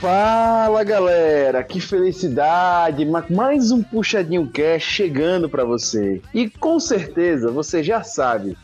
[0.00, 3.04] Fala galera, que felicidade!
[3.28, 6.22] Mais um Puxadinho Cast chegando para você.
[6.32, 8.56] E com certeza você já sabe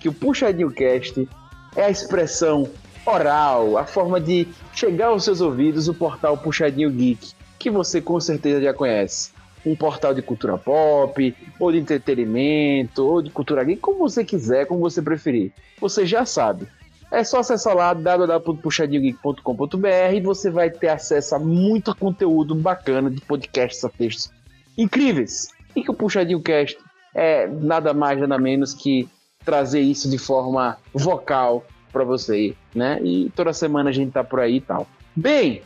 [0.00, 1.26] que o Puxadinho Cast
[1.74, 2.68] é a expressão
[3.06, 8.20] oral, a forma de chegar aos seus ouvidos o portal Puxadinho Geek, que você com
[8.20, 9.30] certeza já conhece.
[9.64, 14.66] Um portal de cultura pop, ou de entretenimento, ou de cultura geek, como você quiser,
[14.66, 15.52] como você preferir.
[15.80, 16.66] Você já sabe.
[17.12, 23.20] É só acessar lá www.puxadinhogeek.com.br e você vai ter acesso a muito conteúdo bacana de
[23.20, 24.32] podcasts a textos
[24.78, 25.50] incríveis.
[25.76, 26.78] E que o Puxadinho Cast
[27.14, 29.06] é nada mais, nada menos que
[29.44, 32.98] trazer isso de forma vocal para você, né?
[33.02, 34.86] E toda semana a gente tá por aí e tal.
[35.14, 35.60] Bem,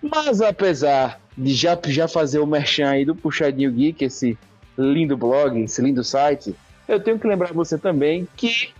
[0.00, 4.38] mas apesar de já, já fazer o merchan aí do Puxadinho Geek, esse
[4.78, 6.56] lindo blog, esse lindo site,
[6.88, 8.70] eu tenho que lembrar você também que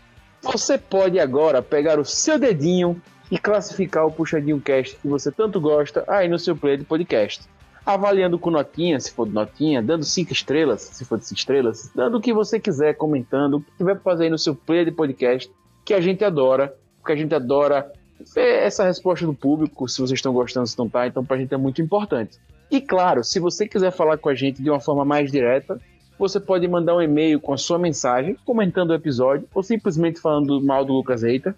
[0.46, 5.60] você pode agora pegar o seu dedinho e classificar o Puxadinho Cast que você tanto
[5.60, 7.44] gosta aí no seu player de podcast.
[7.84, 11.90] Avaliando com notinha, se for de notinha, dando cinco estrelas, se for de cinco estrelas,
[11.94, 14.84] dando o que você quiser, comentando, o que tiver para fazer aí no seu player
[14.84, 15.50] de podcast,
[15.84, 17.90] que a gente adora, porque a gente adora
[18.34, 21.54] ver essa resposta do público, se vocês estão gostando, se não tá, então pra gente
[21.54, 22.38] é muito importante.
[22.70, 25.80] E claro, se você quiser falar com a gente de uma forma mais direta,
[26.18, 30.60] você pode mandar um e-mail com a sua mensagem, comentando o episódio, ou simplesmente falando
[30.60, 31.54] mal do Lucas Reita,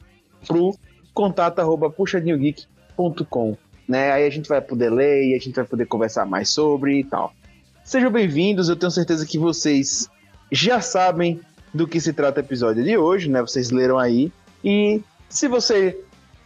[0.47, 0.75] pro
[1.15, 3.57] contato arroba puxadinhogeek.com.
[3.89, 4.13] Né?
[4.13, 7.05] Aí a gente vai poder ler e a gente vai poder conversar mais sobre e
[7.05, 7.33] tal.
[7.85, 10.11] Sejam bem-vindos, eu tenho certeza que vocês
[10.53, 11.41] já sabem
[11.73, 13.41] do que se trata o episódio de hoje, né?
[13.41, 14.33] Vocês leram aí.
[14.63, 15.99] E se você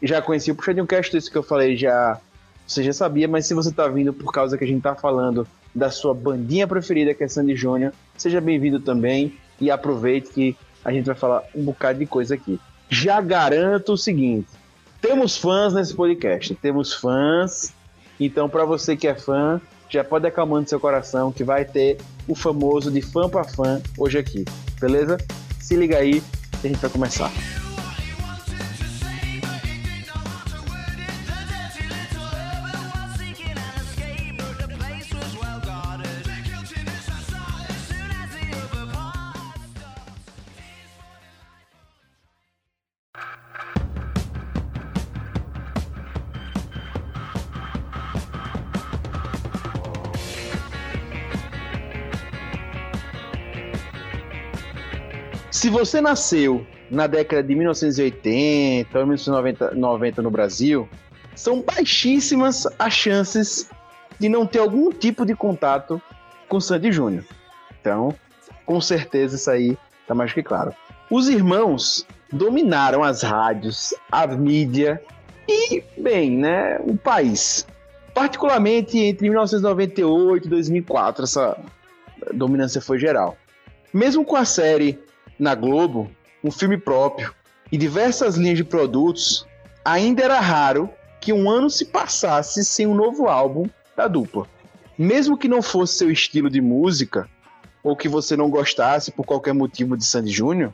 [0.03, 2.21] já conhecia o Puxadinho Cast, isso que eu falei já
[2.67, 5.47] você já sabia, mas se você tá vindo por causa que a gente tá falando
[5.75, 7.93] da sua bandinha preferida, que é Sandy Júnior.
[8.17, 12.61] Seja bem-vindo também e aproveite que a gente vai falar um bocado de coisa aqui.
[12.89, 14.49] Já garanto o seguinte:
[15.01, 17.73] temos fãs nesse podcast, temos fãs.
[18.21, 22.35] Então, para você que é fã, já pode acalmando seu coração que vai ter o
[22.35, 24.45] famoso de fã para fã hoje aqui,
[24.81, 25.19] beleza?
[25.59, 26.23] Se liga aí,
[26.63, 27.31] a gente vai começar.
[55.73, 60.89] Você nasceu na década de 1980 ou 1990 no Brasil,
[61.35, 63.71] são baixíssimas as chances
[64.21, 66.01] de não ter algum tipo de contato
[66.49, 67.25] com Sandy Júnior.
[67.81, 68.15] Então,
[68.67, 70.75] com certeza isso aí tá mais que claro.
[71.11, 75.03] Os irmãos dominaram as rádios, a mídia
[75.49, 77.67] e, bem, né, o país.
[78.15, 81.59] Particularmente entre 1998 e 2004, essa
[82.35, 83.37] dominância foi geral.
[83.93, 84.99] Mesmo com a série
[85.43, 86.09] na Globo
[86.43, 87.35] um filme próprio
[87.71, 89.45] e diversas linhas de produtos,
[89.85, 90.89] ainda era raro
[91.21, 94.47] que um ano se passasse sem um novo álbum da dupla.
[94.97, 97.29] Mesmo que não fosse seu estilo de música,
[97.83, 100.73] ou que você não gostasse por qualquer motivo de Sandy Júnior,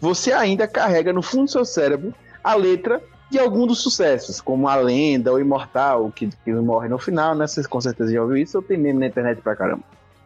[0.00, 4.68] você ainda carrega no fundo do seu cérebro a letra de algum dos sucessos, como
[4.68, 7.48] A Lenda ou Imortal, que, que morre no final, né?
[7.48, 9.82] Vocês com certeza já ouviram isso, eu tenho meme na internet pra caramba.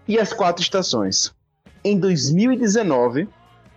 [0.07, 1.33] E As Quatro Estações.
[1.83, 3.29] Em 2019,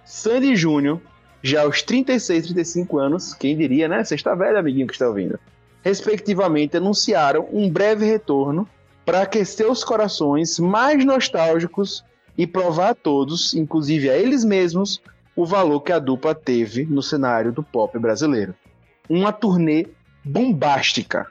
[0.05, 0.99] Sandy Júnior,
[1.43, 4.01] já aos 36 e 35 anos, quem diria, né?
[4.01, 5.39] Está velho, amiguinho que está ouvindo.
[5.83, 8.67] Respectivamente, anunciaram um breve retorno
[9.05, 12.03] para aquecer os corações mais nostálgicos
[12.37, 15.01] e provar a todos, inclusive a eles mesmos,
[15.35, 18.53] o valor que a dupla teve no cenário do pop brasileiro.
[19.09, 19.87] Uma turnê
[20.23, 21.25] bombástica,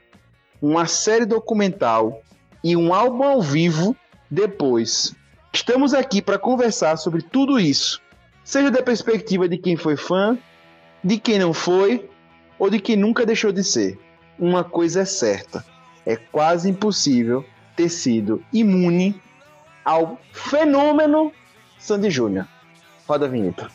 [0.61, 2.21] uma série documental
[2.63, 3.97] e um álbum ao vivo
[4.29, 5.15] depois.
[5.53, 8.01] Estamos aqui para conversar sobre tudo isso
[8.51, 10.37] seja da perspectiva de quem foi fã,
[11.05, 12.11] de quem não foi
[12.59, 13.97] ou de quem nunca deixou de ser.
[14.37, 15.65] Uma coisa é certa:
[16.05, 17.45] é quase impossível
[17.77, 19.15] ter sido imune
[19.85, 21.33] ao fenômeno
[21.79, 22.49] Sandy Júnior.
[23.07, 23.69] Roda a vinheta.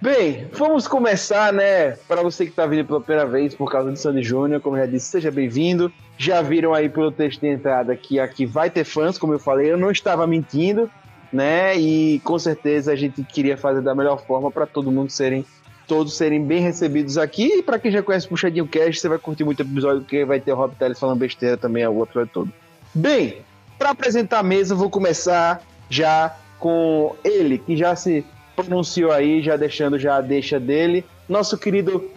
[0.00, 1.92] Bem, vamos começar, né?
[2.06, 4.82] Para você que está vindo pela primeira vez por causa de Sandy Júnior, como eu
[4.82, 5.92] já disse, seja bem-vindo.
[6.16, 9.72] Já viram aí pelo texto de entrada que aqui vai ter fãs, como eu falei,
[9.72, 10.88] eu não estava mentindo
[11.36, 11.76] né?
[11.76, 15.44] E com certeza a gente queria fazer da melhor forma para todo mundo serem
[15.86, 17.58] todos serem bem recebidos aqui.
[17.58, 20.24] E para quem já conhece o Puxadinho Cast, você vai curtir muito o episódio, porque
[20.24, 22.52] vai ter o Rob Teles falando besteira também o episódio todo.
[22.92, 23.42] Bem,
[23.78, 28.24] para apresentar a mesa, vou começar já com ele, que já se
[28.56, 31.04] pronunciou aí, já deixando já a deixa dele.
[31.28, 32.10] Nosso querido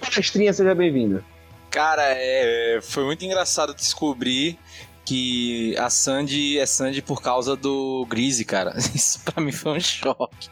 [0.00, 1.22] Palestrinha, seja bem-vindo.
[1.70, 4.56] Cara, é, foi muito engraçado descobrir
[5.04, 8.74] que a Sandy é Sandy por causa do Grise, cara.
[8.94, 10.48] Isso pra mim foi um choque.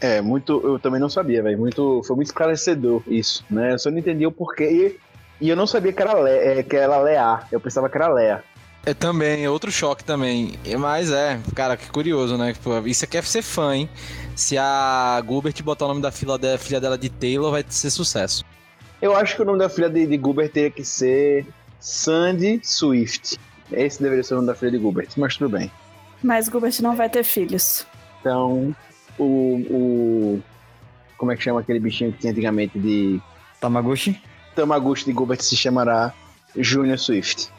[0.00, 0.60] É, muito.
[0.62, 1.58] Eu também não sabia, velho.
[1.58, 3.72] Muito, foi muito esclarecedor isso, né?
[3.72, 4.98] Eu só não entendi o porquê.
[5.40, 7.40] E, e eu não sabia que era, Le, é, que era Lea.
[7.50, 8.44] Eu pensava que era Lea.
[8.84, 10.54] É também, é outro choque também.
[10.78, 12.54] Mas é, cara, que curioso, né?
[12.84, 13.88] Isso aqui é ser fã, hein?
[14.36, 17.90] Se a Gilbert botar o nome da filha, da filha dela de Taylor, vai ser
[17.90, 18.44] sucesso.
[19.02, 21.46] Eu acho que o nome da filha de, de Gilbert teria que ser
[21.80, 23.38] Sandy Swift.
[23.72, 25.70] Esse deveria ser o nome da filha de Gilbert, mas tudo bem.
[26.22, 27.86] Mas Gilbert não vai ter filhos.
[28.20, 28.74] Então,
[29.18, 29.24] o,
[29.70, 30.42] o.
[31.18, 33.20] Como é que chama aquele bichinho que tinha antigamente de.
[33.60, 34.20] Tamaguchi?
[34.54, 36.12] Tamaguchi de Gilbert se chamará
[36.56, 37.50] Junior Swift.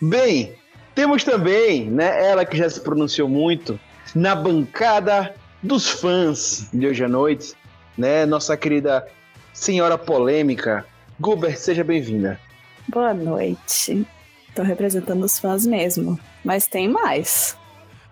[0.00, 0.54] Bem,
[0.94, 3.78] temos também, né, ela que já se pronunciou muito,
[4.14, 7.54] na bancada dos fãs de hoje à noite,
[7.96, 9.06] né, nossa querida
[9.52, 10.84] senhora polêmica.
[11.22, 12.38] Gilbert, seja bem-vinda.
[12.88, 14.06] Boa noite.
[14.54, 16.18] Tô representando os fãs mesmo.
[16.44, 17.56] Mas tem mais.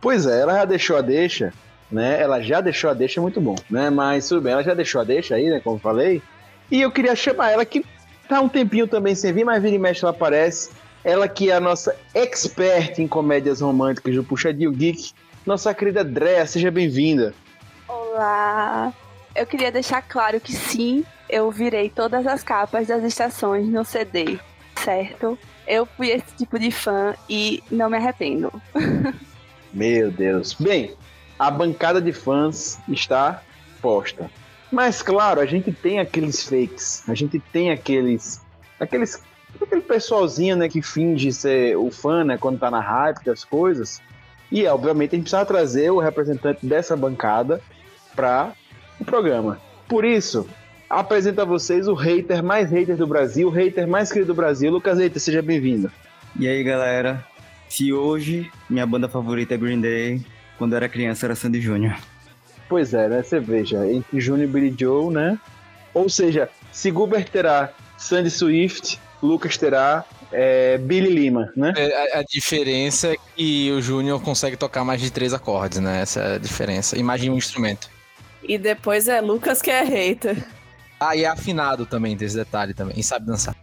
[0.00, 1.52] Pois é, ela já deixou a deixa,
[1.90, 2.20] né?
[2.20, 3.88] Ela já deixou a deixa, é muito bom, né?
[3.88, 5.60] Mas tudo bem, ela já deixou a deixa aí, né?
[5.60, 6.20] Como falei.
[6.70, 7.84] E eu queria chamar ela que
[8.28, 10.70] tá um tempinho também sem vir, mas vira e mexe ela aparece.
[11.04, 15.12] Ela que é a nossa expert em comédias românticas do Puxadinho Geek.
[15.44, 17.34] Nossa querida Drea, seja bem-vinda.
[17.86, 18.92] Olá!
[19.34, 24.38] Eu queria deixar claro que sim, eu virei todas as capas das estações no CD,
[24.76, 25.38] certo?
[25.66, 28.52] Eu fui esse tipo de fã e não me arrependo.
[29.72, 30.54] Meu Deus.
[30.54, 30.94] Bem,
[31.38, 33.42] a bancada de fãs está
[33.80, 34.30] posta.
[34.70, 38.40] Mas claro, a gente tem aqueles fakes, a gente tem aqueles
[38.80, 39.22] aqueles
[39.60, 44.00] aquele pessoalzinho, né, que finge ser o fã, né, quando tá na hype das coisas.
[44.50, 47.60] E obviamente a gente precisa trazer o representante dessa bancada
[48.14, 48.52] para
[49.00, 49.60] o programa.
[49.88, 50.48] Por isso,
[50.92, 54.70] apresento a vocês o hater mais hater do Brasil, o hater mais querido do Brasil.
[54.70, 55.90] Lucas Hater, seja bem-vindo.
[56.38, 57.24] E aí, galera?
[57.66, 60.20] Se hoje minha banda favorita é Green Day,
[60.58, 61.96] quando eu era criança era Sandy Júnior.
[62.68, 63.22] Pois é, né?
[63.22, 65.38] Você veja, entre Júnior e Billy Joe, né?
[65.94, 71.72] Ou seja, se Gilbert terá Sandy Swift, Lucas terá é, Billy Lima, né?
[71.74, 76.02] É, a, a, diferença é que o Júnior consegue tocar mais de três acordes, né?
[76.02, 76.98] Essa é a diferença.
[76.98, 77.88] Imagina um instrumento.
[78.42, 80.36] E depois é Lucas que é hater.
[81.04, 82.94] Ah, e é afinado também, desse detalhe também.
[82.96, 83.56] E sabe dançar.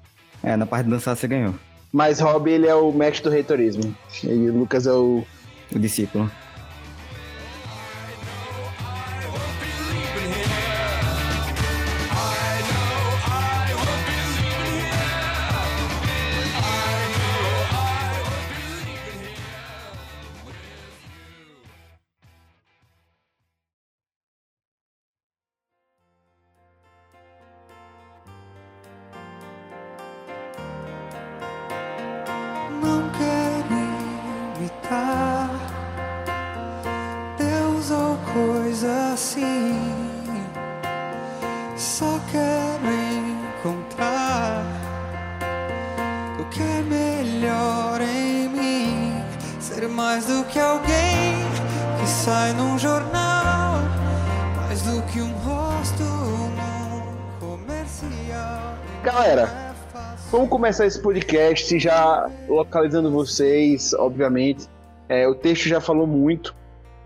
[0.43, 1.55] É, na parte de dançar você ganhou.
[1.91, 3.95] Mas Rob, ele é o mestre do reitorismo.
[4.23, 5.23] E o Lucas é o...
[5.73, 6.29] O discípulo.
[60.69, 64.67] Começar esse podcast já localizando vocês, obviamente.
[65.07, 66.55] É, o texto já falou muito,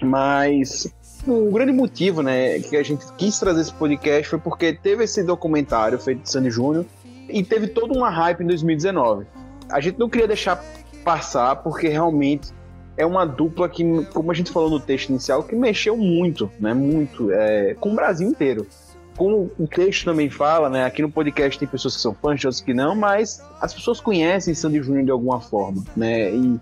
[0.02, 0.94] mas
[1.26, 5.24] o grande motivo, né, que a gente quis trazer esse podcast foi porque teve esse
[5.24, 6.86] documentário feito de Sandy Júnior
[7.30, 9.26] e teve toda uma hype em 2019.
[9.70, 10.62] A gente não queria deixar
[11.06, 12.52] passar porque realmente
[12.98, 16.74] é uma dupla que, como a gente falou no texto inicial, que mexeu muito, né,
[16.74, 18.68] muito, é, com o Brasil inteiro
[19.16, 20.86] como o texto também fala, né?
[20.86, 24.54] Aqui no podcast tem pessoas que são fãs, outras que não, mas as pessoas conhecem
[24.54, 26.32] Sandy Júnior de alguma forma, né?
[26.32, 26.60] E,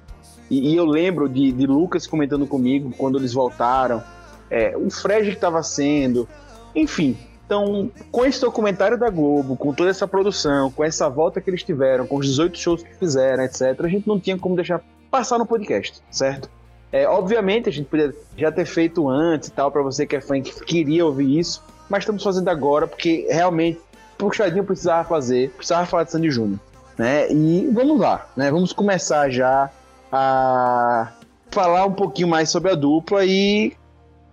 [0.49, 4.03] e, e eu lembro de, de, Lucas comentando comigo quando eles voltaram,
[4.49, 6.27] é, o Fred que estava sendo,
[6.75, 7.17] enfim.
[7.45, 11.63] Então, com esse documentário da Globo, com toda essa produção, com essa volta que eles
[11.63, 15.37] tiveram, com os 18 shows que fizeram, etc., a gente não tinha como deixar passar
[15.37, 16.49] no podcast, certo?
[16.91, 20.21] É, obviamente a gente podia já ter feito antes e tal, para você que é
[20.21, 23.81] fã que queria ouvir isso, mas estamos fazendo agora porque realmente
[24.17, 26.59] Puxadinho precisava fazer, precisava falar de Sandy Júnior,
[26.97, 27.29] né?
[27.29, 28.49] E vamos lá, né?
[28.49, 29.69] Vamos começar já
[30.09, 31.11] a
[31.49, 33.73] falar um pouquinho mais sobre a dupla e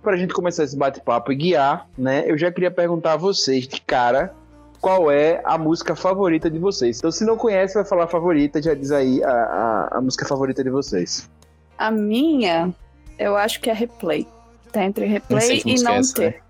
[0.00, 2.22] para a gente começar esse bate-papo e guiar, né?
[2.26, 4.32] Eu já queria perguntar a vocês de cara
[4.80, 6.98] qual é a música favorita de vocês.
[6.98, 10.62] Então, se não conhece, vai falar favorita, já diz aí a, a, a música favorita
[10.62, 11.28] de vocês.
[11.76, 12.72] A minha,
[13.18, 14.28] eu acho que é Replay.
[14.70, 16.26] Tá entre Replay e Não Ter.
[16.26, 16.47] Né?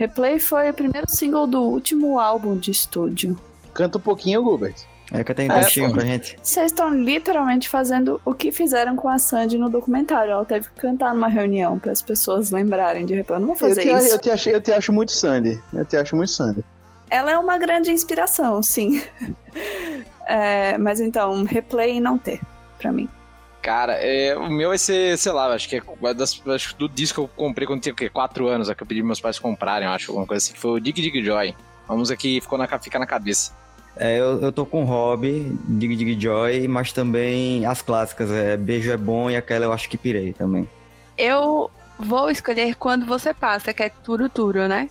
[0.00, 3.38] Replay foi o primeiro single do último álbum de estúdio.
[3.74, 4.74] Canta um pouquinho, Gilbert.
[5.12, 5.96] É que tem É, textinho pô.
[5.96, 6.38] pra gente.
[6.42, 10.32] Vocês estão literalmente fazendo o que fizeram com a Sandy no documentário.
[10.32, 13.34] Ela teve que cantar numa reunião para as pessoas lembrarem de repente.
[13.34, 14.14] Eu não vou Eu fazer te, isso.
[14.14, 15.60] eu, te achei, eu te acho muito Sandy.
[15.70, 16.64] Eu te acho muito Sandy.
[17.10, 19.02] Ela é uma grande inspiração, sim.
[20.26, 22.40] É, mas então, replay não ter,
[22.78, 23.08] pra mim.
[23.62, 27.14] Cara, é, o meu vai ser, sei lá, acho que é das, acho do disco
[27.14, 28.08] que eu comprei quando tinha o quê?
[28.08, 30.60] 4 anos, é que eu pedi meus pais comprarem, eu acho, alguma coisa assim, que
[30.60, 31.54] foi o Dig Dig Joy.
[31.86, 33.52] Uma música que ficou na, fica na cabeça.
[33.96, 38.90] É, eu, eu tô com Hobby, Dig Dig Joy, mas também as clássicas, é Beijo
[38.90, 40.66] é Bom e aquela eu acho que pirei também.
[41.18, 44.88] Eu vou escolher Quando Você Passa, que é Turo Turo, né?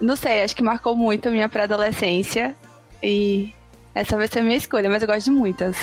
[0.00, 2.54] Não sei, acho que marcou muito a minha pré-adolescência.
[3.02, 3.52] E
[3.94, 5.76] essa vai ser a minha escolha, mas eu gosto de muitas.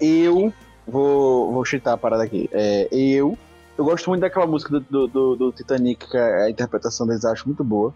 [0.00, 0.52] Eu
[0.90, 2.48] vou, vou chutar a parada aqui.
[2.52, 3.36] É, eu.
[3.78, 7.46] Eu gosto muito daquela música do, do, do- do Titanic, que a interpretação deles acho
[7.46, 7.94] muito boa.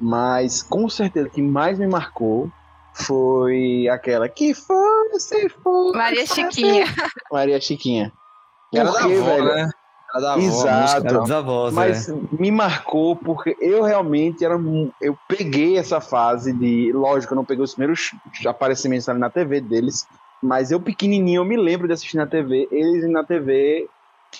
[0.00, 2.48] Mas com certeza o que mais me marcou
[2.92, 5.92] foi aquela que foi, se for.
[5.94, 6.84] Maria Chiquinha.
[7.32, 8.12] Maria Chiquinha.
[8.72, 9.44] Era da quê, avó, velho?
[9.44, 9.70] né?
[10.12, 11.06] Era da avó, a Exato.
[11.08, 12.14] Era dos avós, Mas é.
[12.38, 14.54] me marcou porque eu realmente era.
[15.00, 16.92] Eu peguei essa fase de.
[16.92, 18.10] Lógico, eu não peguei os primeiros
[18.46, 20.06] aparecimentos ali na TV deles.
[20.44, 23.88] Mas eu, pequenininho, eu me lembro de assistir na TV, eles na TV,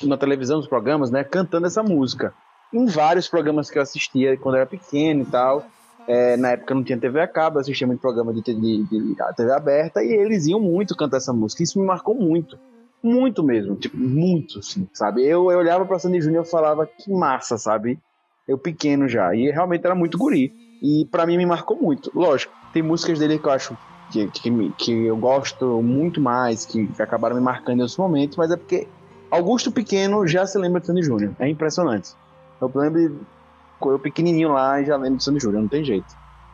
[0.02, 2.34] na televisão, nos programas, né, cantando essa música.
[2.70, 5.66] Em vários programas que eu assistia quando eu era pequeno e tal.
[6.06, 9.16] É, na época não tinha TV a cabo, eu assistia muito programa de, de, de
[9.34, 11.62] TV aberta e eles iam muito cantar essa música.
[11.62, 12.58] Isso me marcou muito.
[13.02, 15.23] Muito mesmo, tipo, muito, assim, sabe?
[15.23, 17.99] Eu, eu olhava pra Sandy Júnior e falava, que massa, sabe?
[18.46, 19.34] Eu pequeno já.
[19.34, 20.52] E realmente era muito guri.
[20.82, 22.11] E pra mim me marcou muito.
[22.14, 23.75] Lógico, tem músicas dele que eu acho
[24.14, 28.37] que, que, que eu gosto muito mais, que, que acabaram me marcando em outros momentos,
[28.37, 28.87] mas é porque
[29.30, 31.33] Augusto Pequeno já se lembra de Sandy Júnior.
[31.38, 32.11] É impressionante.
[32.61, 33.14] Eu lembro de
[33.87, 36.06] eu pequenininho lá e já lembro de Sandy Júnior, não tem jeito.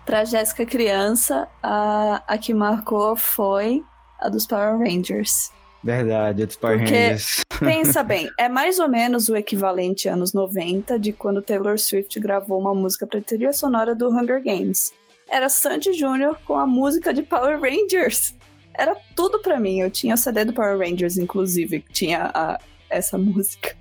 [0.06, 3.84] Pra Jéssica criança, a, a que marcou foi
[4.18, 5.52] a dos Power Rangers.
[5.84, 7.40] Verdade, dos Power Porque- Rangers.
[7.60, 12.58] Pensa bem, é mais ou menos o equivalente anos 90 de quando Taylor Swift gravou
[12.58, 14.94] uma música pra trilha sonora do Hunger Games.
[15.30, 18.34] Era Sandy Júnior com a música de Power Rangers.
[18.74, 19.80] Era tudo pra mim.
[19.80, 22.58] Eu tinha o CD do Power Rangers, inclusive, que tinha a-
[22.88, 23.76] essa música.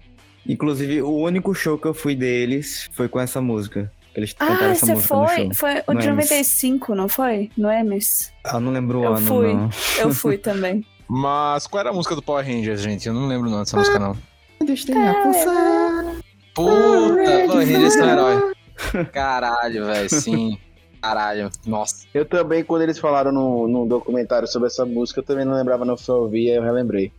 [0.47, 3.91] Inclusive, o único show que eu fui deles foi com essa música.
[4.15, 5.35] Eles cantaram Ah, essa você música no foi?
[5.37, 5.53] show.
[5.53, 6.29] Foi o No de Emes.
[6.29, 7.51] 95, não foi?
[7.57, 8.31] No Emes?
[8.43, 9.53] Ah, não lembro o Eu ano, fui.
[9.53, 9.69] não.
[9.99, 10.85] Eu fui também.
[11.07, 13.07] Mas qual era a música do Power Rangers, gente?
[13.07, 14.15] Eu não lembro não dessa música, não.
[16.53, 18.53] Puta, Power Rangers são herói.
[19.13, 20.57] Caralho, velho, sim.
[21.01, 22.05] Caralho, nossa.
[22.13, 25.85] Eu também, quando eles falaram no, no documentário sobre essa música, eu também não lembrava,
[25.85, 27.11] não foi ouvir, aí eu relembrei.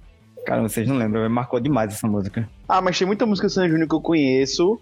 [0.45, 2.49] Cara, vocês não lembram, marcou demais essa música.
[2.69, 4.81] Ah, mas tem muita música Sandy Júnior que eu conheço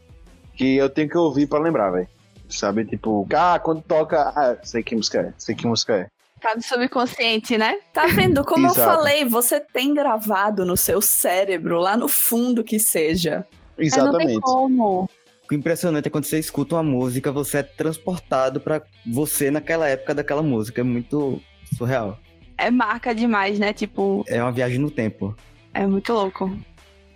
[0.58, 2.08] que eu tenho que ouvir pra lembrar, velho.
[2.48, 4.32] Sabe, tipo, ah, quando toca.
[4.34, 6.06] Ah, sei que música é, sei que música é.
[6.40, 7.78] Tá no subconsciente, né?
[7.92, 8.44] Tá vendo?
[8.44, 13.46] Como eu falei, você tem gravado no seu cérebro, lá no fundo que seja.
[13.76, 14.40] Mas não tem Exatamente.
[14.40, 15.10] como.
[15.50, 20.14] O impressionante é quando você escuta uma música, você é transportado pra você naquela época
[20.14, 20.80] daquela música.
[20.80, 21.40] É muito
[21.76, 22.18] surreal.
[22.56, 23.72] É marca demais, né?
[23.72, 25.34] Tipo, É uma viagem no tempo.
[25.72, 26.54] é muito louco.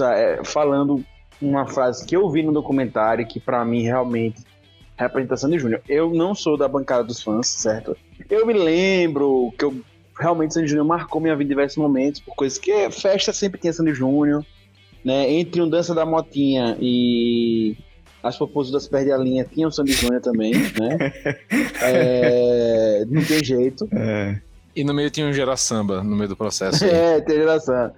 [0.00, 1.04] é, falando
[1.40, 4.42] uma frase que eu vi no documentário que pra mim realmente
[4.96, 5.80] é representa Sandy Júnior.
[5.88, 7.96] Eu não sou da bancada dos fãs, certo?
[8.30, 9.74] Eu me lembro que eu
[10.18, 13.72] realmente Sandy Júnior marcou minha vida em diversos momentos por coisas que festa sempre tinha
[13.72, 14.44] Sandy Júnior,
[15.04, 15.30] né?
[15.30, 17.76] Entre um Dança da Motinha e
[18.22, 21.12] as Popozudas Perde a Linha tinha o Sandy Júnior também, né?
[21.82, 23.88] É, não tem jeito.
[23.92, 24.40] É.
[24.74, 26.84] E no meio tinha um Gera Samba, no meio do processo.
[26.86, 27.92] É, tem geração.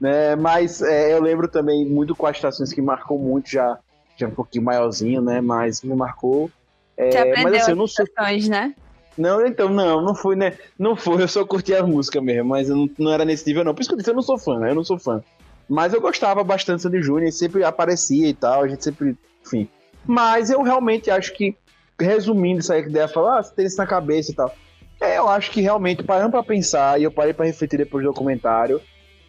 [0.00, 3.78] Né, mas é, eu lembro também muito com as estações que marcou muito, já,
[4.14, 5.40] já um pouquinho maiorzinho, né?
[5.40, 6.50] Mas me marcou.
[6.96, 8.04] É, Você aprendeu mas assim, eu as não sou.
[8.04, 8.74] questões, né?
[9.16, 10.58] Não, então, não, não fui, né?
[10.78, 13.74] Não foi, eu só curti a música mesmo, mas não, não era nesse nível, não.
[13.74, 14.70] Por isso que eu disse, eu não sou fã, né?
[14.70, 15.22] Eu não sou fã.
[15.68, 19.16] Mas eu gostava bastante do Sandy Júnior, sempre aparecia e tal, a gente sempre.
[19.44, 19.68] Enfim.
[20.04, 21.56] Mas eu realmente acho que,
[21.98, 24.54] resumindo isso aí que ideia falar, ah, você tem isso na cabeça e tal.
[25.00, 28.10] É, eu acho que realmente, parando pra pensar, e eu parei pra refletir depois do
[28.12, 28.80] documentário,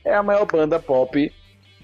[0.06, 1.32] é a maior banda pop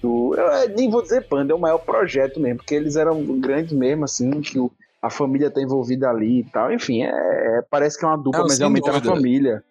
[0.00, 0.34] do.
[0.36, 4.04] Eu nem vou dizer banda, é o maior projeto mesmo, porque eles eram grandes mesmo,
[4.04, 4.70] assim, que o-
[5.06, 6.72] a família tá envolvida ali e tal.
[6.72, 9.14] Enfim, é, é- parece que é uma dupla, Não, mas realmente é uma dúvida.
[9.16, 9.64] família.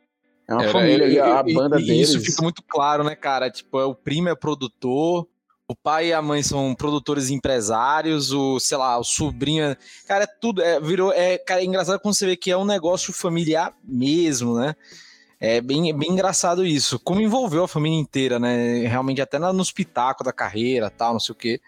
[0.48, 2.10] É uma Era- família e a, e- banda e deles.
[2.10, 3.50] Isso fica muito claro, né, cara?
[3.50, 5.28] Tipo, é, o primo é produtor,
[5.68, 9.64] o pai e a mãe são produtores empresários, o, sei lá, o sobrinho.
[9.64, 10.62] é- Cara, é tudo.
[10.62, 11.12] É, virou.
[11.14, 14.76] É, cara, é engraçado quando você vê que é um negócio familiar mesmo, né?
[15.40, 17.00] É bem, é bem engraçado isso.
[17.00, 18.86] Como envolveu a família inteira, né?
[18.88, 21.60] Realmente, até na- nos pitacos da carreira tal, não sei o quê.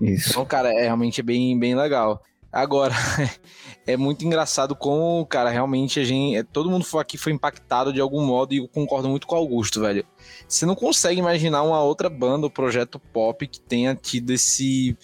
[0.00, 0.30] Isso.
[0.30, 2.22] Então, cara, é realmente bem, bem legal.
[2.54, 2.94] Agora,
[3.84, 6.40] é muito engraçado como, cara, realmente a gente.
[6.44, 9.80] Todo mundo aqui foi impactado de algum modo e eu concordo muito com o Augusto,
[9.80, 10.06] velho.
[10.46, 14.96] Você não consegue imaginar uma outra banda ou projeto pop que tenha tido esse,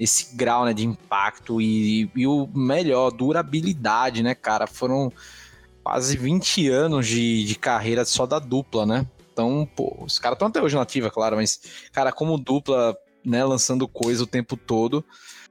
[0.00, 4.66] esse grau né, de impacto e, e o melhor, durabilidade, né, cara?
[4.66, 5.12] Foram
[5.82, 9.06] quase 20 anos de, de carreira só da dupla, né?
[9.30, 11.60] Então, pô, os caras estão até hoje na ativa, claro, mas,
[11.92, 15.04] cara, como dupla, né, lançando coisa o tempo todo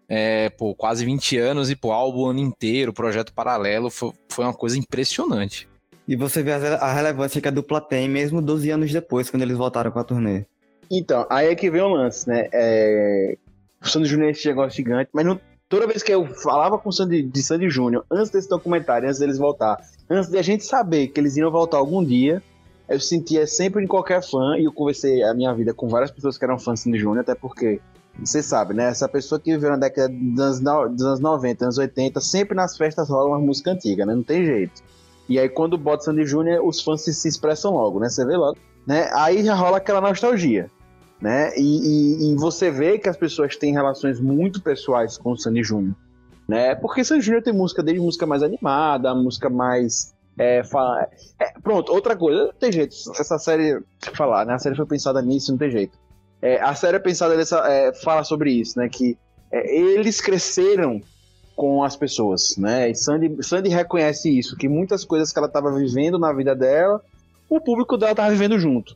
[0.08, 4.46] é, pô, quase 20 anos e, pô, álbum o ano inteiro, projeto paralelo, foi, foi
[4.46, 5.68] uma coisa impressionante.
[6.08, 9.58] E você vê a relevância que a dupla tem, mesmo 12 anos depois, quando eles
[9.58, 10.46] voltaram com a turnê.
[10.92, 12.50] Então, aí é que vem o lance, né?
[12.52, 13.38] É...
[13.82, 15.40] O Sandy Júnior é esse negócio gigante, mas não...
[15.68, 19.20] toda vez que eu falava com o Sandy, de Sandy Júnior, antes desse documentário, antes
[19.20, 19.78] deles voltar,
[20.10, 22.44] antes de a gente saber que eles iam voltar algum dia,
[22.88, 26.38] eu sentia sempre em qualquer fã, e eu conversei a minha vida com várias pessoas
[26.38, 27.80] que eram fãs de Sandy Júnior, até porque
[28.20, 28.86] você sabe, né?
[28.86, 32.78] Essa pessoa que viveu na década dos anos, dos anos 90, anos 80, sempre nas
[32.78, 34.14] festas rola uma música antiga, né?
[34.14, 34.82] Não tem jeito.
[35.28, 38.10] E aí, quando bota Sandy Júnior, os fãs se, se, expressam logo, né?
[38.10, 38.58] Você vê logo.
[38.86, 39.10] Né?
[39.14, 40.70] Aí já rola aquela nostalgia.
[41.22, 41.58] Né?
[41.58, 45.64] E, e, e, você vê que as pessoas têm relações muito pessoais com o Sandy
[45.64, 45.96] Júnior.
[46.46, 46.76] Né?
[46.76, 50.14] Porque Sandy Júnior tem música dele, música mais animada, música mais.
[50.38, 51.08] É, fala...
[51.40, 52.94] É, pronto, outra coisa, não tem jeito.
[53.18, 53.82] Essa série,
[54.14, 54.54] falar, né?
[54.54, 55.98] A série foi pensada nisso, não tem jeito.
[56.44, 58.90] É, a série é pensada é, fala sobre isso, né?
[58.90, 59.18] Que
[59.50, 61.02] é, eles cresceram
[61.56, 62.90] com as pessoas, né?
[62.90, 67.02] E Sandy, Sandy reconhece isso, que muitas coisas que ela estava vivendo na vida dela,
[67.50, 68.94] o público dela estava vivendo junto,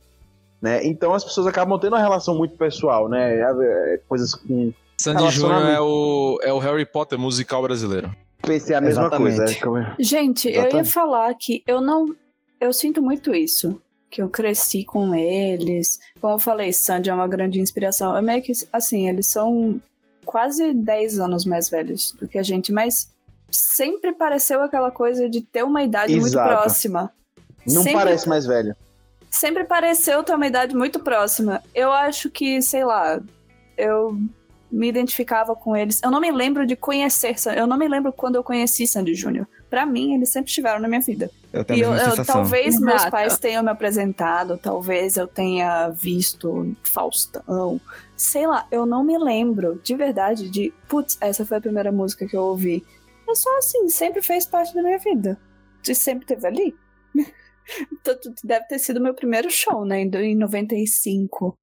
[0.60, 0.84] né?
[0.84, 3.36] Então as pessoas acabam tendo uma relação muito pessoal, né?
[3.36, 8.14] É, é, coisas com Sandy Júnior é o, é o Harry Potter musical brasileiro.
[8.42, 9.60] Pensei a mesma Exatamente.
[9.60, 9.94] coisa.
[9.98, 10.74] Gente, Exatamente.
[10.74, 12.14] eu ia falar que eu não.
[12.60, 15.98] Eu sinto muito isso que eu cresci com eles.
[16.20, 18.16] Como eu falei, Sandy é uma grande inspiração.
[18.16, 19.80] É meio que, assim, eles são
[20.24, 23.10] quase 10 anos mais velhos do que a gente, mas
[23.50, 26.22] sempre pareceu aquela coisa de ter uma idade Exato.
[26.22, 27.12] muito próxima.
[27.66, 28.76] Não sempre, parece mais velho.
[29.30, 31.62] Sempre pareceu ter uma idade muito próxima.
[31.74, 33.20] Eu acho que, sei lá,
[33.76, 34.18] eu
[34.70, 36.00] me identificava com eles.
[36.02, 39.46] Eu não me lembro de conhecer, eu não me lembro quando eu conheci Sandy Júnior.
[39.68, 41.30] Para mim, eles sempre estiveram na minha vida.
[41.52, 42.84] Eu tenho e eu, eu, talvez Exato.
[42.84, 47.80] meus pais tenham me apresentado, talvez eu tenha visto Faustão.
[48.16, 52.26] Sei lá, eu não me lembro de verdade de, putz, essa foi a primeira música
[52.26, 52.84] que eu ouvi.
[53.28, 55.38] É só assim, sempre fez parte da minha vida.
[55.86, 56.74] E sempre teve ali.
[57.92, 61.54] Então, deve ter sido meu primeiro show, né, em 95.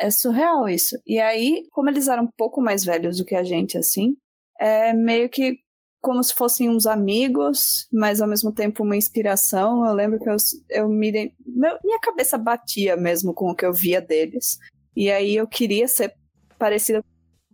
[0.00, 0.98] É surreal isso.
[1.06, 4.16] E aí, como eles eram um pouco mais velhos do que a gente, assim,
[4.58, 5.58] é meio que
[6.04, 9.86] como se fossem uns amigos, mas ao mesmo tempo uma inspiração.
[9.86, 10.36] Eu lembro que eu,
[10.68, 11.32] eu me.
[11.46, 14.58] Meu, minha cabeça batia mesmo com o que eu via deles.
[14.94, 16.14] E aí eu queria ser
[16.58, 17.02] parecida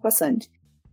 [0.01, 0.51] com a Sandy.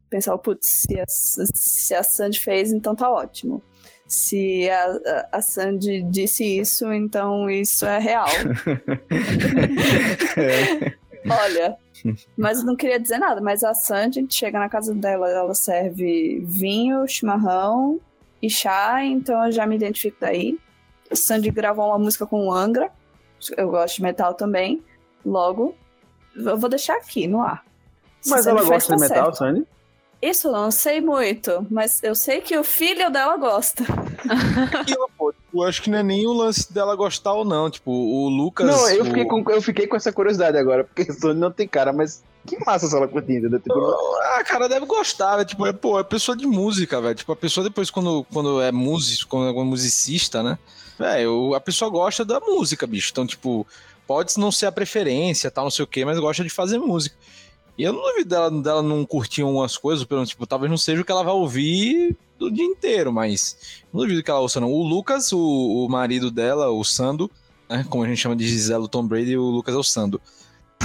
[0.08, 3.64] Pensava, putz, se a, se a Sandy fez, então tá ótimo.
[4.08, 8.28] Se a, a, a Sandy disse isso, então isso é real.
[10.38, 10.96] é.
[11.28, 11.76] Olha,
[12.38, 15.54] mas não queria dizer nada, mas a Sandy, a gente chega na casa dela, ela
[15.54, 18.00] serve vinho, chimarrão
[18.42, 20.60] e chá, então eu já me identifico daí.
[21.10, 22.92] A Sandy gravou uma música com o Angra,
[23.56, 24.84] eu gosto de metal também,
[25.26, 25.76] logo,
[26.36, 27.66] eu vou deixar aqui no ar.
[28.26, 29.38] Mas ela gosta de tá metal, certo.
[29.38, 29.68] Sandy?
[30.22, 33.84] Isso eu não sei muito, mas eu sei que o filho dela gosta.
[35.64, 37.70] eu acho que não é nem o lance dela gostar ou não.
[37.70, 38.68] Tipo, o Lucas.
[38.68, 39.06] Não, eu, o...
[39.06, 42.58] fiquei, com, eu fiquei com essa curiosidade agora, porque Sony não tem cara, mas que
[42.66, 43.60] massa ela curtindo, né?
[43.60, 45.46] Tipo, ah, cara, deve gostar, né?
[45.46, 47.16] Tipo, é, pô, é pessoa de música, velho.
[47.16, 50.58] Tipo, a pessoa depois, quando, quando é músico, quando é musicista, né?
[50.98, 53.10] Velho, a pessoa gosta da música, bicho.
[53.12, 53.68] Então, tipo,
[54.08, 57.16] pode não ser a preferência, tal, não sei o quê, mas gosta de fazer música.
[57.78, 61.02] E eu não duvido dela, dela não curtir umas coisas, pelo tipo, talvez não seja
[61.02, 64.72] o que ela vai ouvir do dia inteiro, mas não duvido que ela ouça, não.
[64.72, 67.30] O Lucas, o, o marido dela, o Sando,
[67.70, 67.86] né?
[67.90, 70.22] Como a gente chama de Gisele Tom Brady, o Lucas é o Sando.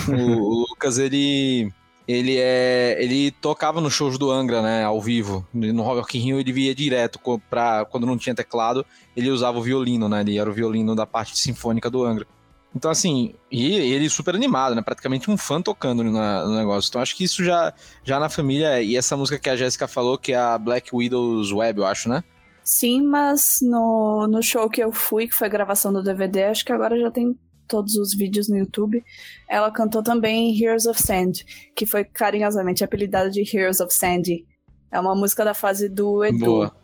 [0.08, 1.72] O, o Lucas, ele.
[2.06, 2.96] Ele é.
[2.98, 4.84] Ele tocava nos shows do Angra, né?
[4.84, 5.46] Ao vivo.
[5.52, 8.84] No Rock in Rio ele via direto pra, quando não tinha teclado,
[9.16, 10.20] ele usava o violino, né?
[10.20, 12.26] Ele era o violino da parte sinfônica do Angra.
[12.74, 14.82] Então, assim, e ele super animado, né?
[14.82, 16.88] Praticamente um fã tocando no, no, negócio.
[16.88, 18.80] Então, acho que isso já, já na família.
[18.82, 22.08] E essa música que a Jéssica falou, que é a Black Widow's Web, eu acho,
[22.08, 22.24] né?
[22.64, 26.64] Sim, mas no, no show que eu fui, que foi a gravação do DVD, acho
[26.64, 29.04] que agora já tem todos os vídeos no YouTube.
[29.48, 34.46] Ela cantou também Heroes of Sand, que foi carinhosamente apelidada de Heroes of Sandy.
[34.90, 36.44] É uma música da fase do Edu.
[36.44, 36.76] Boa.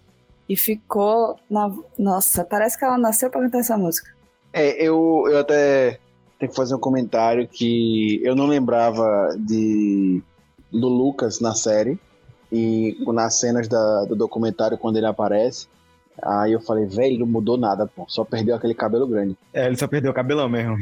[0.48, 1.70] E ficou na.
[1.98, 4.17] Nossa, parece que ela nasceu pra cantar essa música.
[4.52, 5.98] É, eu, eu até
[6.38, 10.22] tenho que fazer um comentário que eu não lembrava de
[10.70, 11.98] do Lucas na série.
[12.50, 15.66] E nas cenas da, do documentário, quando ele aparece,
[16.22, 18.06] aí eu falei, velho, não mudou nada, pô.
[18.08, 19.36] Só perdeu aquele cabelo grande.
[19.52, 20.76] É, ele só perdeu o cabelão mesmo.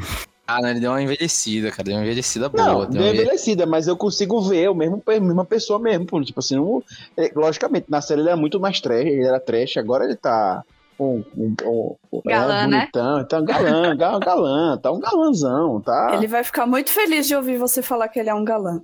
[0.46, 1.82] Ah, não, ele deu uma envelhecida, cara.
[1.82, 2.86] Deu uma envelhecida Não, boa.
[2.86, 6.06] deu envelhecida, mas eu consigo ver o mesmo, a mesma pessoa mesmo.
[6.06, 6.22] pô.
[6.22, 6.84] Tipo assim, não-
[7.16, 10.62] é, logicamente, na série ele era muito mais trash, ele era trash, agora ele tá.
[10.98, 12.78] Um, um, um, um- Galã, é, né?
[12.80, 16.12] bonitão, tá um galã, ga- galã, tá um galãzão, tá?
[16.14, 18.80] Ele vai ficar muito feliz de ouvir você falar que ele é um galã.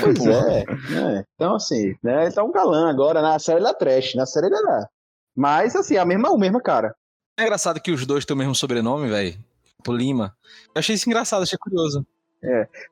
[0.00, 1.24] Pois é, né?
[1.34, 2.24] Então, assim, né?
[2.24, 3.20] Ele tá um galã agora.
[3.20, 4.88] Na série ele é trash, na série ele era.
[5.36, 6.94] Mas, assim, a mesma, o mesmo cara.
[7.38, 9.32] É engraçado que os dois têm o mesmo sobrenome, velho.
[9.76, 10.34] Tipo Lima.
[10.74, 12.06] Eu achei isso engraçado, achei curioso.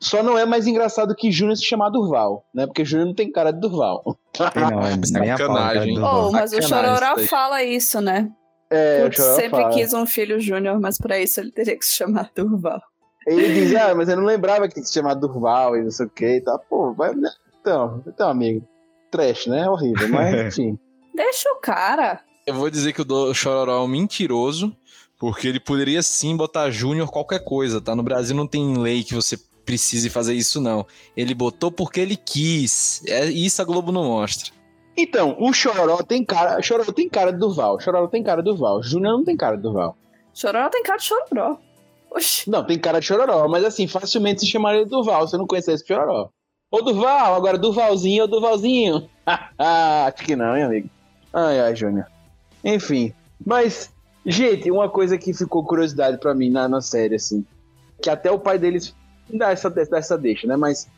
[0.01, 2.67] Só não é mais engraçado que Júnior se chamar Durval, né?
[2.67, 4.03] Porque Júnior não tem cara de Durval.
[4.05, 5.99] Não, é Sacanagem.
[5.99, 8.31] Oh, mas o Chororó fala isso, né?
[8.73, 9.75] É, Putz, sempre fala.
[9.75, 12.81] quis um filho júnior, mas pra isso ele teria que se chamar Durval.
[13.27, 15.91] Ele diz, ah, mas eu não lembrava que tinha que se chamar Durval e não
[15.91, 16.59] sei o que e tal.
[16.59, 17.31] Pô, vai, né?
[17.61, 18.67] Então, então, amigo.
[19.11, 19.69] Trash, né?
[19.69, 20.79] Horrível, mas enfim.
[21.15, 22.21] Deixa o cara.
[22.47, 24.75] Eu vou dizer que o Chororó é um mentiroso,
[25.19, 27.95] porque ele poderia sim botar Júnior qualquer coisa, tá?
[27.95, 30.87] No Brasil não tem lei que você precise fazer isso, não.
[31.17, 33.03] Ele botou porque ele quis.
[33.07, 34.51] É isso a Globo não mostra.
[34.97, 36.61] Então, o Chororó tem cara.
[36.61, 37.81] Chororó tem cara de Durval.
[37.81, 38.83] Chororó tem cara de Durval.
[38.83, 39.97] Júnior não tem cara de Durval.
[40.35, 41.59] Chororó tem cara de chororó.
[42.11, 42.51] Oxi.
[42.51, 45.47] Não, tem cara de Chororó, mas assim, facilmente se chamaria de Durval se eu não
[45.47, 46.29] conhecesse Chororó.
[46.71, 49.09] Ô Durval, agora Durvalzinho, ô Durvalzinho.
[49.59, 50.91] Acho que não, hein, amigo?
[51.33, 52.07] Ai, ai, Júnior.
[52.65, 53.13] Enfim,
[53.45, 53.93] mas,
[54.25, 57.45] gente, uma coisa que ficou curiosidade pra mim na, na série, assim,
[58.01, 58.95] que até o pai deles
[59.31, 60.57] dá essa, dá essa deixa, né?
[60.57, 60.89] Mas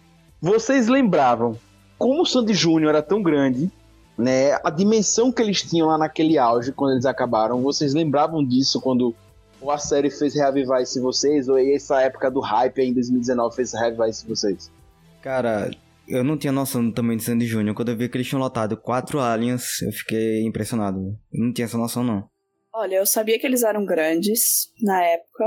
[0.40, 1.57] vocês lembravam
[1.98, 3.70] como o Sandy Júnior era tão grande,
[4.16, 4.53] né?
[4.64, 9.14] A dimensão que eles tinham lá naquele auge quando eles acabaram, vocês lembravam disso quando
[9.68, 13.57] a série fez reavivar isso em vocês, ou essa época do hype aí em 2019
[13.57, 14.70] fez reavivar isso em vocês?
[15.22, 15.70] Cara,
[16.07, 17.74] eu não tinha noção do tamanho de Sandy Júnior.
[17.74, 20.98] Quando eu vi que eles tinham lotado quatro aliens, eu fiquei impressionado.
[21.33, 22.29] Eu não tinha essa noção, não.
[22.72, 25.44] Olha, eu sabia que eles eram grandes na época.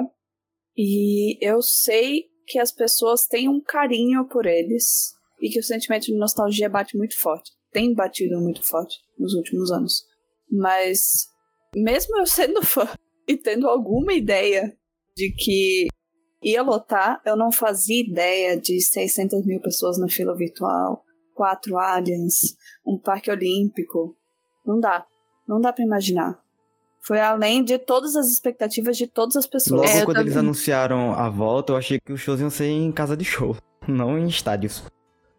[0.76, 5.14] E eu sei que as pessoas têm um carinho por eles.
[5.40, 7.52] E que o sentimento de nostalgia bate muito forte.
[7.78, 10.04] Tem batido muito forte nos últimos anos.
[10.52, 11.28] Mas,
[11.76, 12.90] mesmo eu sendo fã
[13.28, 14.76] e tendo alguma ideia
[15.16, 15.86] de que
[16.42, 21.04] ia lotar, eu não fazia ideia de 600 mil pessoas na fila virtual,
[21.36, 24.18] quatro aliens, um parque olímpico.
[24.66, 25.06] Não dá.
[25.48, 26.42] Não dá pra imaginar.
[27.02, 29.82] Foi além de todas as expectativas de todas as pessoas.
[29.82, 30.48] Logo É, quando eles também.
[30.48, 33.56] anunciaram a volta, eu achei que os shows iam ser em casa de show,
[33.88, 34.84] não em estádios.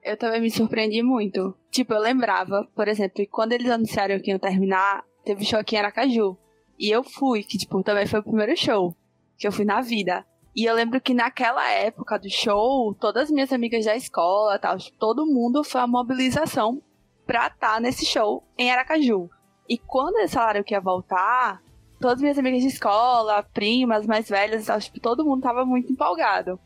[0.02, 1.54] Eu também me surpreendi muito.
[1.70, 5.76] Tipo, eu lembrava, por exemplo, que quando eles anunciaram que iam terminar, teve show aqui
[5.76, 6.36] em Aracaju.
[6.78, 8.94] E eu fui, que, tipo, também foi o primeiro show
[9.36, 10.24] que eu fui na vida.
[10.54, 14.76] E eu lembro que naquela época do show, todas as minhas amigas da escola, tal,
[14.98, 16.82] todo mundo foi a mobilização
[17.26, 19.28] pra estar nesse show em Aracaju.
[19.68, 21.62] E quando eles falaram que ia voltar,
[22.00, 25.92] todas as minhas amigas de escola, primas mais velhas, tal, tipo, todo mundo tava muito
[25.92, 26.58] empolgado.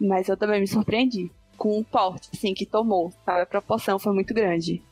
[0.00, 3.42] Mas eu também me surpreendi com o porte, assim, que tomou, sabe?
[3.42, 4.82] A proporção foi muito grande.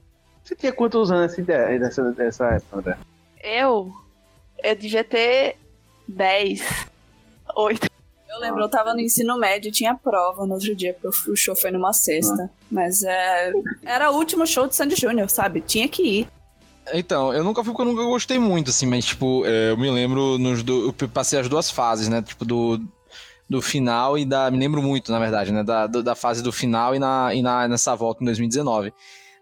[0.42, 2.98] Você tinha quantos anos nessa, ideia, nessa, nessa época, André?
[3.42, 3.92] Eu,
[4.62, 5.56] eu devia ter
[6.08, 6.86] 10,
[7.56, 7.86] 8.
[8.28, 11.54] Eu lembro, eu tava no ensino médio, tinha prova no outro dia, porque o show
[11.54, 12.50] foi numa sexta.
[12.70, 13.52] Mas é,
[13.84, 15.60] era o último show de Sandy Júnior, sabe?
[15.60, 16.28] Tinha que ir.
[16.92, 19.90] Então, eu nunca fui porque eu nunca gostei muito, assim, mas, tipo, é, eu me
[19.90, 22.22] lembro nos do, eu passei as duas fases, né?
[22.22, 22.80] Tipo, do,
[23.52, 24.50] do final e da.
[24.50, 25.62] Me lembro muito, na verdade, né?
[25.62, 28.92] Da, da fase do final e, na, e na, nessa volta em 2019.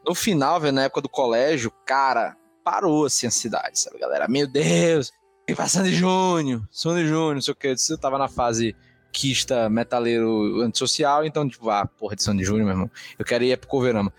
[0.04, 4.26] No final, velho, na época do colégio, cara, parou assim a cidade, sabe, galera?
[4.28, 5.12] Meu Deus!
[5.46, 7.76] Vem pra Sandy Júnior, Sandy Júnior, não sei o que.
[7.76, 8.74] Você tava na fase
[9.12, 12.90] quista, metaleiro, antissocial, então, tipo, ah, porra de Sandy Júnior, meu irmão.
[13.18, 14.12] Eu quero ir pro Coverama.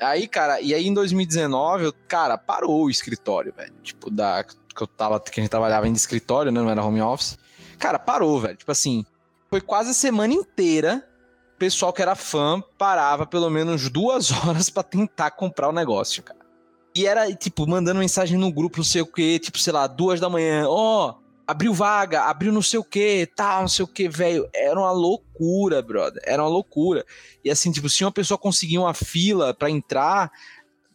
[0.00, 3.72] Aí, cara, e aí em 2019, eu, cara, parou o escritório, velho.
[3.82, 6.60] Tipo, da, que eu tava, que a gente trabalhava em escritório, né?
[6.60, 7.38] Não era home office.
[7.78, 8.56] Cara, parou, velho.
[8.56, 9.04] Tipo assim,
[9.50, 11.04] foi quase a semana inteira.
[11.54, 16.22] O pessoal que era fã parava pelo menos duas horas pra tentar comprar o negócio,
[16.22, 16.38] cara.
[16.94, 20.18] E era, tipo, mandando mensagem no grupo, não sei o quê, tipo, sei lá, duas
[20.18, 21.14] da manhã, ó,
[21.46, 24.48] abriu vaga, abriu não sei o quê, tal, não sei o quê, velho.
[24.54, 26.22] Era uma loucura, brother.
[26.26, 27.04] Era uma loucura.
[27.44, 30.30] E assim, tipo, se uma pessoa conseguia uma fila pra entrar,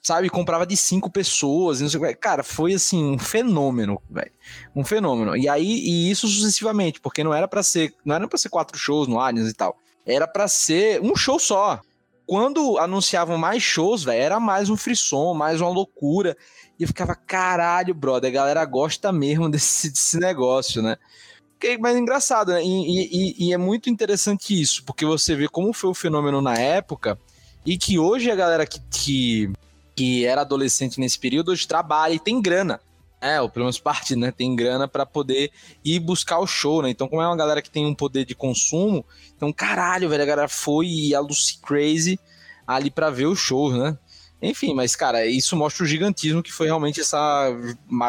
[0.04, 2.14] sabe, comprava de cinco pessoas, não sei o quê.
[2.14, 4.32] Cara, foi assim, um fenômeno, velho.
[4.76, 5.36] Um fenômeno.
[5.38, 8.78] E aí, e isso sucessivamente, porque não era pra ser, não era para ser quatro
[8.78, 9.78] shows no Allianz e tal.
[10.06, 11.80] Era pra ser um show só.
[12.28, 16.36] Quando anunciavam mais shows, velho, era mais um frisson, mais uma loucura.
[16.78, 20.98] E eu ficava, caralho, brother, a galera gosta mesmo desse, desse negócio, né?
[21.60, 22.62] Que- é engraçado, né?
[22.62, 26.42] E, e- e- e é muito interessante isso, porque você vê como foi o fenômeno
[26.42, 27.18] na época
[27.66, 29.50] e que hoje a galera que, que,
[29.96, 32.80] que era adolescente nesse período, hoje trabalha e tem grana.
[33.22, 34.32] É, ou pelo menos parte, né?
[34.32, 35.50] Tem grana para poder
[35.84, 36.90] ir buscar o show, né?
[36.90, 40.26] Então, como é uma galera que tem um poder de consumo, então, caralho, velho, a
[40.26, 42.20] galera foi e a Lucy Crazy
[42.68, 43.98] ali para ver o show, né?
[44.42, 47.50] Enfim, mas, cara, isso mostra o gigantismo que foi realmente essa.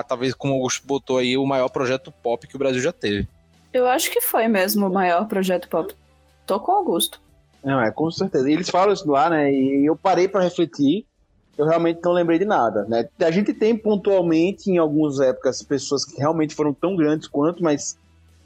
[0.08, 3.28] Talvez, como o Augusto botou aí, o maior projeto pop que o Brasil já teve.
[3.72, 5.94] Eu acho que foi mesmo o maior projeto pop.
[6.44, 7.20] Tô com o Augusto.
[7.62, 8.50] Não, é, com certeza.
[8.50, 9.52] E eles falam isso lá, né?
[9.52, 11.06] E eu parei para refletir
[11.56, 13.08] eu realmente não lembrei de nada, né?
[13.20, 17.96] A gente tem pontualmente, em algumas épocas, pessoas que realmente foram tão grandes quanto, mas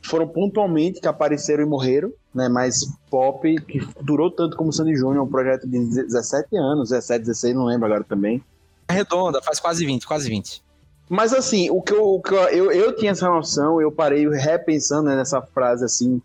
[0.03, 2.49] foram pontualmente que apareceram e morreram, né?
[2.49, 7.55] Mas pop, que durou tanto como Sandy Júnior, um projeto de 17 anos, 17, 16,
[7.55, 8.43] não lembro agora também.
[8.89, 10.63] É redonda, faz quase 20, quase 20.
[11.09, 14.29] Mas assim, o que eu, o que eu, eu, eu tinha essa noção, eu parei
[14.29, 16.21] repensando né, nessa frase assim,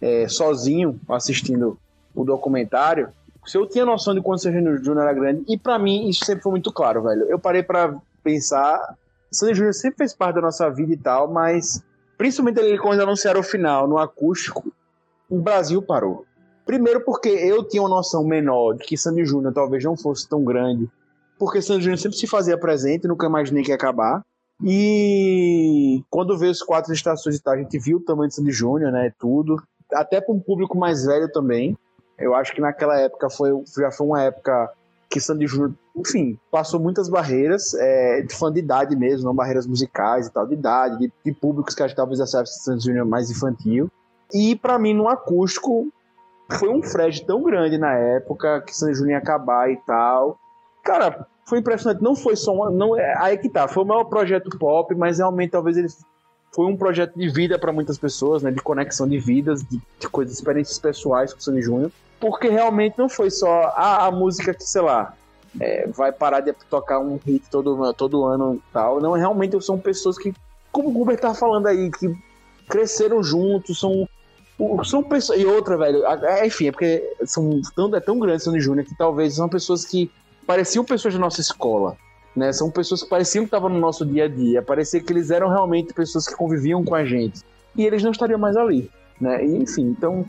[0.00, 1.78] é, sozinho, assistindo
[2.14, 3.08] o documentário,
[3.46, 6.24] se eu tinha noção de quando o Sandy Júnior era grande, e para mim isso
[6.24, 7.24] sempre foi muito claro, velho.
[7.24, 8.96] Eu parei para pensar,
[9.30, 11.82] Sandy Júnior sempre fez parte da nossa vida e tal, mas
[12.18, 14.72] principalmente ele quando anunciaram o final no acústico,
[15.30, 16.24] o Brasil parou.
[16.64, 20.42] Primeiro porque eu tinha uma noção menor de que Sandy Júnior talvez não fosse tão
[20.42, 20.90] grande,
[21.38, 24.22] porque Sandy Júnior sempre se fazia presente, nunca imaginei que ia acabar.
[24.64, 28.50] E quando veio os quatro estações e tal, a gente viu o tamanho de Sandy
[28.50, 29.62] Júnior, né, tudo.
[29.92, 31.76] Até para um público mais velho também.
[32.18, 34.72] Eu acho que naquela época foi, já foi uma época
[35.08, 39.66] que Sandy Júnior, enfim, passou muitas barreiras, é, de fã de idade mesmo, não barreiras
[39.66, 43.90] musicais e tal, de idade, de, de públicos que achavam que Sandy Júnior mais infantil.
[44.32, 45.88] E para mim, no acústico,
[46.58, 50.38] foi um Fred tão grande na época que Sandy Júnior ia acabar e tal.
[50.82, 52.02] Cara, foi impressionante.
[52.02, 52.70] Não foi só uma.
[52.70, 55.88] Não, é, aí que tá, foi o maior projeto pop, mas realmente talvez ele
[56.52, 58.50] foi um projeto de vida para muitas pessoas, né?
[58.50, 62.98] De conexão de vidas, de, de coisas, experiências pessoais com o Sandy Júnior porque realmente
[62.98, 65.14] não foi só a, a música que, sei lá,
[65.60, 69.00] é, vai parar de tocar um hit todo, todo ano e tal.
[69.00, 70.34] Não, realmente são pessoas que,
[70.72, 72.14] como o Guber tá falando aí, que
[72.68, 74.08] cresceram juntos, são.
[74.84, 75.38] São pessoas.
[75.38, 76.02] E outra, velho,
[76.42, 80.10] enfim, é porque são tão, é tão grande Sandy Júnior que talvez são pessoas que
[80.46, 81.94] pareciam pessoas da nossa escola.
[82.34, 82.50] Né?
[82.54, 84.62] São pessoas que pareciam que estavam no nosso dia a dia.
[84.62, 87.42] Parecia que eles eram realmente pessoas que conviviam com a gente.
[87.76, 88.90] E eles não estariam mais ali.
[89.20, 89.44] Né?
[89.44, 90.24] E, enfim, então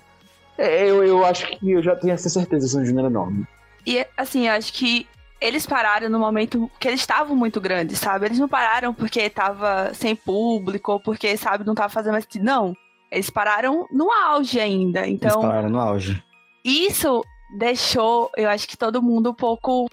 [0.58, 3.46] é, eu, eu acho que eu já tenho essa certeza, São Júnior enorme.
[3.86, 5.08] E assim, eu acho que
[5.39, 8.26] eles pararam no momento que eles estavam muito grandes, sabe?
[8.26, 12.28] Eles não pararam porque tava sem público ou porque, sabe, não tava fazendo mais.
[12.41, 12.76] Não.
[13.12, 15.08] Eles pararam no auge ainda.
[15.08, 15.30] Então.
[15.30, 16.22] Eles pararam no auge.
[16.65, 17.24] Isso
[17.56, 19.88] deixou, eu acho que todo mundo um pouco,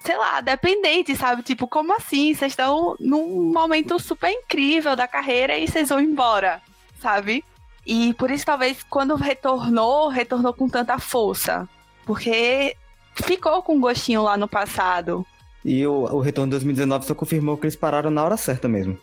[0.00, 1.42] sei lá, dependente, sabe?
[1.42, 2.34] Tipo, como assim?
[2.34, 6.60] Vocês estão num momento super incrível da carreira e vocês vão embora,
[7.00, 7.44] sabe?
[7.86, 11.68] E por isso, talvez, quando retornou, retornou com tanta força.
[12.04, 12.76] Porque
[13.14, 15.24] ficou com um gostinho lá no passado.
[15.64, 18.98] E o, o retorno de 2019 só confirmou que eles pararam na hora certa mesmo.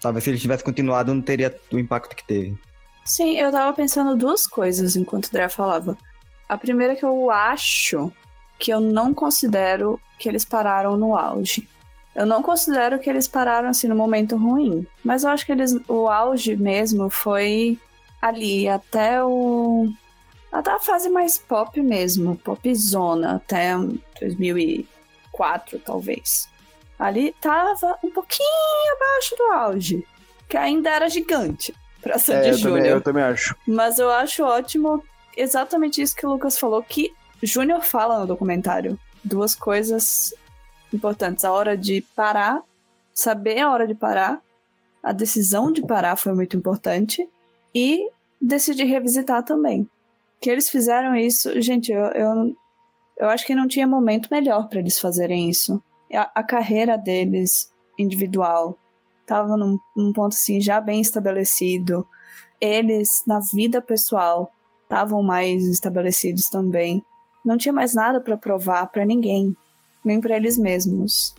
[0.00, 2.56] Talvez se eles tivessem continuado, não teria o impacto que teve.
[3.04, 5.96] Sim, eu tava pensando duas coisas enquanto o Dré falava.
[6.48, 8.12] A primeira é que eu acho
[8.58, 11.68] que eu não considero que eles pararam no auge.
[12.14, 15.76] Eu não considero que eles pararam assim no momento ruim, mas eu acho que eles
[15.86, 17.78] o auge mesmo foi
[18.20, 19.90] ali até o.
[20.50, 23.76] Até a fase mais pop mesmo, popzona, até
[24.20, 26.48] 2004, talvez.
[26.98, 28.48] Ali tava um pouquinho
[28.96, 30.06] abaixo do auge,
[30.48, 32.86] que ainda era gigante pra Sandy é, Júnior.
[32.86, 33.54] Eu também acho.
[33.66, 35.04] Mas eu acho ótimo
[35.36, 38.98] exatamente isso que o Lucas falou, que Júnior fala no documentário.
[39.22, 40.32] Duas coisas
[40.92, 41.44] importantes.
[41.44, 42.62] A hora de parar,
[43.12, 44.40] saber a hora de parar,
[45.02, 47.28] a decisão de parar foi muito importante
[47.74, 49.88] e decidi revisitar também.
[50.40, 52.56] Que eles fizeram isso, gente, eu, eu,
[53.18, 55.82] eu acho que não tinha momento melhor para eles fazerem isso.
[56.12, 58.78] A, a, carreira deles individual
[59.20, 62.06] estava num, num ponto assim já bem estabelecido.
[62.60, 64.52] Eles na vida pessoal
[64.84, 67.04] estavam mais estabelecidos também.
[67.44, 69.56] Não tinha mais nada para provar para ninguém,
[70.04, 71.34] nem para eles mesmos,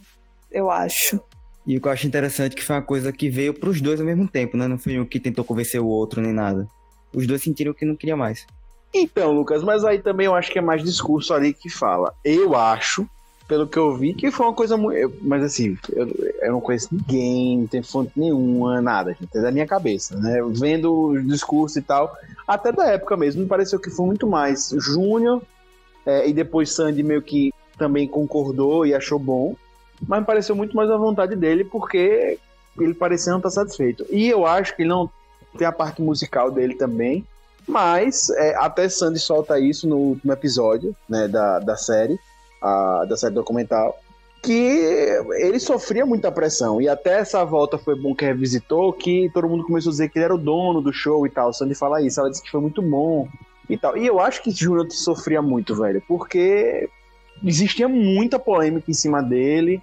[0.51, 1.19] eu acho.
[1.65, 3.81] E o que eu acho interessante é que foi uma coisa que veio para os
[3.81, 4.67] dois ao mesmo tempo, né?
[4.67, 6.67] Não foi um que tentou convencer o outro nem nada.
[7.13, 8.45] Os dois sentiram que não queria mais.
[8.93, 12.13] Então, Lucas, mas aí também eu acho que é mais discurso ali que fala.
[12.23, 13.07] Eu acho,
[13.47, 15.13] pelo que eu vi, que foi uma coisa muito.
[15.21, 16.07] Mas assim, eu,
[16.41, 19.37] eu não conheço ninguém, não tem fonte nenhuma, nada, gente.
[19.37, 20.39] É da minha cabeça, né?
[20.53, 22.15] Vendo o discurso e tal,
[22.47, 25.41] até da época mesmo, me pareceu que foi muito mais Júnior
[26.05, 29.55] é, e depois Sandy meio que também concordou e achou bom
[30.07, 32.37] mas me pareceu muito mais a vontade dele, porque
[32.79, 34.05] ele parecia não estar satisfeito.
[34.09, 35.09] E eu acho que ele não
[35.57, 37.25] tem a parte musical dele também,
[37.67, 42.19] mas é, até Sandy solta isso no último episódio né, da, da série,
[42.61, 43.97] a, da série documental,
[44.41, 44.51] que
[45.37, 46.81] ele sofria muita pressão.
[46.81, 50.17] E até essa volta foi bom que revisitou, que todo mundo começou a dizer que
[50.17, 51.53] ele era o dono do show e tal.
[51.53, 53.27] Sandy fala isso, ela disse que foi muito bom
[53.69, 53.97] e tal.
[53.97, 56.89] E eu acho que Júnior sofria muito, velho, porque
[57.43, 59.81] existia muita polêmica em cima dele.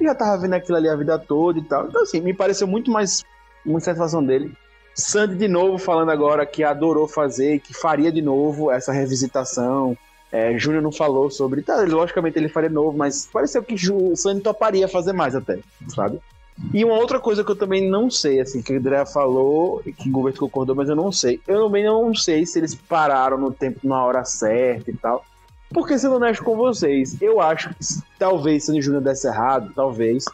[0.00, 1.86] E já tava vendo aquilo ali a vida toda e tal.
[1.86, 3.24] Então, assim, me pareceu muito mais
[3.64, 4.52] uma satisfação dele.
[4.94, 9.96] Sandy de novo falando agora que adorou fazer, que faria de novo essa revisitação
[10.30, 11.62] é, Júnior não falou sobre.
[11.62, 16.20] Tá, logicamente ele faria novo, mas pareceu que o Sandy toparia fazer mais até, sabe?
[16.74, 20.08] E uma outra coisa que eu também não sei, assim, que o André falou, que
[20.08, 21.40] o governo concordou, mas eu não sei.
[21.46, 25.24] Eu também não sei se eles pararam no tempo, na hora certa e tal.
[25.70, 27.76] Porque, sendo honesto com vocês, eu acho que
[28.18, 30.24] talvez Sandy Júnior desse errado, talvez.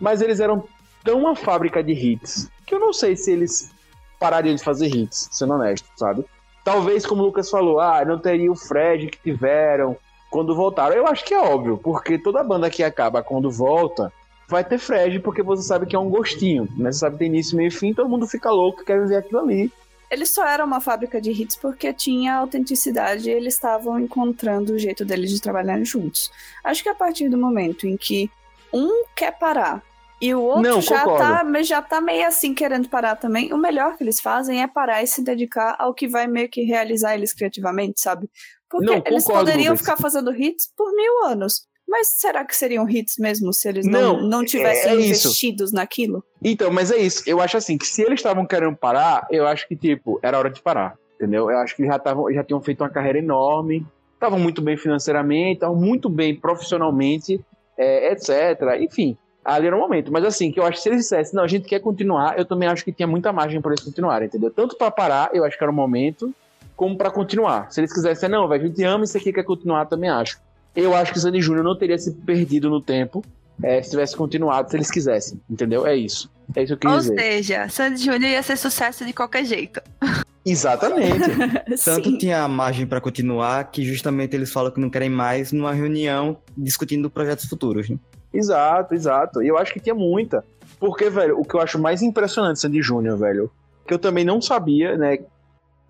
[0.00, 0.64] Mas eles eram
[1.04, 3.70] tão uma fábrica de hits que eu não sei se eles
[4.18, 6.24] parariam de fazer hits, sendo honesto, sabe?
[6.64, 9.96] Talvez, como o Lucas falou, ah, não teria o Fred que tiveram
[10.30, 10.96] quando voltaram.
[10.96, 14.12] Eu acho que é óbvio, porque toda banda que acaba quando volta
[14.48, 16.92] vai ter Fred, porque você sabe que é um gostinho, né?
[16.92, 19.40] Você sabe que tem início, meio e fim, todo mundo fica louco, quer viver aquilo
[19.40, 19.72] ali.
[20.12, 24.78] Eles só eram uma fábrica de hits porque tinha autenticidade e eles estavam encontrando o
[24.78, 26.30] jeito deles de trabalhar juntos.
[26.62, 28.30] Acho que a partir do momento em que
[28.70, 29.82] um quer parar
[30.20, 33.54] e o outro Não, já, tá, já tá meio assim querendo parar também.
[33.54, 36.62] O melhor que eles fazem é parar e se dedicar ao que vai meio que
[36.62, 38.30] realizar eles criativamente, sabe?
[38.68, 39.80] Porque Não, eles concordo, poderiam Lucas.
[39.80, 41.66] ficar fazendo hits por mil anos.
[41.92, 45.28] Mas será que seriam hits mesmo se eles não, Não, não tivessem é isso.
[45.28, 46.24] investidos naquilo?
[46.42, 47.22] Então, mas é isso.
[47.26, 50.48] Eu acho assim, que se eles estavam querendo parar, eu acho que, tipo, era hora
[50.48, 50.96] de parar.
[51.16, 51.50] Entendeu?
[51.50, 55.56] Eu acho que já, tavam, já tinham feito uma carreira enorme, estavam muito bem financeiramente,
[55.56, 57.38] estavam muito bem profissionalmente,
[57.76, 58.80] é, etc.
[58.80, 60.10] Enfim, ali era o momento.
[60.10, 62.46] Mas assim, que eu acho que se eles dissessem, não, a gente quer continuar, eu
[62.46, 64.50] também acho que tinha muita margem para eles continuarem, entendeu?
[64.50, 66.34] Tanto para parar, eu acho que era o momento,
[66.74, 67.70] como para continuar.
[67.70, 70.40] Se eles quisessem, não, velho, a gente ama isso aqui, quer continuar, também acho.
[70.74, 73.22] Eu acho que o Sandy Júnior não teria se perdido no tempo
[73.62, 75.86] é, se tivesse continuado, se eles quisessem, entendeu?
[75.86, 76.30] É isso.
[76.54, 77.20] É isso que eu Ou quis dizer.
[77.20, 79.80] seja, Sandy Júnior ia ser sucesso de qualquer jeito.
[80.44, 81.20] Exatamente.
[81.84, 82.18] Tanto Sim.
[82.18, 87.08] tinha margem para continuar que justamente eles falam que não querem mais numa reunião discutindo
[87.08, 87.88] projetos futuros.
[87.88, 87.96] Né?
[88.34, 89.42] Exato, exato.
[89.42, 90.44] E eu acho que tinha muita.
[90.80, 93.50] Porque, velho, o que eu acho mais impressionante de Sandy Júnior, velho,
[93.86, 95.18] que eu também não sabia, né?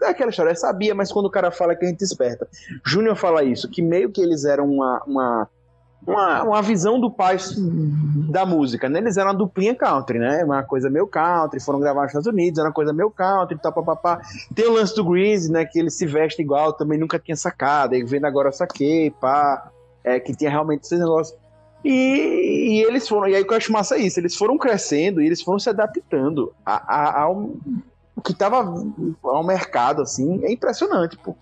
[0.03, 2.47] É aquela história, sabia, mas quando o cara fala é que a gente desperta.
[2.85, 5.49] Júnior fala isso, que meio que eles eram uma, uma,
[6.07, 7.37] uma, uma visão do pai
[8.31, 8.99] da música, né?
[8.99, 10.43] Eles eram uma duplinha country, né?
[10.45, 13.73] Uma coisa meio country, foram gravar nos Estados Unidos, era uma coisa meio country, tal,
[13.73, 14.21] papapá.
[14.55, 15.65] Tem o lance do Grease, né?
[15.65, 19.71] Que ele se veste igual, também nunca tinha sacado, aí vendo agora eu saquei, pá.
[20.05, 21.39] É, que tinha realmente esses negócios.
[21.85, 24.57] E, e eles foram, e aí o que eu acho massa é isso, eles foram
[24.57, 27.51] crescendo e eles foram se adaptando a, a- ao
[28.17, 28.59] o que tava
[29.23, 31.35] ao mercado, assim, é impressionante, pô.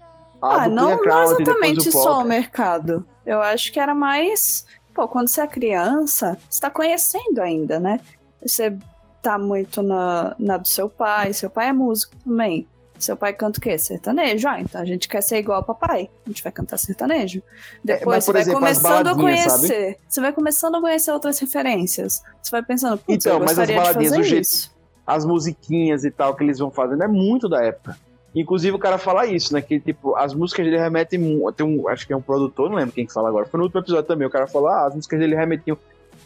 [0.42, 3.06] A Ah, não, não country, exatamente depois só o mercado.
[3.26, 4.64] Eu acho que era mais.
[4.94, 8.00] Pô, quando você é criança, você tá conhecendo ainda, né?
[8.44, 8.74] Você
[9.22, 12.66] tá muito na, na do seu pai, seu pai é músico também.
[12.98, 13.78] Seu pai canta o quê?
[13.78, 14.46] Sertanejo.
[14.48, 16.10] Ah, então a gente quer ser igual ao papai.
[16.26, 17.42] A gente vai cantar sertanejo.
[17.84, 19.98] Depois É, mas, por você vai exemplo, começando a baladinhas, conhecer.
[20.08, 22.22] Você vai começando a conhecer outras referências.
[22.42, 24.79] Você vai pensando, putz, Então, eu mas as gostaria de baladinhas, fazer o jeito- isso.
[25.14, 27.96] As musiquinhas e tal que eles vão fazendo é muito da época.
[28.34, 29.60] Inclusive o cara fala isso, né?
[29.60, 31.20] Que tipo, as músicas dele remetem.
[31.56, 33.44] Tem um, acho que é um produtor, não lembro quem que fala agora.
[33.46, 34.26] Foi no último episódio também.
[34.26, 35.76] O cara falou: ah, as músicas dele remetiam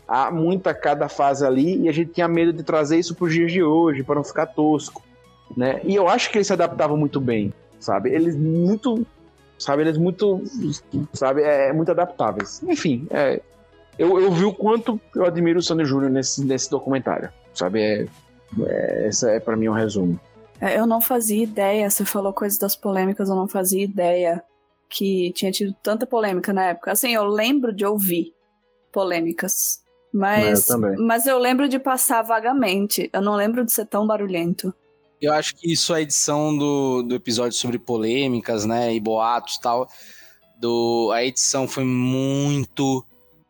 [0.06, 3.50] a muita cada fase ali e a gente tinha medo de trazer isso pros dias
[3.50, 5.02] de hoje, para não ficar tosco,
[5.56, 5.80] né?
[5.82, 8.10] E eu acho que eles se adaptavam muito bem, sabe?
[8.10, 9.06] Eles muito.
[9.58, 10.42] Sabe, eles muito.
[11.14, 12.62] Sabe, é, muito adaptáveis.
[12.64, 13.40] Enfim, é,
[13.98, 17.80] eu, eu vi o quanto eu admiro o Sandy Júnior nesse, nesse documentário, sabe?
[17.80, 18.06] É,
[18.66, 20.18] é, esse é para mim um resumo.
[20.60, 24.42] É, Eu não fazia ideia, você falou coisas das polêmicas, eu não fazia ideia
[24.88, 26.92] que tinha tido tanta polêmica na época.
[26.92, 28.32] Assim, eu lembro de ouvir
[28.92, 29.80] polêmicas,
[30.12, 30.96] mas, É, eu também.
[31.04, 33.10] mas eu lembro de passar vagamente.
[33.12, 34.72] Eu não lembro de ser tão barulhento.
[35.20, 39.60] Eu acho que isso, a edição do, do episódio sobre polêmicas, né, e boatos e
[39.60, 39.88] tal,
[40.60, 43.04] do, a edição foi muito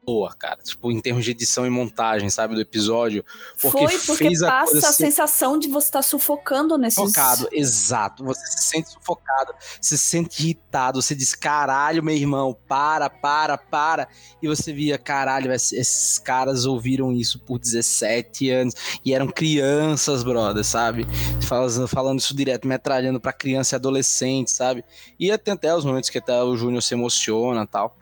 [0.05, 0.59] boa, cara.
[0.63, 3.25] Tipo, em termos de edição e montagem, sabe, do episódio.
[3.61, 6.95] Porque Foi porque fez a passa a sensação de você estar sufocando nesses...
[7.03, 8.25] Sufocado, exato.
[8.25, 14.09] Você se sente sufocado, se sente irritado, você diz, caralho, meu irmão, para, para, para.
[14.43, 18.75] E você via, caralho, esses- caras ouviram isso por 17 anos
[19.05, 21.07] e eram crianças, brother, sabe?
[21.43, 24.85] Falando, falando isso direto, metralhando pra criança e adolescente, sabe?
[25.19, 27.97] E tem até os momentos que até o Júnior se emociona tal.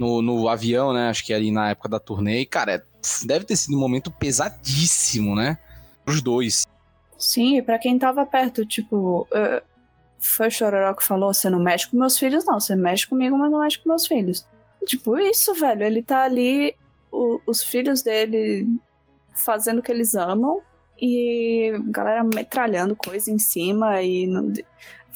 [0.00, 1.10] No, no avião, né?
[1.10, 2.40] Acho que ali na época da turnê.
[2.40, 2.82] E, cara,
[3.26, 5.58] deve ter sido um momento pesadíssimo, né?
[6.06, 6.66] Os dois.
[7.18, 9.28] Sim, e pra quem tava perto, tipo...
[9.30, 9.62] eh,
[10.18, 12.58] foi o Chororó que falou, você não mexe com meus filhos, não.
[12.58, 14.46] Você mexe comigo, mas não mexe com meus filhos.
[14.86, 15.82] Tipo, isso, velho.
[15.82, 16.74] Ele tá ali
[17.12, 18.66] o, os filhos dele
[19.34, 20.62] fazendo o que eles amam
[21.00, 24.52] e galera metralhando coisa em cima e não,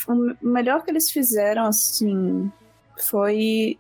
[0.09, 2.51] o melhor que eles fizeram assim
[2.99, 3.79] foi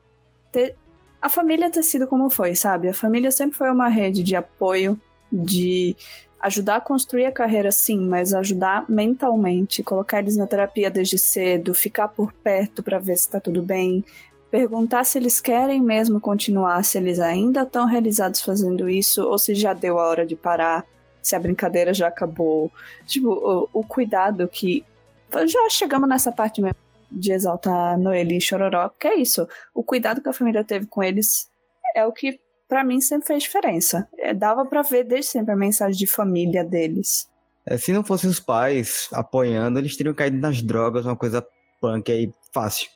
[0.53, 0.77] ter
[1.25, 2.87] a família ter sido como foi, sabe?
[2.87, 5.01] A família sempre foi uma rede de apoio,
[5.33, 5.97] de
[6.39, 11.73] ajudar a construir a carreira sim, mas ajudar mentalmente, colocar eles na terapia desde cedo,
[11.73, 14.05] ficar por perto para ver se tá tudo bem,
[14.51, 19.55] perguntar se eles querem mesmo continuar, se eles ainda estão realizados fazendo isso ou se
[19.55, 20.85] já deu a hora de parar,
[21.23, 22.71] se a brincadeira já acabou.
[23.07, 24.85] Tipo, o, o cuidado que
[25.47, 26.84] já chegamos nessa parte mesmo
[27.15, 29.47] de exaltar Noeli e Chororó, que é isso.
[29.75, 31.49] O cuidado que a família teve com eles
[31.95, 34.09] é o que para mim sempre fez diferença.
[34.19, 37.29] É, dava para ver desde sempre a mensagem de família deles.
[37.67, 41.47] É, se não fossem os pais apoiando, eles teriam caído nas drogas, uma coisa
[41.81, 42.89] punk aí fácil.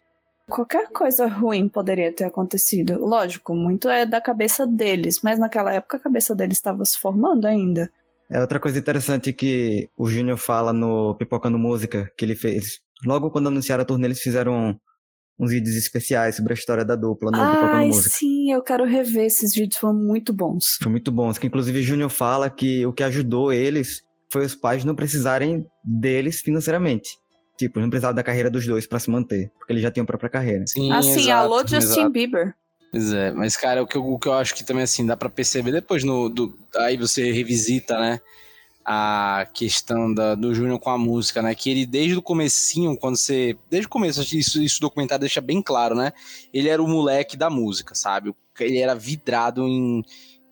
[0.49, 2.99] Qualquer coisa ruim poderia ter acontecido.
[2.99, 7.47] Lógico, muito é da cabeça deles, mas naquela época a cabeça deles estava se formando
[7.47, 7.91] ainda.
[8.31, 12.81] É outra coisa interessante que o Júnior fala no Pipocando Música, que ele fez.
[13.05, 14.78] Logo quando anunciaram a turnê, eles fizeram
[15.38, 18.11] uns vídeos especiais sobre a história da dupla no Pipocando Música.
[18.11, 20.76] sim, eu quero rever esses vídeos, foram muito bons.
[20.78, 24.55] Foram muito bons, que inclusive o Júnior fala que o que ajudou eles foi os
[24.55, 27.11] pais não precisarem deles financeiramente.
[27.57, 30.07] Tipo, não precisava da carreira dos dois para se manter, porque eles já tinham a
[30.07, 30.64] própria carreira.
[30.66, 32.11] Sim, assim, exato, alô Justin exato.
[32.11, 32.55] Bieber.
[32.90, 35.16] Pois é, mas cara, o que, eu, o que eu acho que também assim dá
[35.16, 38.20] para perceber depois no do, aí você revisita, né,
[38.91, 43.16] a questão da, do Júnior com a música, né, que ele desde o comecinho, quando
[43.16, 46.11] você, desde o começo, isso isso documentário deixa bem claro, né?
[46.55, 48.34] Ele era o moleque da música, sabe?
[48.59, 50.03] Ele era vidrado em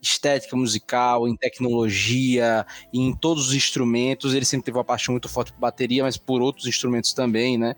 [0.02, 4.34] estética musical, em tecnologia, em todos os instrumentos.
[4.34, 7.74] Ele sempre teve uma paixão muito forte por bateria, mas por outros instrumentos também, né?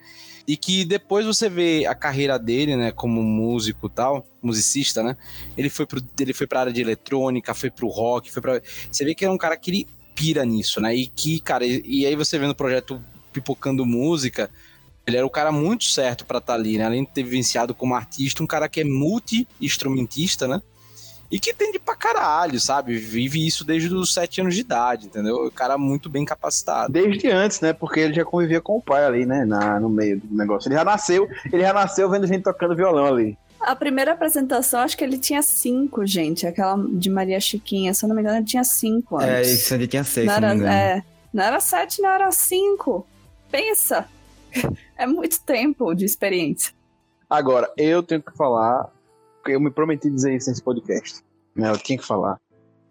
[0.46, 5.16] E que depois você vê a carreira dele, né, como músico tal, musicista, né?
[5.56, 9.04] Ele foi pro, ele foi pra área de eletrônica, foi pro rock, foi para Você
[9.04, 9.86] vê que é um cara que ele
[10.18, 10.92] pira nisso, né?
[10.96, 13.00] E que, cara, e, e aí você vê no projeto
[13.32, 14.50] Pipocando Música,
[15.06, 16.86] ele era o cara muito certo para estar tá ali, né?
[16.86, 20.60] Além de ter vivenciado como artista, um cara que é multi-instrumentista, né?
[21.30, 22.96] E que tende pra caralho, sabe?
[22.96, 25.46] Vive isso desde os sete anos de idade, entendeu?
[25.46, 26.92] O cara muito bem capacitado.
[26.92, 27.72] Desde antes, né?
[27.72, 29.44] Porque ele já convivia com o pai ali, né?
[29.44, 30.68] Na, no meio do negócio.
[30.68, 33.38] Ele já nasceu, ele já nasceu vendo gente tocando violão ali.
[33.60, 36.46] A primeira apresentação, acho que ele tinha cinco, gente.
[36.46, 39.50] Aquela de Maria Chiquinha, se eu não me engano, ele tinha cinco é, antes.
[39.50, 40.68] É, isso ele tinha seis, não se era, não.
[40.68, 43.06] É, não era sete, não era cinco.
[43.50, 44.06] Pensa!
[44.96, 46.72] é muito tempo de experiência.
[47.28, 48.90] Agora, eu tenho que falar
[49.52, 51.22] eu me prometi dizer isso nesse podcast.
[51.54, 51.70] Né?
[51.70, 52.38] Eu tinha que falar.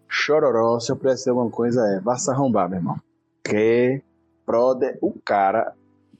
[0.08, 2.96] Chororó, se eu pudesse dizer alguma coisa, é vá se arrombar, meu irmão.
[3.44, 4.02] Que
[4.46, 5.74] brother, o cara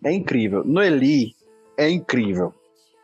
[0.04, 0.62] é incrível.
[0.64, 1.34] Noeli
[1.76, 2.54] é incrível.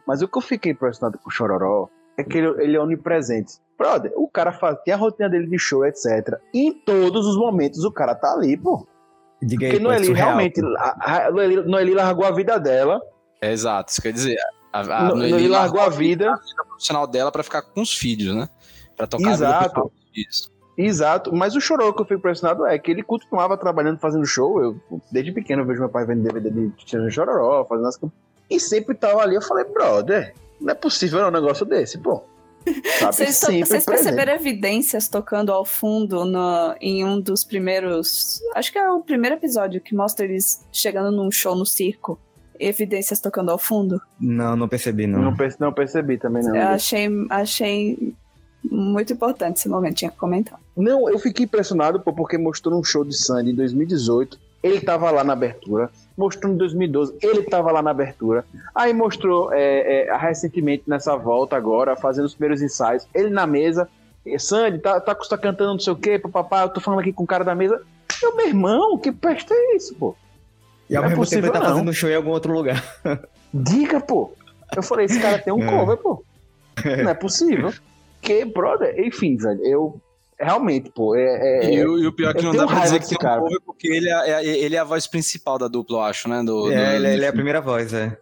[0.06, 3.54] Mas o que eu fiquei impressionado com o Chororó é que ele, ele é onipresente.
[3.76, 6.38] Brother, o cara faz, tem a rotina dele de show, etc.
[6.52, 8.86] E em todos os momentos o cara tá ali, pô.
[9.42, 10.60] Diga aí, Porque Noeli realmente.
[10.78, 13.00] A, a, Noeli, Noeli largou a vida dela.
[13.40, 14.36] É exato, isso quer dizer.
[14.72, 17.96] A, a no, Noeli largou a vida, a vida profissional dela para ficar com os
[17.96, 18.48] filhos, né?
[18.96, 19.80] Para tocar Exato.
[19.80, 20.54] a vida Isso.
[20.76, 24.60] Exato, mas o chorou que eu fico impressionado é que ele continuava trabalhando, fazendo show.
[24.60, 24.80] Eu,
[25.10, 27.96] desde pequeno, eu vejo meu pai vendo DVD de Tirando Chororó, fazendo as
[28.50, 29.34] E sempre tava ali.
[29.34, 32.22] Eu falei, brother, não é possível um negócio desse, pô.
[32.98, 38.40] Vocês, vocês perceberam evidências tocando ao fundo no, em um dos primeiros.
[38.54, 42.18] Acho que é o primeiro episódio que mostra eles chegando num show no circo
[42.58, 44.00] evidências tocando ao fundo?
[44.18, 45.20] Não, não percebi, não.
[45.20, 46.54] Não, perce, não percebi também, não.
[46.54, 48.14] Eu achei, achei
[48.62, 50.58] muito importante esse momento, tinha que comentar.
[50.76, 55.10] Não, eu fiquei impressionado pô, porque mostrou um show de Sandy em 2018, ele tava
[55.10, 55.90] lá na abertura.
[56.16, 58.46] Mostrou em 2012, ele tava lá na abertura.
[58.74, 63.86] Aí mostrou é, é, recentemente nessa volta agora, fazendo os primeiros ensaios, ele na mesa.
[64.38, 67.24] Sandy, tá, tá, tá cantando não sei o quê, papapá, eu tô falando aqui com
[67.24, 67.82] o cara da mesa.
[68.22, 70.16] Meu, meu irmão, que peste é isso, pô?
[70.88, 71.66] E ao não é mesmo é tempo ele tá não.
[71.66, 72.82] fazendo show em algum outro lugar.
[73.52, 74.32] Diga, pô.
[74.74, 75.70] Eu falei, esse cara tem um é.
[75.70, 76.24] cover, pô.
[77.04, 77.72] Não é possível.
[78.20, 80.00] Que, brother, enfim, velho, eu.
[80.38, 81.14] Realmente, pô.
[81.14, 83.16] É, é, e, o, e o pior é que não dá pra dizer que tem
[83.16, 86.28] um cover, porque ele é, é, ele é a voz principal da dupla, eu acho,
[86.28, 86.42] né?
[86.42, 88.18] Do, é, do, ele, ele, é a primeira voz, é.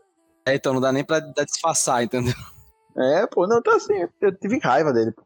[0.46, 2.34] É, então não dá nem pra disfarçar, entendeu?
[2.96, 5.22] É, pô, não, tá assim, eu tive raiva dele, pô.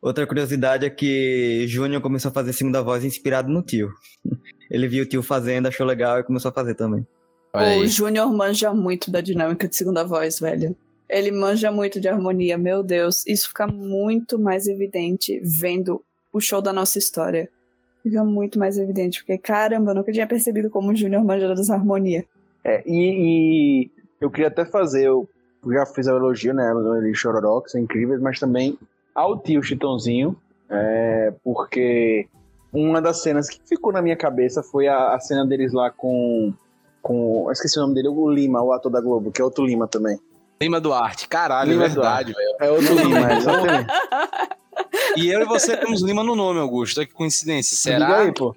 [0.00, 3.88] Outra curiosidade é que Júnior começou a fazer segunda voz inspirado no tio.
[4.68, 7.06] Ele viu o tio fazendo, achou legal e começou a fazer também.
[7.54, 10.74] O Júnior manja muito da dinâmica de segunda voz, velho.
[11.08, 13.26] Ele manja muito de harmonia, meu Deus.
[13.26, 16.02] Isso fica muito mais evidente vendo
[16.32, 17.48] o show da nossa história.
[18.02, 21.70] Fica muito mais evidente, porque caramba, eu nunca tinha percebido como o Júnior manja das
[21.70, 22.24] harmonias.
[22.64, 25.28] É, e, e, eu queria até fazer, eu
[25.66, 28.76] já fiz o elogio, né, ele Chororó, que são incríveis, mas também
[29.14, 30.36] ao tio Chitãozinho,
[30.68, 32.26] É porque
[32.72, 36.52] uma das cenas que ficou na minha cabeça foi a, a cena deles lá com.
[37.02, 37.44] com.
[37.46, 39.86] Eu esqueci o nome dele, o Lima, o ator da Globo, que é outro Lima
[39.86, 40.18] também.
[40.60, 42.56] Lima Duarte, caralho, Lima é verdade, velho.
[42.60, 43.92] É outro Lima, exatamente.
[45.16, 46.98] E eu e você temos Lima no nome, Augusto.
[46.98, 47.76] Olha que coincidência.
[47.76, 48.18] Será?
[48.18, 48.54] aí, pô.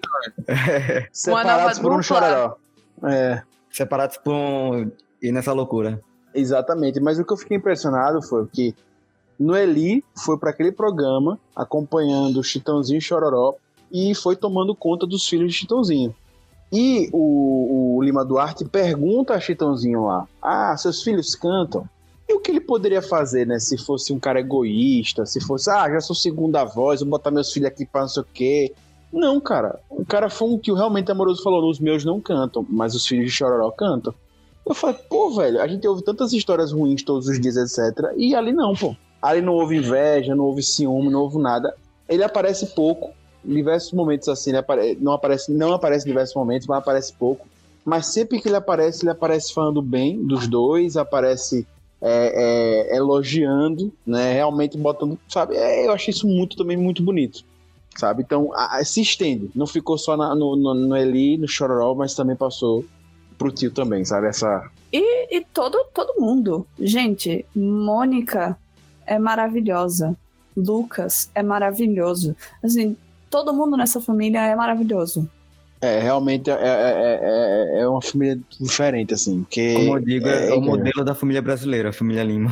[1.11, 2.55] Separados por um chororó.
[3.03, 3.41] É.
[3.71, 4.91] Separados por um...
[5.21, 6.01] E nessa loucura.
[6.33, 8.75] Exatamente, mas o que eu fiquei impressionado foi que
[9.39, 13.55] Noeli foi para aquele programa acompanhando o Chitãozinho e Chororó
[13.91, 16.13] e foi tomando conta dos filhos de Chitãozinho.
[16.71, 21.87] E o, o Lima Duarte pergunta a Chitãozinho lá: Ah, seus filhos cantam?
[22.35, 23.59] O que ele poderia fazer, né?
[23.59, 27.51] Se fosse um cara egoísta, se fosse, ah, já sou segunda voz, vou botar meus
[27.51, 28.73] filhos aqui pra não sei o quê.
[29.11, 29.79] Não, cara.
[29.89, 33.27] O cara foi um tio realmente amoroso falou: os meus não cantam, mas os filhos
[33.27, 34.13] de Chororó cantam.
[34.65, 38.11] Eu falei, pô, velho, a gente ouve tantas histórias ruins todos os dias, etc.
[38.17, 38.93] E ali não, pô.
[39.21, 41.73] Ali não houve inveja, não houve ciúme, não houve nada.
[42.09, 43.11] Ele aparece pouco,
[43.45, 44.97] em diversos momentos assim, ele apare...
[44.99, 47.47] não aparece, não aparece em diversos momentos, mas aparece pouco.
[47.85, 51.65] Mas sempre que ele aparece, ele aparece falando bem dos dois, aparece
[52.01, 54.33] é, é, elogiando, né?
[54.33, 55.55] Realmente botando, sabe?
[55.55, 57.43] É, eu achei isso muito também muito bonito,
[57.97, 58.21] sabe?
[58.23, 61.93] Então a- a- se estende, não ficou só na- no, no, no Eli, no Chororó,
[61.95, 62.85] mas também passou
[63.37, 64.27] pro tio também, sabe?
[64.27, 66.65] Essa E, e todo, todo mundo.
[66.79, 68.57] Gente, Mônica
[69.05, 70.15] é maravilhosa.
[70.55, 72.33] Lucas é maravilhoso.
[72.63, 72.95] Assim,
[73.29, 75.29] todo mundo nessa família é maravilhoso.
[75.81, 80.27] É realmente é, é, é, é- é uma família diferente assim, porque Como eu digo,
[80.27, 82.51] é, o é, modelo da família brasileira, a família Lima.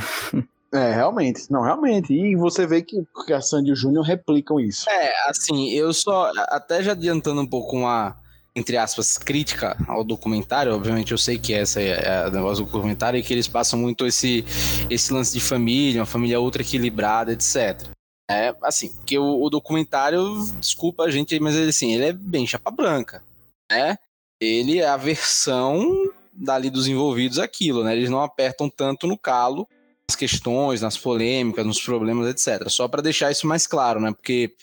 [0.74, 1.51] É, realmente.
[1.51, 2.11] Não, realmente.
[2.11, 4.89] E você vê que, que a Sandy e o Júnior replicam isso.
[4.89, 6.32] É, assim, eu só.
[6.49, 8.15] Até já adiantando um pouco uma,
[8.55, 10.74] entre aspas, crítica ao documentário.
[10.74, 14.03] Obviamente, eu sei que essa é a negócio do documentário e que eles passam muito
[14.07, 14.43] esse,
[14.89, 17.92] esse lance de família, uma família ultra equilibrada, etc.
[18.30, 20.21] É, assim, porque o, o documentário,
[20.59, 23.21] desculpa a gente mas ele, assim, ele é bem chapa branca,
[23.69, 23.97] né?
[24.39, 27.95] Ele é a versão dali dos envolvidos aquilo, né?
[27.95, 29.67] Eles não apertam tanto no calo
[30.09, 32.69] nas questões, nas polêmicas, nos problemas, etc.
[32.69, 34.11] Só para deixar isso mais claro, né?
[34.11, 34.53] Porque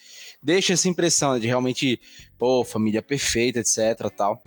[0.43, 2.01] deixa essa impressão de realmente,
[2.39, 4.43] pô, família perfeita, etc, tal.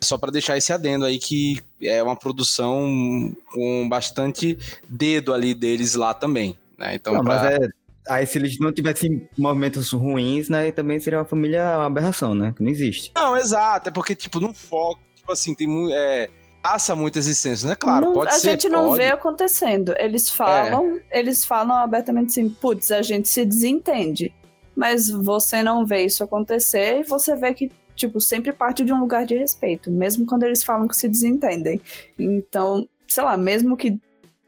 [0.00, 4.58] Só para deixar esse adendo aí que é uma produção com bastante
[4.88, 6.94] dedo ali deles lá também, né?
[6.94, 7.68] Então, Não, pra- mas é.
[8.08, 12.52] Aí se eles não tivessem movimentos ruins, né, também seria uma família uma aberração, né?
[12.56, 13.10] Que não existe.
[13.14, 15.92] Não, exato, é porque, tipo, no foco, tipo assim, tem muito.
[15.94, 16.28] É,
[16.62, 17.74] passa muita existência, né?
[17.76, 18.50] Claro, Não- pode a ser.
[18.50, 19.02] gente não pode.
[19.02, 19.06] É.
[19.06, 19.94] vê acontecendo.
[19.98, 24.32] Eles falam, eles falam abertamente assim, putz, a gente se desentende.
[24.74, 29.00] Mas você não vê isso acontecer e você vê que, tipo, sempre parte de um
[29.00, 31.80] lugar de respeito, mesmo quando eles falam que se desentendem.
[32.18, 33.98] Então, sei lá, mesmo que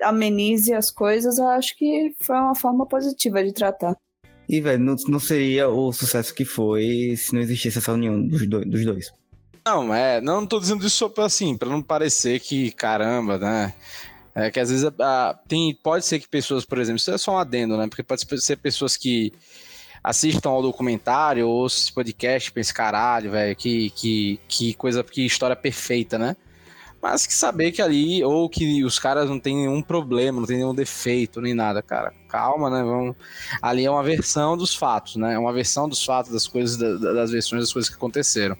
[0.03, 3.97] amenize as coisas, eu acho que foi uma forma positiva de tratar.
[4.49, 8.47] E, velho, não, não seria o sucesso que foi se não existisse essa união dos,
[8.49, 9.13] do- dos dois.
[9.67, 13.75] Não, é, não tô dizendo isso só pra, assim, pra não parecer que, caramba, né?
[14.35, 17.33] É que às vezes ah, tem, pode ser que pessoas, por exemplo, isso é só
[17.33, 17.87] um adendo, né?
[17.89, 19.33] Porque pode ser pessoas que
[20.03, 25.27] assistam ao documentário ou esse podcast e pensam, caralho, velho, que, que, que coisa, que
[25.27, 26.37] história perfeita, né?
[27.01, 30.57] Mas que saber que ali, ou que os caras não têm nenhum problema, não tem
[30.57, 32.13] nenhum defeito, nem nada, cara.
[32.29, 32.83] Calma, né?
[32.83, 33.15] Vamos...
[33.63, 35.35] Ali é uma versão dos fatos, né?
[35.35, 38.57] É uma versão dos fatos, das coisas, da- da- das versões das coisas que aconteceram.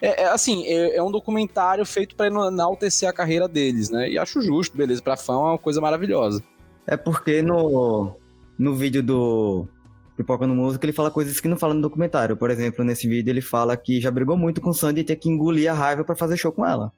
[0.00, 4.10] É, é, assim, é, é um documentário feito pra enaltecer a carreira deles, né?
[4.10, 5.02] E acho justo, beleza.
[5.02, 6.42] Pra fã é uma coisa maravilhosa.
[6.86, 8.16] É porque no,
[8.58, 9.68] no vídeo do
[10.16, 12.36] Pipoca no Música ele fala coisas que não fala no documentário.
[12.38, 15.28] Por exemplo, nesse vídeo ele fala que já brigou muito com Sandy e ter que
[15.28, 16.90] engolir a raiva pra fazer show com ela.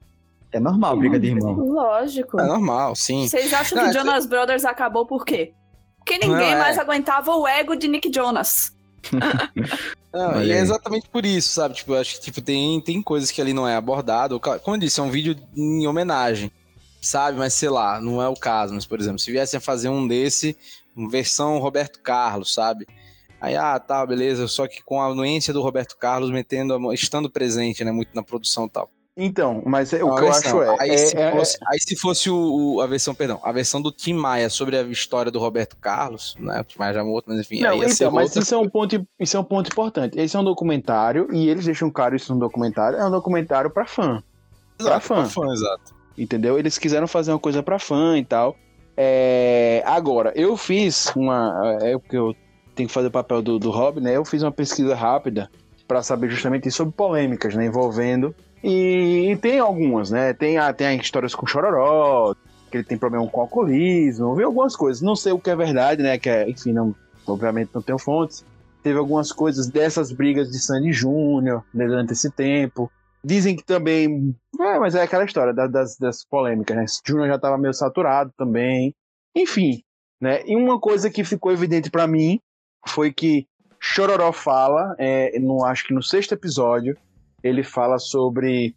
[0.56, 1.52] É normal, briga de irmão.
[1.54, 2.40] Lógico.
[2.40, 3.26] É normal, sim.
[3.26, 5.52] Vocês acham Não, que é- Jonas Brothers acabou por quê?
[5.98, 6.58] Porque ninguém Não, é.
[6.58, 8.72] mais aguentava o ego de Nick Jonas.
[10.12, 11.74] Não, e é exatamente por isso, sabe?
[11.74, 14.38] Tipo, eu acho que tipo, tem, tem coisas que ali não é abordado.
[14.38, 16.52] Como eu disse, é um vídeo em homenagem,
[17.02, 17.36] sabe?
[17.36, 18.72] Mas sei lá, não é o caso.
[18.74, 20.56] Mas, por exemplo, se viessem a fazer um desse,
[20.94, 22.86] uma versão Roberto Carlos, sabe?
[23.40, 26.92] Aí, ah, tá, beleza, só que com a anuência do Roberto Carlos metendo, a mão-
[26.92, 28.88] estando presente, né, muito na produção e tal.
[29.16, 30.60] Então, mas é- o que eu versão.
[30.60, 30.76] acho é.
[30.80, 33.80] Aí, é- se, é- fosse, aí se fosse o, o- a versão, perdão, a versão
[33.80, 36.60] do Tim Maia sobre a história do Roberto Carlos, né?
[36.60, 38.42] O Tim Maia já é outro, mas enfim, Não, aí ia ser então, mas outra
[38.42, 40.18] isso é, um ponto, isso é um ponto importante.
[40.18, 43.86] Esse é um documentário, e eles deixam claro isso no documentário, é um documentário pra
[43.86, 44.20] fã.
[44.76, 45.14] pra Exato, fã.
[45.14, 45.94] pra fã, exato.
[46.18, 46.58] Entendeu?
[46.58, 48.56] Eles quiseram fazer uma coisa pra fã e tal.
[48.96, 51.78] É, agora, eu fiz uma.
[51.82, 52.34] É porque eu
[52.74, 54.16] tenho que fazer o papel do, do Rob, né?
[54.16, 55.48] Eu fiz uma pesquisa rápida
[55.86, 57.66] pra saber justamente sobre polêmicas, né?
[57.66, 58.34] Envolvendo.
[58.66, 60.32] E, e tem algumas, né?
[60.32, 62.34] Tem, a, tem histórias com Chororó,
[62.70, 65.02] que ele tem problema com alcoolismo, vi algumas coisas.
[65.02, 66.18] Não sei o que é verdade, né?
[66.18, 66.94] Que é, enfim, não,
[67.26, 68.42] obviamente não tenho fontes.
[68.82, 72.90] teve algumas coisas dessas brigas de Sandy Júnior durante esse tempo.
[73.22, 74.34] Dizem que também.
[74.58, 76.86] É, mas é aquela história das, das polêmicas, né?
[77.06, 78.94] Júnior já estava meio saturado também.
[79.36, 79.82] Enfim,
[80.18, 80.40] né?
[80.46, 82.40] E uma coisa que ficou evidente para mim
[82.86, 83.46] foi que
[83.78, 86.96] Chororó fala, é, no, acho que no sexto episódio,
[87.44, 88.74] ele fala sobre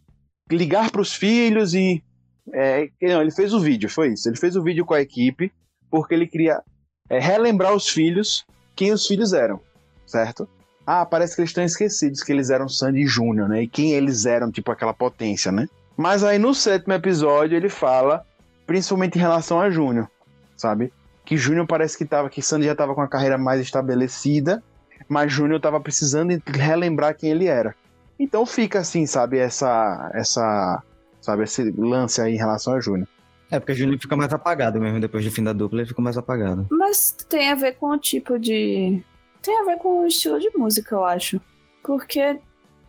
[0.50, 2.04] ligar para os filhos e.
[2.52, 4.28] É, não, ele fez o vídeo, foi isso.
[4.28, 5.50] Ele fez o vídeo com a equipe
[5.90, 6.62] porque ele queria
[7.08, 8.46] é, relembrar os filhos
[8.78, 9.60] quem os filhos eram,
[10.06, 10.48] certo?
[10.86, 13.64] Ah, parece que eles estão esquecidos que eles eram Sandy Júnior, né?
[13.64, 15.66] E quem eles eram, tipo aquela potência, né?
[15.96, 18.24] Mas aí no sétimo episódio ele fala,
[18.68, 20.08] principalmente em relação a Júnior,
[20.56, 20.92] sabe?
[21.24, 24.62] Que Júnior parece que tava, que Sandy já tava com a carreira mais estabelecida,
[25.08, 27.74] mas Júnior tava precisando relembrar quem ele era.
[28.18, 30.82] Então fica assim, sabe, essa essa
[31.20, 33.08] sabe esse lance aí em relação a Júnior.
[33.50, 36.18] É, porque Júnior fica mais apagado mesmo, depois do fim da dupla ele fica mais
[36.18, 36.66] apagado.
[36.70, 39.02] Mas tem a ver com o tipo de
[39.42, 41.40] tem a ver com o estilo de música, eu acho.
[41.82, 42.38] Porque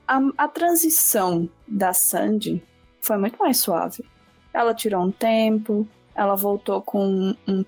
[0.07, 2.61] a, a transição da Sandy
[3.01, 4.03] foi muito mais suave.
[4.53, 7.65] Ela tirou um tempo, ela voltou com um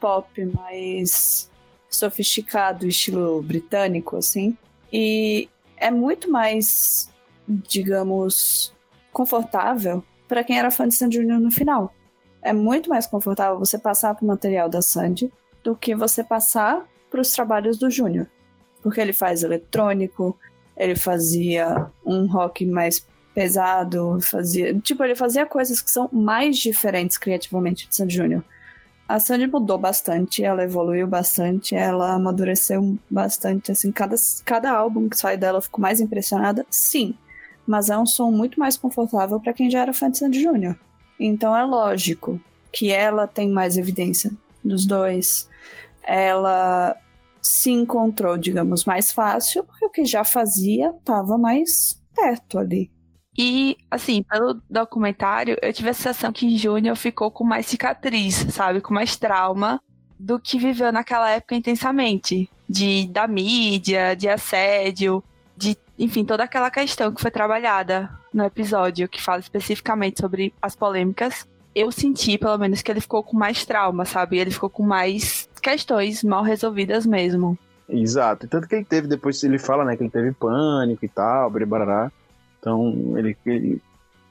[0.00, 1.50] pop mais
[1.90, 4.56] sofisticado, estilo britânico, assim.
[4.92, 5.48] E
[5.82, 7.10] é muito mais,
[7.48, 8.72] digamos,
[9.12, 11.92] confortável para quem era fã de Sandy Junior no final.
[12.40, 17.20] É muito mais confortável você passar pro material da Sandy do que você passar para
[17.20, 18.26] os trabalhos do Júnior.
[18.80, 20.38] Porque ele faz eletrônico,
[20.76, 24.78] ele fazia um rock mais pesado, fazia.
[24.80, 28.44] Tipo, ele fazia coisas que são mais diferentes criativamente de Sandy Júnior.
[29.12, 35.18] A Sandy mudou bastante, ela evoluiu bastante, ela amadureceu bastante, assim, cada, cada álbum que
[35.18, 37.14] sai dela eu fico mais impressionada, sim.
[37.66, 40.78] Mas é um som muito mais confortável para quem já era fã de Sandy Júnior.
[41.20, 42.40] Então é lógico
[42.72, 44.30] que ela tem mais evidência
[44.64, 45.46] dos dois.
[46.02, 46.96] Ela
[47.42, 52.90] se encontrou, digamos, mais fácil, porque o que já fazia estava mais perto ali.
[53.36, 58.80] E, assim, pelo documentário, eu tive a sensação que Júnior ficou com mais cicatriz, sabe?
[58.80, 59.80] Com mais trauma
[60.18, 62.50] do que viveu naquela época intensamente.
[62.68, 65.22] De, da mídia, de assédio,
[65.56, 70.74] de, enfim, toda aquela questão que foi trabalhada no episódio, que fala especificamente sobre as
[70.74, 71.46] polêmicas.
[71.74, 74.38] Eu senti, pelo menos, que ele ficou com mais trauma, sabe?
[74.38, 77.58] Ele ficou com mais questões mal resolvidas mesmo.
[77.88, 78.46] Exato.
[78.46, 82.10] Tanto que ele teve, depois ele fala, né, que ele teve pânico e tal, barará.
[82.62, 83.82] Então ele, ele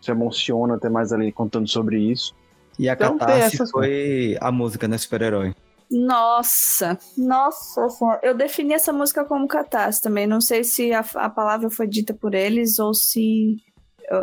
[0.02, 2.34] se emociona até mais ali contando sobre isso.
[2.80, 5.54] E a Então, catarse essas foi a música, né, super-herói.
[5.92, 7.86] Nossa, nossa.
[8.24, 10.26] Eu defini essa música como catarse também.
[10.26, 13.58] Não sei se a, a palavra foi dita por eles ou se.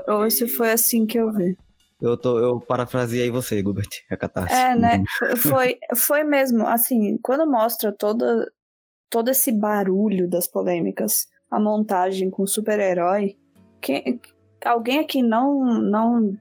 [0.09, 1.55] Ou, ou se foi assim que eu vi.
[2.01, 4.55] Eu, tô, eu parafraseei você, Gilbert, a catarse.
[4.55, 5.03] É, né?
[5.37, 8.25] Foi, foi mesmo, assim, quando mostra todo,
[9.11, 13.37] todo esse barulho das polêmicas, a montagem com super-herói,
[13.81, 14.20] quem-
[14.64, 16.37] alguém aqui não, não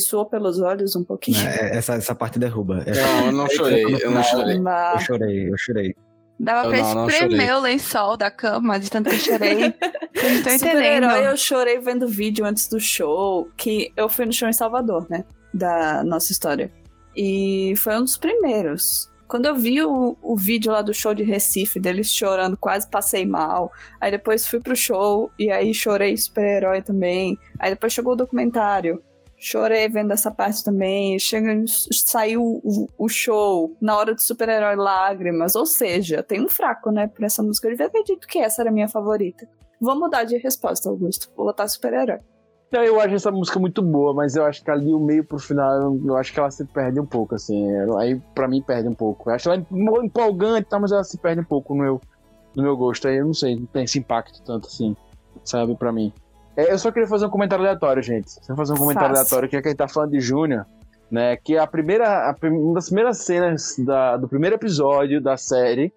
[0.00, 1.38] suou pelos olhos um pouquinho?
[1.46, 2.82] É, essa, essa parte derruba.
[2.86, 4.56] Essa- Não, eu não chorei, eu não chorei.
[4.58, 5.94] Eu chorei, eu chorei.
[6.38, 7.54] Dava Eu pra não, não espremer chorei.
[7.54, 9.74] o lençol da cama, de tanto que eu chorei.
[10.16, 11.04] Vocês não entendendo.
[11.10, 15.24] eu chorei vendo vídeo antes do show, que eu fui no show em Salvador, né?
[15.52, 16.72] Da nossa história.
[17.14, 19.09] E foi um dos primeiros.
[19.30, 23.24] Quando eu vi o, o vídeo lá do show de Recife, deles chorando, quase passei
[23.24, 23.70] mal.
[24.00, 27.38] Aí depois fui pro show e aí chorei super-herói também.
[27.56, 29.00] Aí depois chegou o documentário.
[29.36, 31.16] Chorei vendo essa parte também.
[31.20, 35.54] Chega, saiu o, o show na hora do super-herói lágrimas.
[35.54, 37.68] Ou seja, tem um fraco, né, por essa música.
[37.68, 39.48] Eu devia ter dito que essa era a minha favorita.
[39.80, 41.30] Vou mudar de resposta, Augusto.
[41.36, 42.18] Vou botar super-herói.
[42.70, 45.40] Então, eu acho essa música muito boa, mas eu acho que ali o meio pro
[45.40, 47.66] final, eu- acho que ela se perde um pouco, assim.
[47.98, 49.28] Aí pra mim perde um pouco.
[49.28, 52.00] Eu acho ela em- empolgante, tá, mas ela se perde um pouco no meu,
[52.54, 53.08] no meu gosto.
[53.08, 54.96] Aí eu não sei, não tem esse impacto tanto assim,
[55.44, 56.12] sabe, pra mim.
[56.56, 58.30] É, eu só queria fazer um comentário aleatório, gente.
[58.30, 59.20] Só fazer um comentário Faça.
[59.22, 60.64] aleatório, que é que a gente tá falando de Júnior,
[61.10, 61.36] né?
[61.38, 65.92] Que a primeira, a uma das primeiras cenas da- do primeiro episódio da série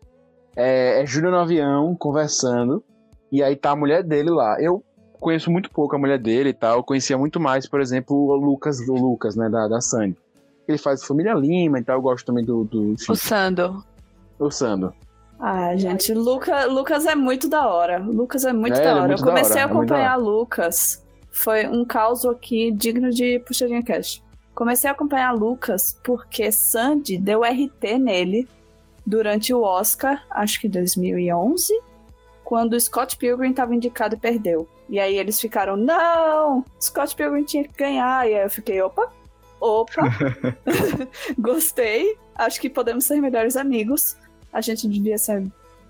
[0.55, 2.83] é, é Júnior no avião conversando.
[3.31, 4.59] E aí tá a mulher dele lá.
[4.59, 4.83] Eu
[5.23, 6.77] conheço muito pouco a mulher dele e tal.
[6.77, 10.15] Eu conhecia muito mais, por exemplo, o Lucas, o Lucas, né, da, da Sandy.
[10.67, 11.97] Ele faz Família Lima e tal.
[11.97, 13.83] Eu gosto também do, do enfim, O Sando.
[14.39, 14.93] o Sando.
[15.39, 17.97] Ah, gente, Luca, Lucas é muito da hora.
[17.97, 19.07] Lucas é muito É, da é hora.
[19.07, 21.03] muito eu comecei hora, a é acompanhar Lucas.
[21.31, 24.23] Foi um caos aqui digno de Puxadinha Cash.
[24.55, 28.47] Comecei a acompanhar Lucas porque Sandy deu RT nele
[29.05, 31.73] durante o Oscar, acho que 2011,
[32.53, 34.69] quando o Scott Pilgrim estava indicado e perdeu.
[34.87, 38.29] E aí eles ficaram, não, Scott Pilgrim tinha que ganhar.
[38.29, 39.11] E aí eu fiquei, opa,
[39.59, 40.03] opa,
[41.35, 44.15] gostei, acho que podemos ser melhores amigos.
[44.51, 45.43] A gente devia ser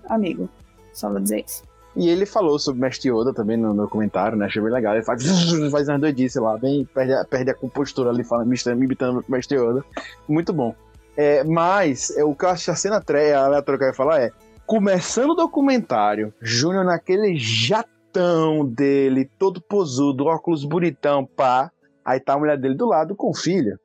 [0.08, 0.48] amigo.
[0.94, 1.62] Só vou dizer isso.
[1.94, 4.46] E ele falou sobre Mestre Yoda também no documentário, né?
[4.46, 4.94] Achei bem legal.
[4.94, 5.22] Ele faz,
[5.70, 8.56] faz umas doidices lá, bem, perde, a- perde a compostura ali, falando, me
[8.86, 9.84] imitando o Mestre Yoda.
[10.26, 10.74] Muito bom.
[11.14, 14.20] É, mas é, o que eu acho a cena tre- aleatória que eu ia falar
[14.22, 14.32] é:
[14.66, 21.70] começando o documentário, Júnior naquele jatão dele, todo posudo, óculos bonitão, pá.
[22.04, 23.78] Aí tá a mulher dele do lado com o filho.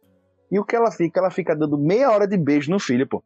[0.52, 1.20] E o que ela fica?
[1.20, 3.24] Ela fica dando meia hora de beijo no filho, pô.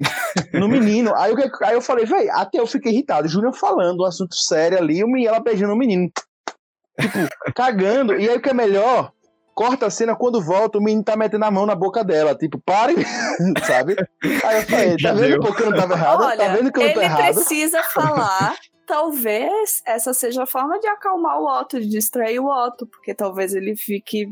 [0.54, 1.14] No menino.
[1.14, 3.28] Aí, que- aí eu falei, velho, até eu fiquei irritado.
[3.28, 6.10] Júnior falando um assunto sério ali, e ela beijando o menino.
[6.98, 8.14] Tipo, cagando.
[8.18, 9.12] E aí o que é melhor?
[9.62, 12.34] Corta a cena quando volta, o menino tá metendo a mão na boca dela.
[12.34, 12.96] Tipo, pare,
[13.64, 13.94] sabe?
[14.44, 15.54] Aí eu falei, tá vendo deu.
[15.54, 16.24] que eu não tava errado?
[16.24, 17.34] Olha, tá vendo que eu não tô ele errado?
[17.34, 18.56] precisa falar.
[18.84, 23.54] Talvez essa seja a forma de acalmar o Otto, de distrair o Otto, porque talvez
[23.54, 24.26] ele fique,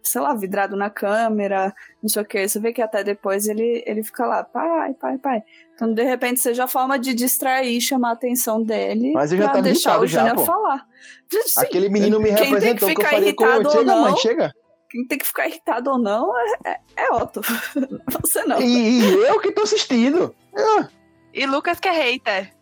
[0.00, 2.46] sei lá, vidrado na câmera, não sei o que.
[2.46, 5.42] Você vê que até depois ele, ele fica lá, pai, pai, pai.
[5.74, 9.44] Então, de repente, seja a forma de distrair, chamar a atenção dele Mas eu já
[9.44, 10.86] pra tava deixar o Júnior falar.
[11.28, 14.02] Sim, Aquele menino me Quem tem que representou que, eu com irritado ou Chega, não,
[14.02, 14.54] mãe, chega.
[14.90, 17.40] Quem tem que ficar irritado ou não é, é, é Otto.
[18.22, 18.60] Você não.
[18.60, 20.34] E, e eu que tô assistindo.
[20.56, 20.88] Ah,
[21.34, 22.52] E Lucas que é hater.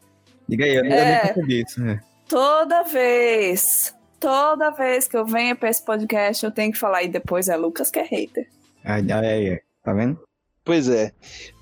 [0.48, 1.12] Diga aí, eu, eu É.
[1.12, 1.80] nem percebi isso.
[1.82, 2.00] né?
[2.28, 7.02] Toda vez, toda vez que eu venho pra esse podcast, eu tenho que falar.
[7.04, 8.48] E depois é Lucas que é hater.
[8.84, 10.20] Aí, aí, aí, tá vendo?
[10.64, 11.12] Pois é.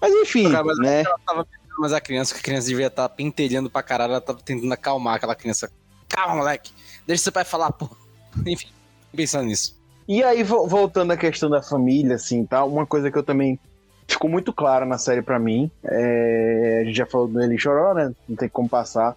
[0.01, 1.03] Mas enfim, Cara, mas né?
[1.03, 4.21] ela tava pensando, mas a criança, que a criança devia estar pentelhando pra caralho, ela
[4.21, 5.71] tava tentando acalmar aquela criança.
[6.09, 6.73] Calma, moleque.
[7.07, 7.89] Deixa seu pai falar, pô.
[8.47, 8.69] Enfim,
[9.15, 9.79] pensando nisso.
[10.07, 12.65] E aí, vo- voltando à questão da família, assim, tá?
[12.65, 13.59] Uma coisa que eu também
[14.07, 16.81] ficou muito clara na série pra mim, é...
[16.83, 18.13] a gente já falou do Ele Chorou, né?
[18.29, 19.17] Não tem como passar.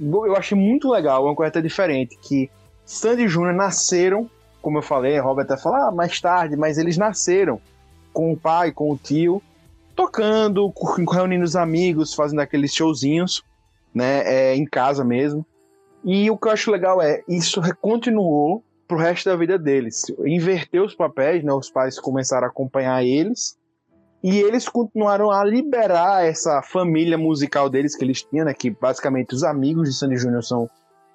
[0.00, 2.48] Eu achei muito legal, uma coisa até diferente, que
[2.86, 4.30] Sandy e Júnior nasceram,
[4.62, 7.60] como eu falei, Robert até falou, ah, mais tarde, mas eles nasceram
[8.12, 9.42] com o pai, com o tio,
[9.94, 10.72] tocando,
[11.12, 13.42] reunindo os amigos, fazendo aqueles showzinhos,
[13.94, 14.22] né?
[14.24, 15.44] É, em casa mesmo.
[16.04, 20.02] E o que eu acho legal é, isso continuou pro resto da vida deles.
[20.26, 21.52] Inverteu os papéis, né?
[21.52, 23.56] Os pais começaram a acompanhar eles.
[24.20, 28.52] E eles continuaram a liberar essa família musical deles que eles tinham, né?
[28.52, 30.68] Que basicamente os amigos de Sandy Júnior são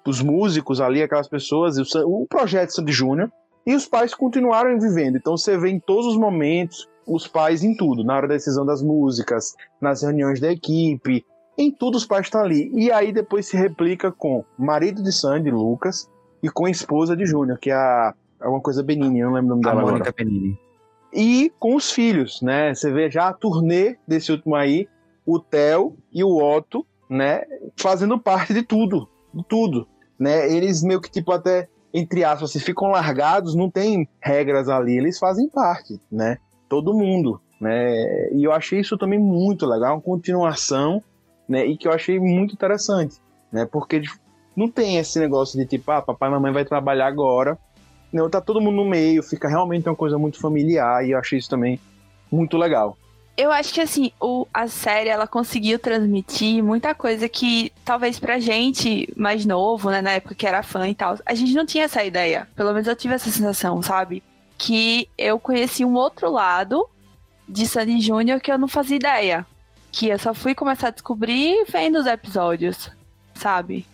[0.06, 3.30] os músicos ali, aquelas pessoas, o, o projeto Sandy Júnior.
[3.66, 5.16] E os pais continuaram vivendo.
[5.16, 8.64] Então você vê em todos os momentos os pais em tudo, na hora da decisão
[8.64, 11.24] das músicas, nas reuniões da equipe,
[11.58, 12.70] em tudo os pais estão ali.
[12.74, 16.08] E aí depois se replica com marido de Sandy, Lucas,
[16.42, 19.54] e com a esposa de Júnior, que é a alguma coisa Benini, eu não lembro
[19.54, 19.92] o nome A dela agora.
[19.94, 20.58] Mônica Penini.
[21.12, 22.74] E com os filhos, né?
[22.74, 24.86] Você vê já a turnê desse último aí,
[25.24, 27.42] o Theo e o Otto, né?
[27.76, 30.52] Fazendo parte de tudo, de tudo, né?
[30.52, 35.18] Eles meio que tipo até entre aspas, se ficam largados, não tem regras ali, eles
[35.18, 36.36] fazem parte, né?
[36.68, 38.30] Todo mundo, né?
[38.32, 41.02] E eu achei isso também muito legal, uma continuação,
[41.48, 41.64] né?
[41.64, 43.16] E que eu achei muito interessante,
[43.50, 43.64] né?
[43.64, 44.02] Porque
[44.56, 47.58] não tem esse negócio de tipo, ah, papai e mamãe vai trabalhar agora,
[48.12, 51.38] não, tá todo mundo no meio, fica realmente uma coisa muito familiar e eu achei
[51.38, 51.78] isso também
[52.32, 52.96] muito legal.
[53.36, 58.38] Eu acho que assim, o, a série ela conseguiu transmitir muita coisa que talvez pra
[58.38, 61.84] gente mais novo, né, na época que era fã e tal, a gente não tinha
[61.84, 62.48] essa ideia.
[62.56, 64.22] Pelo menos eu tive essa sensação, sabe?
[64.56, 66.88] Que eu conheci um outro lado
[67.46, 69.46] de Sandy Júnior que eu não fazia ideia.
[69.92, 72.90] Que eu só fui começar a descobrir vendo os episódios,
[73.34, 73.86] sabe?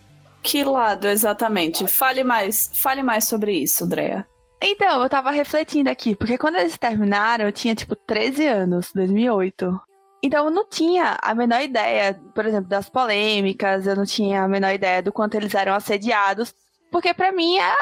[0.43, 1.87] Que lado exatamente?
[1.87, 4.27] Fale mais, fale mais sobre isso, Drea.
[4.61, 9.81] Então, eu tava refletindo aqui, porque quando eles terminaram, eu tinha tipo 13 anos, 2008.
[10.23, 14.47] Então eu não tinha a menor ideia, por exemplo, das polêmicas, eu não tinha a
[14.47, 16.55] menor ideia do quanto eles eram assediados,
[16.89, 17.73] porque pra mim é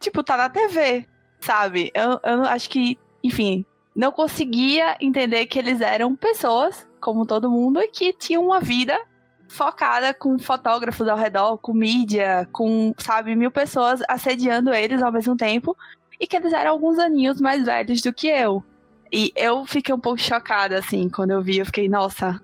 [0.00, 1.06] tipo, tá na TV,
[1.38, 1.92] sabe?
[1.94, 7.80] Eu, eu acho que, enfim, não conseguia entender que eles eram pessoas, como todo mundo,
[7.80, 8.98] e que tinham uma vida
[9.48, 15.36] focada com fotógrafos ao redor, com mídia, com, sabe, mil pessoas assediando eles ao mesmo
[15.36, 15.76] tempo
[16.20, 18.62] e que eles eram alguns aninhos mais velhos do que eu.
[19.10, 22.40] E eu fiquei um pouco chocada, assim, quando eu vi, eu fiquei, nossa.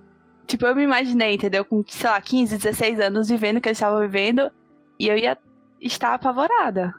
[0.46, 1.64] Tipo, eu me imaginei, entendeu?
[1.64, 4.50] Com, sei lá, 15, 16 anos vivendo o que eles estavam vivendo
[4.98, 5.36] e eu ia
[5.80, 6.94] estar apavorada.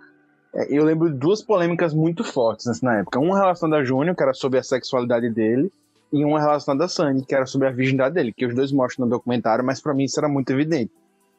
[0.54, 3.20] É, Eu lembro de duas polêmicas muito fortes nessa- época.
[3.20, 5.72] Uma relacionada a Júnior, que era sobre a sexualidade dele,
[6.12, 9.06] e uma relacionada a Sandy, que era sobre a virgindade dele, que os dois mostram
[9.06, 10.92] no documentário, mas pra mim isso era muito evidente.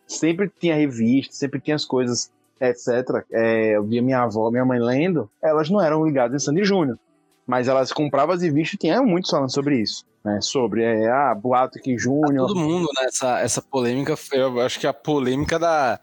[0.06, 3.24] Sempre tinha revista, sempre tinha as coisas, etc.
[3.32, 6.98] É, eu via minha avó, minha mãe lendo, elas não eram ligadas em Sandy Júnior.
[7.46, 10.04] Mas elas compravam as revistas e tinha muitos falando sobre isso.
[10.24, 10.40] Né?
[10.40, 12.48] Sobre, é, ah, boato que Júnior.
[12.48, 13.06] Todo mundo, né?
[13.06, 16.00] Essa, essa polêmica, eu acho que a polêmica da.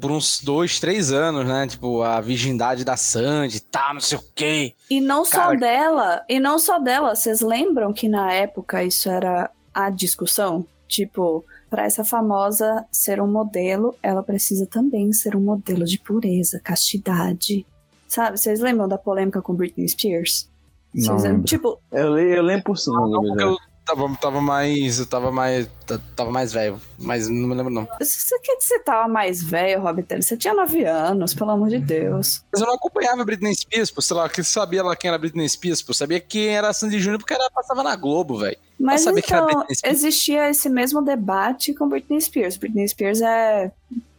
[0.00, 1.66] Por uns dois, três anos, né?
[1.66, 4.74] Tipo, a virgindade da Sandy, tá, não sei o quê.
[4.88, 9.08] E não só Cara- dela, e não só dela, vocês lembram que na época isso
[9.08, 10.64] era a discussão?
[10.86, 16.60] Tipo, para essa famosa ser um modelo, ela precisa também ser um modelo de pureza,
[16.62, 17.66] castidade.
[18.06, 18.38] Sabe?
[18.38, 20.48] Vocês lembram da polêmica com Britney Spears?
[20.94, 21.42] Não.
[21.42, 23.00] Tipo, Eu, eu lembro por cima.
[23.08, 24.98] Não, mas porque eu tava, tava mais.
[24.98, 25.68] Eu tava mais.
[26.16, 26.80] Tava mais velho.
[26.98, 27.86] Mas não me lembro, não.
[28.00, 30.06] você quer que você tava mais velho, Robert?
[30.20, 32.44] Você tinha 9 anos, pelo amor de Deus.
[32.52, 34.00] Mas eu não acompanhava a Britney Spears, pô.
[34.00, 35.92] Sei lá, que sabia lá quem era a Britney Spears, pô.
[35.92, 38.56] Sabia quem era a Sandy Júnior porque ela passava na Globo, velho.
[38.78, 39.98] Mas sabia que era então, Britney Spears.
[39.98, 42.56] existia esse mesmo debate com Britney Spears.
[42.56, 43.70] Britney Spears é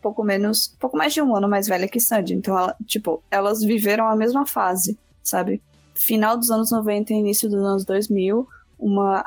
[0.04, 2.34] pouco menos, pouco mais de um ano mais velha que Sandy.
[2.34, 5.62] Então, ela, tipo, elas viveram a mesma fase, sabe?
[5.96, 8.46] Final dos anos 90 e início dos anos 2000,
[8.78, 9.24] uma,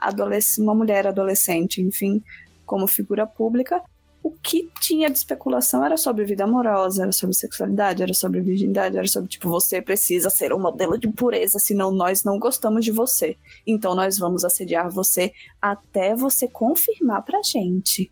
[0.59, 2.23] uma mulher adolescente, enfim,
[2.65, 3.83] como figura pública.
[4.23, 8.99] O que tinha de especulação era sobre vida amorosa, era sobre sexualidade, era sobre virgindade,
[8.99, 12.91] era sobre, tipo, você precisa ser um modelo de pureza, senão nós não gostamos de
[12.91, 13.37] você.
[13.65, 15.33] Então nós vamos assediar você
[15.63, 18.11] até você confirmar pra gente.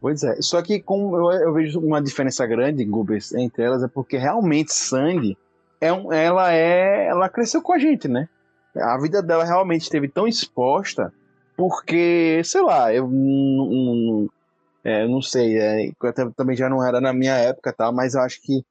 [0.00, 0.42] Pois é.
[0.42, 4.74] Só que como eu, eu vejo uma diferença grande, Gubers, entre elas, é porque realmente
[4.74, 5.38] Sandy
[5.80, 7.06] é um, ela é.
[7.06, 8.28] Ela cresceu com a gente, né?
[8.76, 11.12] A vida dela realmente esteve tão exposta
[11.56, 14.28] porque, sei lá, eu não,
[14.84, 17.92] é, não sei, é, até- também já não era na minha época, tá?
[17.92, 18.64] Mas eu acho que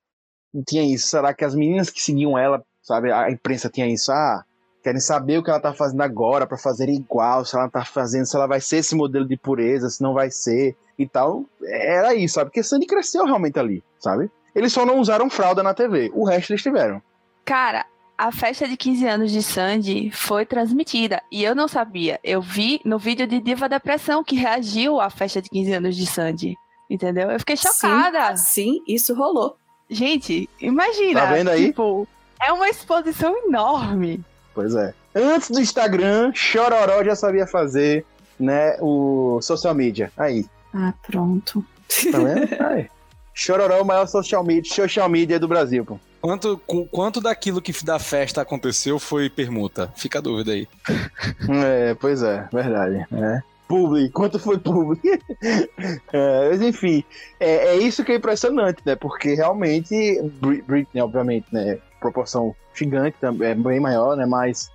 [0.68, 1.08] tinha isso.
[1.08, 4.12] Será que as meninas que seguiam ela, sabe, a imprensa tinha isso?
[4.12, 4.44] Ah,
[4.84, 8.26] querem saber o que ela tá fazendo agora pra fazer igual, se ela tá fazendo,
[8.26, 11.46] se ela vai ser esse modelo de pureza, se não vai ser e tal.
[11.64, 12.50] Era isso, sabe?
[12.50, 14.30] Porque Sandy cresceu realmente ali, sabe?
[14.54, 17.02] Eles só não usaram fralda na TV, o resto eles tiveram.
[17.46, 17.86] Cara,
[18.18, 22.20] a festa de 15 anos de Sandy foi transmitida e eu não sabia.
[22.24, 26.06] Eu vi no vídeo de Diva Depressão que reagiu à festa de 15 anos de
[26.06, 26.56] Sandy.
[26.90, 27.32] Entendeu?
[27.32, 28.36] Eu fiquei chocada.
[28.36, 29.58] Sim, isso rolou.
[29.90, 31.22] Gente, imagina.
[31.22, 31.68] Tá vendo aí?
[31.68, 32.08] Tipo,
[32.42, 34.24] é uma exposição enorme.
[34.54, 34.94] Pois é.
[35.16, 38.06] Antes do Instagram, Chororó já sabia fazer,
[38.40, 40.12] né, o social media.
[40.18, 41.66] Aí, Ah, pronto.
[42.12, 42.48] tá vendo?
[42.64, 42.90] Aí.
[43.34, 46.00] Chororó é o maior social media, social media do Brasil, pô.
[46.22, 46.58] Quanto,
[46.92, 49.92] quanto daquilo que da festa aconteceu foi permuta?
[49.96, 50.68] Fica a dúvida aí.
[51.66, 53.06] É, pois é, verdade.
[53.12, 53.42] É.
[53.68, 55.00] Publi, quanto foi publi?
[56.14, 57.04] É, mas enfim,
[57.40, 58.96] é, é isso que é impressionante, né?
[58.96, 61.80] Porque realmente, Bri- Britney, obviamente, né?
[62.00, 64.26] Proporção gigante, é bem maior, né?
[64.26, 64.70] Mas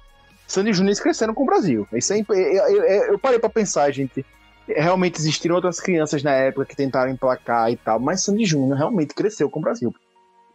[0.47, 1.87] Sandy Júnior cresceram com o Brasil.
[1.93, 4.25] Isso é, eu, eu- eu parei pra pensar, gente.
[4.69, 9.15] Realmente existiram outras crianças na época que tentaram emplacar e tal, mas Sandy Júnior realmente
[9.15, 9.95] cresceu com o Brasil.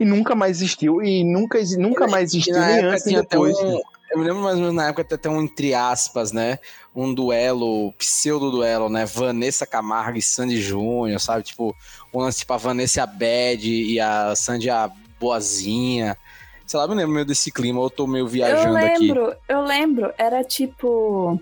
[0.02, 3.56] E nunca mais existiu, e nunca, nunca mais existiu nem época antes nem depois.
[3.60, 3.80] um.
[4.10, 6.58] Eu me lembro mais ou menos na época até um, entre aspas, né?
[6.96, 9.06] Um duelo, pseudo-duelo, né?
[9.06, 11.44] Vanessa Camargo e Sandy Júnior, sabe?
[11.44, 11.76] Tipo,
[12.12, 14.90] um lance tipo a Vanessa Bad e a Sandy a
[15.20, 16.18] Boazinha.
[16.66, 19.02] Sei lá, eu me lembro meio desse clima, eu tô meio Eu viajando aqui.
[19.02, 20.12] lembro, eu lembro.
[20.18, 21.40] Era tipo.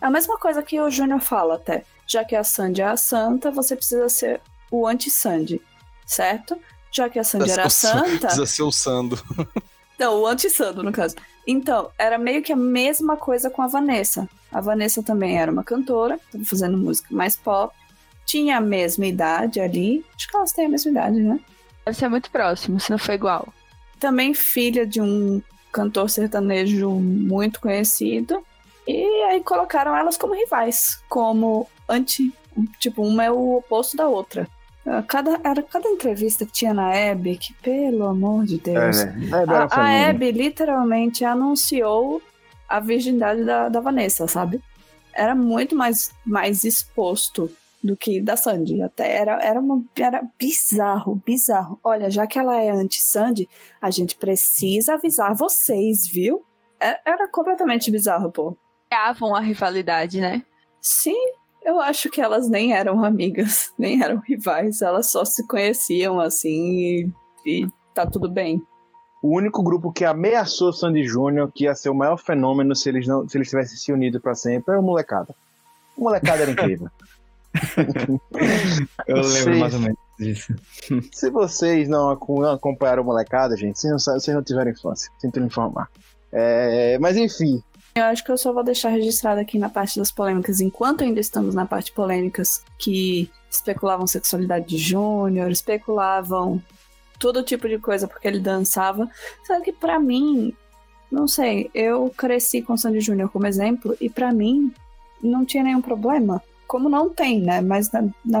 [0.00, 1.84] A mesma coisa que o Júnior fala até.
[2.06, 4.40] Já que a Sandy é a santa, você precisa ser
[4.70, 5.60] o anti-Sandy,
[6.06, 6.58] certo?
[6.90, 8.26] Já que a Sandy era a santa.
[8.26, 9.18] Precisa ser o Sando.
[9.98, 11.14] Não, o anti-sando, no caso.
[11.46, 14.28] Então, era meio que a mesma coisa com a Vanessa.
[14.50, 17.74] A Vanessa também era uma cantora, tava fazendo música mais pop.
[18.24, 20.04] Tinha a mesma idade ali.
[20.16, 21.38] Acho que elas têm a mesma idade, né?
[21.84, 23.52] Deve ser muito próximo, se não for igual.
[23.98, 28.42] Também filha de um cantor sertanejo muito conhecido.
[28.86, 32.32] E aí colocaram elas como rivais, como anti.
[32.78, 34.48] Tipo, uma é o oposto da outra.
[34.86, 39.00] Ah, Cada, era cada entrevista que tinha na Hebe, que pelo amor de Deus.
[39.00, 39.30] É, né?
[39.46, 40.10] É, A, a.
[40.10, 42.22] Abby literalmente anunciou
[42.68, 44.60] a virgindade da, da Vanessa, sabe?
[45.12, 47.50] Era muito mais, mais exposto
[47.82, 48.80] do que da Sandy.
[48.82, 51.78] Até era, era, uma, era bizarro, bizarro.
[51.82, 53.48] Olha, já que ela é anti-Sandy,
[53.80, 56.44] a gente precisa avisar vocês, viu?
[56.78, 58.56] É- Era completamente bizarro, pô.
[58.88, 60.42] Criavam a rivalidade, né?
[60.80, 61.32] Sim,
[61.70, 64.82] eu acho que elas nem eram amigas, nem eram rivais.
[64.82, 67.08] Elas só se conheciam assim e,
[67.46, 68.62] e tá tudo bem.
[69.22, 73.06] O único grupo que ameaçou Sandy Júnior, que ia ser o maior fenômeno se eles
[73.06, 75.34] não se eles tivessem se unido pra sempre, era o Molecada.
[75.96, 76.88] O Molecada era incrível.
[79.06, 80.54] Eu lembro mais ou menos disso.
[81.12, 85.10] se vocês não, acom- não acompanharam o Molecada, gente, vocês não, vocês não tiveram infância.
[85.18, 85.90] Sinto informar.
[86.32, 87.62] É, mas enfim,
[88.00, 91.20] Eu acho que eu só vou deixar registrado aqui na parte das polêmicas, enquanto ainda
[91.20, 96.62] estamos na parte polêmicas, que especulavam sexualidade de Júnior, especulavam
[97.18, 99.08] todo tipo de coisa porque ele dançava.
[99.46, 100.54] Só que pra mim,
[101.12, 104.72] não sei, eu cresci com Sandy Júnior como exemplo e pra mim
[105.22, 106.42] não tinha nenhum problema.
[106.66, 107.60] Como não tem, né?
[107.60, 108.40] Mas na, na,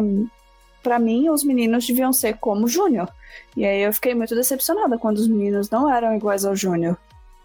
[0.82, 3.08] pra mim os meninos deviam ser como Júnior.
[3.54, 6.96] E aí eu fiquei muito decepcionada quando os meninos não eram iguais ao Júnior.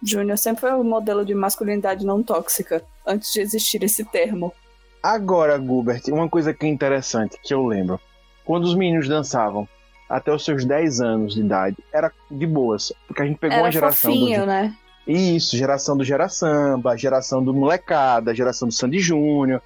[0.05, 4.53] Júnior sempre foi o modelo de masculinidade não tóxica, antes de existir esse termo.
[5.01, 7.99] Agora, Gilbert, uma coisa que é interessante, que eu lembro.
[8.43, 9.67] Quando os meninos dançavam
[10.09, 12.93] até os seus 10 anos de idade, era de boas.
[13.07, 14.45] Porque a gente pegou Era uma geração fofinho, do...
[14.47, 14.75] né?
[15.07, 19.61] Isso, geração do Gera Samba, geração do Molecada, geração do Sandy Júnior.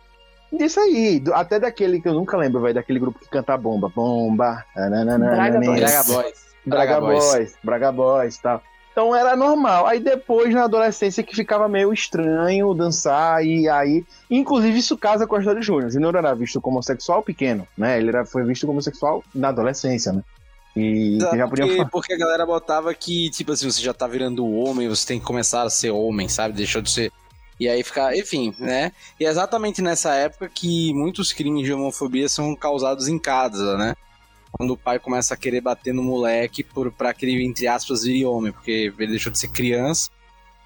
[0.51, 3.89] Disso aí, do- até daquele que eu nunca lembro, vai daquele grupo que canta bomba.
[3.93, 4.65] Bomba.
[4.75, 5.79] nananana, Braga Boys.
[5.79, 6.49] Braga Boys.
[6.65, 8.61] Braga Boys, Braga Boys e tal.
[8.99, 9.87] Então era normal.
[9.87, 14.03] Aí depois, na adolescência, que ficava meio estranho dançar, e aí.
[14.29, 15.89] Inclusive, isso casa com a história do Júnior.
[15.89, 17.97] Júnior era visto como homossexual pequeno, né?
[17.97, 20.21] Ele era, foi visto como homossexual na adolescência, né?
[20.75, 24.05] E Exato, já podia porque, porque a galera botava que, tipo assim, você já tá
[24.05, 26.53] virando homem, você tem que começar a ser homem, sabe?
[26.53, 27.09] Deixou de ser.
[27.57, 28.91] E aí fica, enfim, né?
[29.17, 33.95] E é exatamente nessa época que muitos crimes de homofobia são causados em casa, né?
[34.51, 38.03] Quando o pai começa a querer bater no moleque por, pra que ele, entre aspas,
[38.03, 40.09] vire homem, porque ele deixou de ser criança.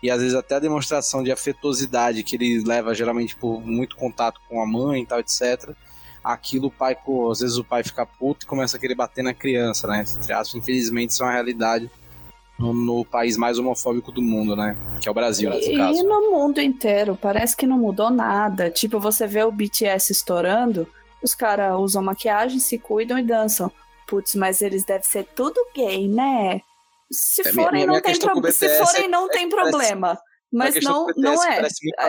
[0.01, 4.39] E às vezes até a demonstração de afetuosidade que ele leva geralmente por muito contato
[4.49, 5.71] com a mãe e tal, etc.
[6.23, 9.23] Aquilo o pai, pô, às vezes o pai fica puto e começa a querer bater
[9.23, 10.01] na criança, né?
[10.01, 11.89] Entre aspas, infelizmente isso é uma realidade
[12.59, 14.75] no, no país mais homofóbico do mundo, né?
[15.01, 15.99] Que é o Brasil, nesse E, caso.
[15.99, 18.69] e no mundo inteiro, parece que não mudou nada.
[18.69, 20.87] Tipo, você vê o BTS estourando,
[21.23, 23.71] os caras usam maquiagem, se cuidam e dançam.
[24.07, 26.59] Putz, mas eles devem ser tudo gay, né?
[27.11, 28.51] Se É, forem, minha- não minha tem o problema.
[28.51, 30.19] Se forem, não é- tem problema.
[30.51, 31.61] Mas não, o BTS não é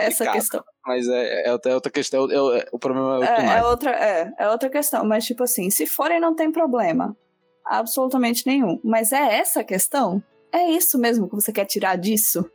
[0.05, 0.63] essa questão.
[0.85, 2.29] Mas é, é outra, é outra questão.
[2.29, 5.03] é- é- o problema é outro É, é outra, é, é outra questão.
[5.05, 7.15] Mas, tipo assim, se forem, não tem problema.
[7.65, 8.79] Absolutamente nenhum.
[8.83, 10.21] Mas é essa a questão?
[10.51, 12.47] É isso mesmo que você quer tirar disso?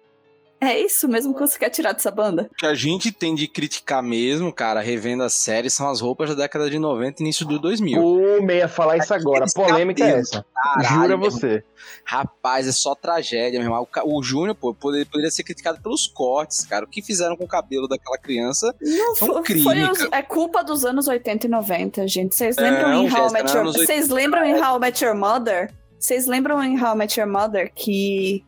[0.60, 2.48] É isso mesmo que você quer tirar dessa banda?
[2.52, 6.28] O que a gente tem de criticar mesmo, cara, revendo a série, são as roupas
[6.28, 8.00] da década de 90 e início do 2000.
[8.00, 9.46] Pô, meia falar isso agora.
[9.54, 10.44] Polêmica é essa.
[10.54, 11.64] Caralho, Jura você.
[12.04, 13.88] Rapaz, é só tragédia, meu irmão.
[14.04, 16.84] O, o Júnior, pô, poderia, poderia ser criticado pelos cortes, cara.
[16.84, 18.74] O que fizeram com o cabelo daquela criança?
[18.82, 22.34] Não, São foi, crime, foi os- é culpa dos anos 80 e 90, gente.
[22.36, 25.72] Vocês lembram em How Your anos Vocês lembram em How I Met Your Mother?
[25.98, 28.44] Vocês lembram em How I Met Your Mother que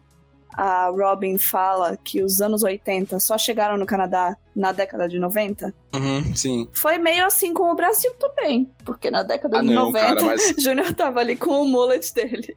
[0.53, 5.75] a Robin fala que os anos 80 só chegaram no Canadá na década de 90?
[5.95, 6.69] Uhum, sim.
[6.75, 10.23] Foi meio assim com o Brasil também, porque na década Ah, de não, 90, cara,
[10.25, 12.55] mas- Júnior tava ali com o mullet dele.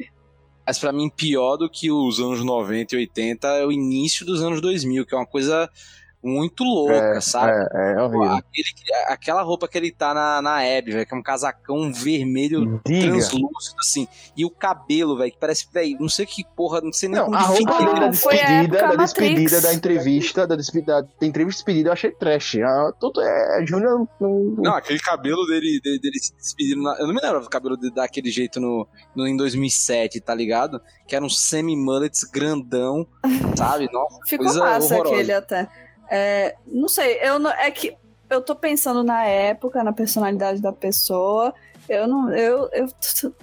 [0.67, 4.41] Mas pra mim, pior do que os anos 90 e 80 é o início dos
[4.41, 5.69] anos 2000, que é uma coisa
[6.25, 7.51] muito louca, É, sabe?
[7.73, 8.23] é, é horrível.
[8.31, 12.81] Aquele- aquela roupa que ele tá na, na Abby, velho, que é um casacão vermelho
[12.85, 13.07] Diga.
[13.07, 14.07] translúcido, assim.
[14.35, 17.25] E o cabelo, velho, que parece, velho, não sei que porra, não sei nem Não,
[17.25, 21.01] como a roupa dele da foi a despedida, época da despedida da entrevista, da despedida,
[21.03, 22.55] da entrevista de despedida, eu achei trash.
[22.57, 23.65] Ah, tudo é.
[23.65, 24.07] Júnior.
[24.19, 26.81] não- Não, aquele cabelo dele, dele, dele se despedindo.
[26.83, 30.33] na- Eu não me lembro do cabelo dele daquele jeito no, no, em 2007, tá
[30.33, 30.81] ligado?
[31.07, 33.05] Que era um semi-mullets grandão,
[33.55, 33.89] sabe?
[33.91, 35.15] Nossa, Ficou coisa massa horrorosa.
[35.15, 35.69] aquele até.
[36.09, 37.95] É, não sei, eu não, é que
[38.29, 41.53] eu tô pensando na época, na personalidade da pessoa.
[41.87, 42.87] Eu não, eu, eu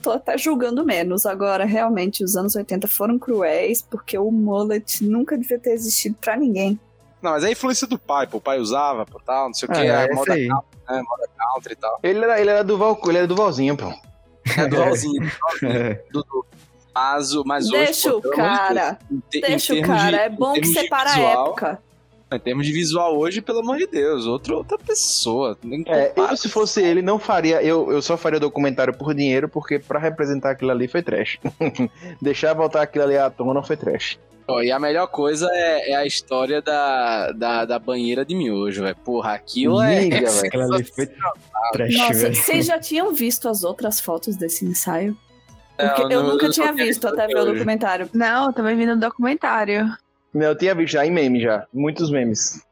[0.02, 1.24] tô até julgando menos.
[1.26, 6.36] Agora, realmente, os anos 80 foram cruéis, porque o mullet nunca devia ter existido pra
[6.36, 6.78] ninguém.
[7.22, 8.38] Não, mas é a influência do pai, pô.
[8.38, 10.48] O pai usava, pô, tal, não sei o que, É, essa moda aí.
[10.48, 11.98] country e tal.
[12.02, 13.92] Ele era, ele era do Val, ele era do Valzinho, pô.
[14.58, 15.22] É do Valzinho,
[15.62, 16.02] É.
[16.10, 16.44] do, do.
[16.92, 20.10] Mas, mas Deixa hoje, o pô, cara, em em deixa o cara.
[20.10, 21.82] de- é bom que separa a época.
[22.34, 25.56] Em termos de visual hoje, pelo amor de Deus, outro, outra pessoa.
[25.62, 27.62] Nem É, eu, se fosse ele, não faria.
[27.62, 31.38] Eu, eu só faria documentário por dinheiro, porque pra representar aquilo ali foi trash.
[32.20, 34.18] Deixar voltar aquilo ali à tona foi trash.
[34.48, 38.82] Ó, e a melhor coisa é, é a história da, da, da banheira de miojo,
[38.82, 38.96] velho.
[39.04, 40.00] Porra, aquilo é.
[40.00, 40.46] Diga, velho.
[40.46, 41.06] Aquela ali foi
[41.72, 45.16] trash, Nossa, vocês já tinham visto as outras fotos desse ensaio?
[45.78, 48.08] Não, eu não- nunca tinha visto até ver o documentário.
[48.12, 49.88] Não, eu também vi no documentário.
[50.34, 51.66] Não, eu tinha visto já em meme já.
[51.72, 52.62] Muitos memes.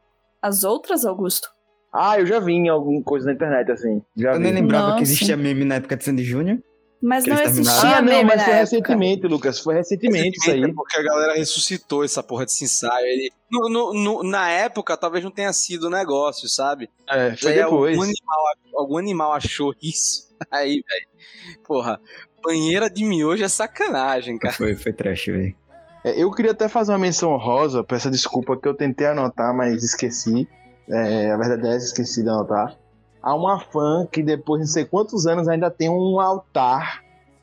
[0.41, 1.49] As outras, Augusto?
[1.93, 4.01] Ah, eu já vi em alguma coisa na internet, assim.
[4.15, 4.61] Já Eu nem vi.
[4.61, 4.97] lembrava Nossa.
[4.97, 6.57] que existia meme na época de Sandy Júnior.
[7.03, 8.59] Mas não existia Ah, não, meme mas na foi época.
[8.59, 9.59] recentemente, Lucas.
[9.59, 10.73] Foi recentemente isso aí.
[10.73, 13.05] Porque a galera ressuscitou essa porra desse ensaio.
[13.07, 16.89] Ele, no- no- no- na época, talvez não tenha sido o negócio, sabe?
[17.09, 17.95] É, foi Aí depois.
[17.97, 18.39] Algum animal,
[18.75, 20.29] algum animal achou isso.
[20.51, 21.57] Aí, velho.
[21.65, 21.99] Porra,
[22.43, 24.53] banheira de miojo é sacanagem, cara.
[24.53, 25.55] Foi, foi trash, velho.
[26.03, 29.83] É, eu queria até fazer uma menção honrosa, peço desculpa que eu tentei anotar, mas
[29.83, 30.47] esqueci.
[30.89, 32.75] É, a verdade é essa, esqueci de anotar.
[33.21, 37.01] Há uma fã que depois de não sei quantos anos ainda tem um altar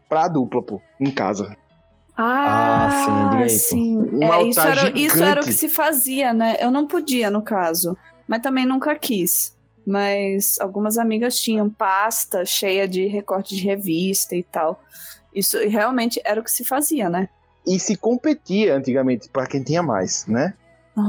[0.09, 1.57] pra dupla, pô, em casa.
[2.17, 3.75] Ah, Ah, sim, diga aí, pô.
[3.77, 3.97] sim.
[4.13, 6.57] Um É, altar isso, era, isso era o que se fazia, né?
[6.61, 7.97] Eu não podia, no caso.
[8.27, 9.57] Mas também nunca quis.
[9.87, 14.83] Mas algumas amigas tinham pasta cheia de recorte de revista e tal.
[15.33, 17.29] Isso realmente era o que se fazia, né?
[17.69, 20.55] E se competia antigamente pra quem tinha mais, né?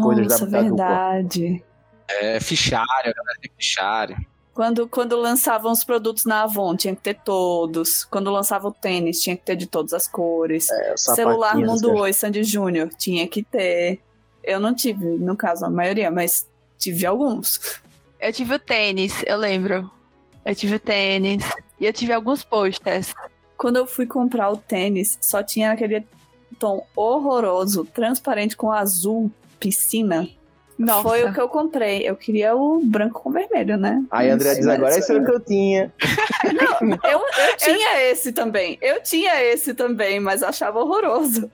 [0.04, 0.86] Coisas Nossa, da- da dupla.
[0.86, 1.64] verdade.
[2.10, 4.18] É fichário, a galera tem fichário.
[4.54, 8.04] Quando, quando lançavam os produtos na Avon, tinha que ter todos.
[8.04, 10.70] Quando lançava o tênis, tinha que ter de todas as cores.
[10.70, 11.94] É, Celular Mundo.
[11.94, 14.00] Oi, Sandy Júnior, tinha que ter.
[14.44, 16.46] Eu não tive, no caso, a maioria, mas
[16.78, 17.80] tive alguns.
[18.20, 19.90] Eu tive o tênis, eu lembro.
[20.44, 21.44] Eu tive o tênis.
[21.80, 23.14] E eu tive alguns posters.
[23.58, 26.06] Quando eu fui comprar o tênis, só tinha aquele
[26.60, 30.28] tom horroroso, transparente com azul, piscina.
[30.78, 31.02] Nossa.
[31.10, 32.08] Foi o que eu comprei.
[32.08, 34.02] Eu queria o branco com vermelho, né?
[34.12, 35.92] Aí André diz agora, esse era o que eu tinha.
[37.04, 37.22] Eu, eu
[37.58, 38.78] tinha esse também.
[38.82, 41.52] Eu tinha esse também, mas achava horroroso.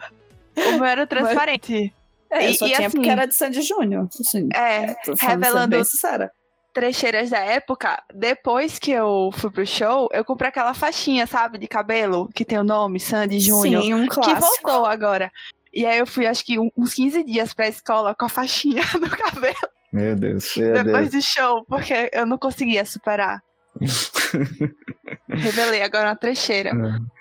[0.56, 1.92] O meu era transparente.
[2.30, 4.08] É, eu E- só e tinha assim- porque era de Sandy Júnior.
[4.20, 6.32] Assim, É, tô sendo revelando bem sincera.
[6.76, 11.68] Trecheiras da época, depois que eu fui pro show, eu comprei aquela faixinha, sabe, de
[11.68, 14.42] cabelo, que tem o nome Sandy Júnior, Sim, um que clássico.
[14.70, 15.32] voltou agora.
[15.74, 18.82] E aí eu fui, acho que um- uns 15 dias pra escola com a faixinha
[19.02, 19.56] no cabelo
[19.92, 20.56] Meu Deus.
[20.58, 21.24] Meu depois Deus.
[21.24, 23.42] do show, porque eu não conseguia superar.
[25.30, 26.72] Revelei agora uma trecheira.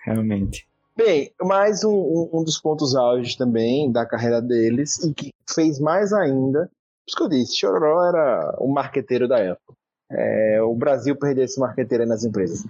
[0.04, 0.66] Realmente.
[0.96, 5.80] Bem, mais um, um- um dos pontos auges também da carreira deles, e que fez
[5.80, 6.70] mais ainda,
[7.04, 9.74] por isso que eu disse, Chororó era o marqueteiro da época.
[10.10, 12.66] É, o Brasil perdeu esse marqueteiro nas empresas.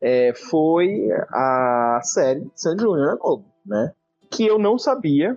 [0.00, 3.92] É, foi a série Sandy Júnior na Globo, né?
[4.30, 5.36] Que eu não sabia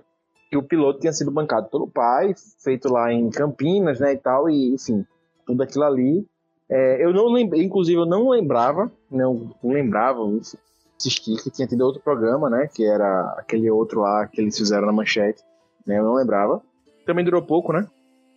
[0.50, 4.50] que o piloto tinha sido bancado pelo pai, feito lá em Campinas, né, e tal,
[4.50, 5.04] e enfim,
[5.46, 6.26] tudo aquilo ali.
[6.68, 10.58] É, eu não lembrei, inclusive eu não lembrava, não, lembrava, enfim,
[10.98, 12.68] assisti que tinha tido outro programa, né?
[12.72, 15.42] Que era aquele outro lá que eles fizeram na manchete,
[15.86, 15.98] né?
[15.98, 16.62] Eu não lembrava.
[17.04, 17.86] Também durou pouco, né?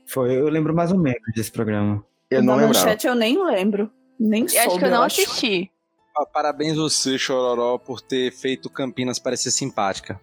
[0.08, 2.04] Foi, eu lembro mais ou menos desse programa.
[2.30, 2.74] Eu não lembrava.
[2.86, 3.90] manchete eu nem lembro.
[4.20, 5.22] Nem E acho soube, que eu não acho.
[5.22, 5.72] assisti.
[6.18, 10.20] Ah, Parabéns você, Chororó, por ter feito Campinas parecer simpática.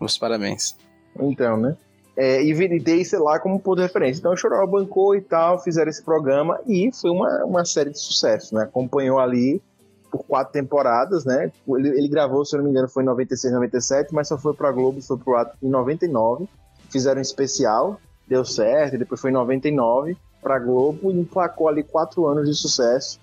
[0.00, 0.76] Meus parabéns.
[1.18, 1.76] Então, né?
[2.16, 4.20] É, e veritei, sei lá, como ponto de referência.
[4.20, 7.98] Então o Chororó bancou e tal, fizeram esse programa e foi uma, uma série de
[8.00, 8.62] sucesso, né?
[8.64, 9.62] Acompanhou ali
[10.10, 11.52] por quatro temporadas, né?
[11.68, 14.54] Ele, ele gravou, se eu não me engano, foi em 96, 97, mas só foi
[14.54, 16.48] pra Globo, foi pro ato em 99.
[16.90, 22.26] Fizeram um especial, deu certo, depois foi em 99 pra Globo e emplacou ali quatro
[22.26, 23.20] anos de sucesso.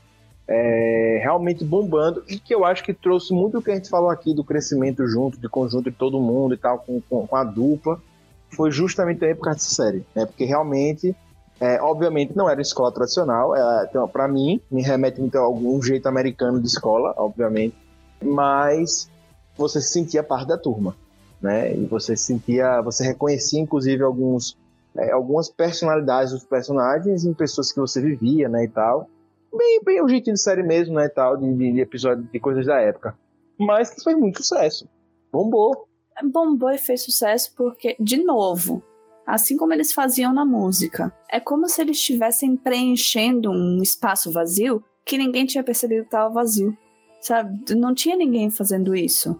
[0.48, 4.10] é, realmente bombando e que eu acho que trouxe muito o que a gente falou
[4.10, 7.44] aqui do crescimento junto, de conjunto de todo mundo e tal, com, com, com a
[7.44, 8.02] dupla,
[8.50, 10.26] foi justamente por causa dessa série, né?
[10.26, 11.16] Porque realmente,
[11.60, 15.82] é, obviamente, não era escola tradicional, é, então, para mim, me remete muito a algum
[15.82, 17.76] jeito americano de escola, obviamente,
[18.22, 19.10] mas
[19.56, 20.96] você se sentia parte da turma,
[21.42, 21.74] né?
[21.74, 24.58] E você se sentia, você reconhecia inclusive alguns
[24.98, 29.10] é, algumas personalidades dos personagens em pessoas que você vivia, né, e tal
[29.56, 32.66] bem, bem o jeitinho de série mesmo, né, e tal, de, de, episódio de coisas
[32.66, 33.18] da época.
[33.58, 34.90] Mas que fez muito sucesso.
[35.32, 35.88] Bombou.
[36.24, 38.84] Bombou e fez sucesso porque, de novo,
[39.26, 44.84] assim como eles faziam na música, é como se eles estivessem preenchendo um espaço vazio
[45.06, 46.76] que ninguém tinha percebido que estava vazio.
[47.22, 47.74] Sabe?
[47.76, 49.40] Não tinha ninguém fazendo isso.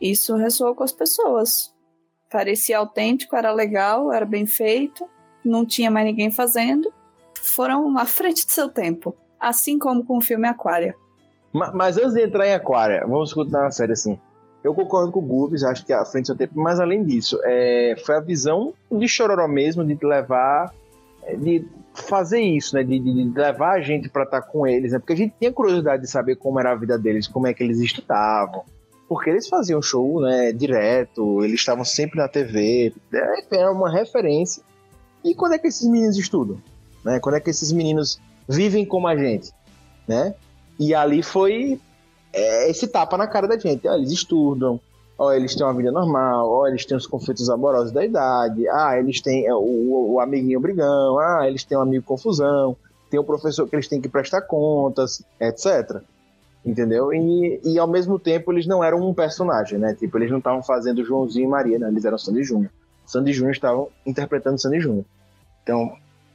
[0.00, 1.73] Isso ressoou com as pessoas.
[2.38, 5.08] Parecia autêntico, era legal, era bem feito,
[5.44, 6.92] não tinha mais ninguém fazendo.
[7.40, 9.14] Foram à frente de seu tempo.
[9.38, 10.96] Assim como com o filme Aquária.
[11.52, 14.18] Ma- Mas antes de entrar em Aquária, vamos continuar na série assim.
[14.64, 17.04] Eu concordo com o Gubis, acho que é à frente do seu tempo, mas além
[17.04, 20.74] disso, é, foi a visão de Chororó mesmo, de levar,
[21.22, 22.82] é, de fazer isso, né?
[22.82, 24.98] De, de- de levar a gente pra estar com eles, né?
[24.98, 27.62] Porque a gente tinha curiosidade de saber como era a vida deles, como é que
[27.62, 28.64] eles estudavam.
[29.14, 34.60] Porque eles faziam show, né, direto, eles estavam sempre na TV, é, era uma referência.
[35.24, 36.58] E quando é que esses meninos estudam?
[37.04, 37.20] Né?
[37.20, 39.52] Quando é que esses meninos vivem como a gente?
[40.08, 40.34] Né?
[40.80, 41.80] E ali foi
[42.32, 43.86] é, esse tapa na cara da gente.
[43.86, 44.80] Ó, eles estudam,
[45.16, 48.98] ó, eles têm uma vida normal, ó, eles têm os conflitos amorosos da idade, ah,
[48.98, 52.76] eles têm é, o, o amiguinho brigão, ah, eles têm um amigo confusão,
[53.08, 56.02] tem o professor que eles têm que prestar contas, etc.
[56.64, 57.12] Entendeu?
[57.12, 59.94] E, e ao mesmo tempo eles não eram um personagem, né?
[59.94, 61.88] Tipo, eles não estavam fazendo Joãozinho e Maria, né?
[61.88, 62.70] Eles eram Sandy Júnior.
[63.04, 65.04] Sandy Júnior estavam interpretando Sandy Júnior.
[65.62, 65.92] Então,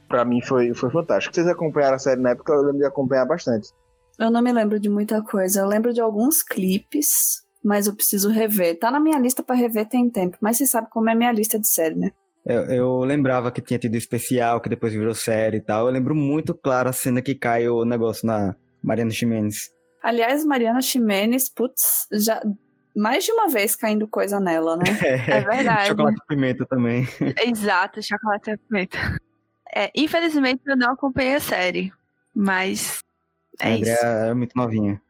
[0.08, 1.34] pra mim foi, foi fantástico.
[1.34, 3.70] Vocês acompanharam a série na época, eu lembro de acompanhar bastante.
[4.18, 5.60] Eu não me lembro de muita coisa.
[5.60, 8.78] Eu lembro de alguns clipes, mas eu preciso rever.
[8.78, 11.32] Tá na minha lista pra rever tem tempo, mas você sabe como é a minha
[11.32, 12.10] lista de série, né?
[12.44, 15.86] Eu, eu lembrava que tinha tido especial, que depois virou série e tal.
[15.86, 19.70] Eu lembro muito claro a cena que cai o negócio na Mariana Ximenes.
[20.02, 22.40] Aliás, Mariana Ximenes, putz, já
[22.96, 24.84] mais de uma vez caindo coisa nela, né?
[25.02, 25.88] É verdade.
[25.88, 27.06] Chocolate e pimenta também.
[27.46, 28.98] Exato, chocolate e pimenta.
[29.74, 31.92] É, infelizmente eu não acompanhei a série,
[32.34, 33.00] mas
[33.60, 34.04] é a Andrea isso.
[34.04, 35.00] é muito novinha.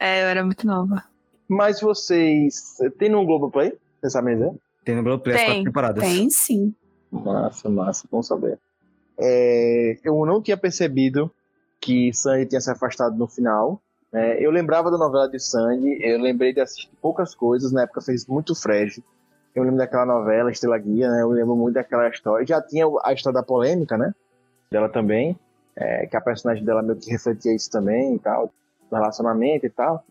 [0.00, 1.04] É, eu era muito nova.
[1.48, 2.76] Mas vocês.
[2.98, 3.72] Tem no Globoplay?
[4.00, 4.52] Vocês sabem dizer?
[4.84, 6.04] Tem no Globoplay as Tem, quatro temporadas.
[6.04, 6.74] Tem sim.
[7.10, 8.58] Massa, massa, bom saber.
[9.18, 11.32] É, eu não tinha percebido
[11.80, 13.80] que Sandy tinha se afastado no final.
[14.12, 18.00] É, eu lembrava da novela de Sandy, eu lembrei de assistir poucas coisas, na época
[18.00, 19.00] fez muito fresh.
[19.54, 21.22] Eu lembro daquela novela, Estrela Guia, né?
[21.22, 22.46] Eu lembro muito daquela história.
[22.46, 24.14] Já tinha a história da polêmica, né?
[24.70, 25.36] Dela também.
[25.74, 28.52] É, que a personagem dela meio que refletia isso também e tal.
[28.90, 30.04] Do relacionamento e tal.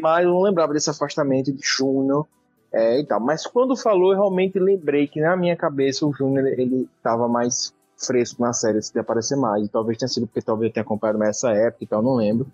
[0.00, 2.26] Mas eu não lembrava desse afastamento de Júnior
[2.72, 3.20] é, e tal.
[3.20, 7.72] Mas quando falou, eu realmente lembrei que na minha cabeça o Júnior ele estava mais
[7.96, 9.64] fresco na série, se aparecer mais.
[9.64, 12.16] E talvez tenha sido porque talvez eu tenha acompanhado mais essa época e tal, não
[12.16, 12.46] lembro.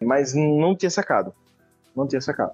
[0.00, 1.32] Mas não tinha sacado.
[1.94, 2.52] Não tinha sacado.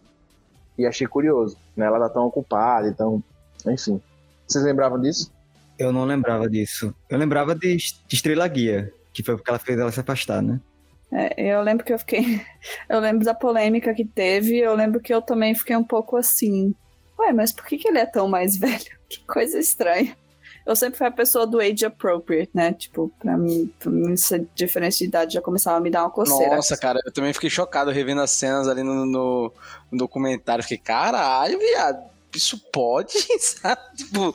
[0.78, 1.86] E achei curioso, né?
[1.86, 3.22] Ela tá tão ocupada, então.
[3.66, 4.00] Enfim.
[4.46, 5.32] Vocês lembravam disso?
[5.78, 6.94] Eu não lembrava disso.
[7.08, 10.60] Eu lembrava de, de Estrela Guia, que foi porque ela fez ela se afastar, né?
[11.10, 12.40] É, eu lembro que eu fiquei.
[12.88, 16.74] Eu lembro da polêmica que teve, eu lembro que eu também fiquei um pouco assim.
[17.18, 18.98] Ué, mas por que, que ele é tão mais velho?
[19.08, 20.16] Que coisa estranha.
[20.64, 22.72] Eu sempre fui a pessoa do age appropriate, né?
[22.72, 26.10] Tipo, pra mim, pra mim essa diferença de idade já começava a me dar uma
[26.10, 26.56] coceira.
[26.56, 29.52] Nossa, cara, eu também fiquei chocado revendo as cenas ali no, no,
[29.90, 30.62] no documentário.
[30.62, 32.04] Fiquei, caralho, viado,
[32.36, 33.12] isso pode?
[33.40, 33.80] Sabe?
[33.96, 34.34] Tipo,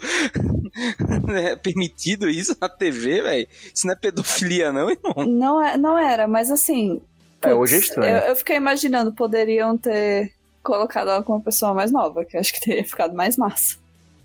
[1.34, 3.48] é permitido isso na TV, velho?
[3.74, 5.26] Isso não é pedofilia, não, irmão?
[5.26, 7.02] Não, é, não era, mas assim.
[7.42, 8.18] É, hoje é estranho.
[8.18, 12.42] Eu, eu fiquei imaginando, poderiam ter colocado ela com uma pessoa mais nova, que eu
[12.42, 13.78] acho que teria ficado mais massa.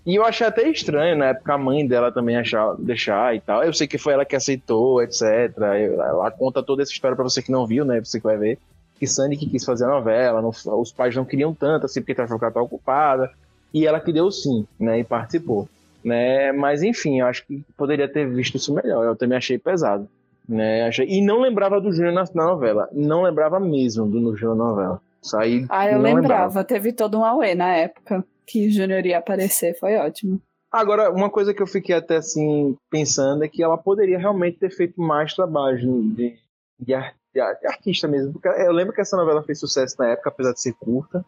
[0.05, 3.63] E eu achei até estranho, na época, a mãe dela também achar, deixar e tal.
[3.63, 5.23] Eu sei que foi ela que aceitou, etc.
[5.57, 8.01] Ela conta toda essa história pra você que não viu, né?
[8.03, 8.59] Você que vai ver.
[8.99, 12.19] Que Sandy que quis fazer a novela, não, os pais não queriam tanto, assim, porque
[12.19, 13.31] ela ficava ocupada.
[13.73, 14.99] E ela que deu sim, né?
[14.99, 15.69] E participou.
[16.03, 16.51] Né?
[16.51, 19.05] Mas enfim, eu acho que poderia ter visto isso melhor.
[19.05, 20.07] Eu também achei pesado.
[20.47, 20.89] Né?
[21.07, 22.89] E não lembrava do Júnior na, na, novela.
[22.91, 25.01] Não lembrava mesmo do Júnior na novela.
[25.21, 26.21] Saí, ah, eu lembrava.
[26.21, 26.63] lembrava.
[26.65, 30.41] Teve todo um auê na época que o Júnior ia aparecer, foi ótimo.
[30.71, 34.71] Agora, uma coisa que eu fiquei até assim pensando é que ela poderia realmente ter
[34.71, 36.35] feito mais trabalho de,
[36.79, 36.93] de,
[37.31, 38.33] de artista mesmo.
[38.33, 41.23] Porque eu lembro que essa novela fez sucesso na época, apesar de ser curta.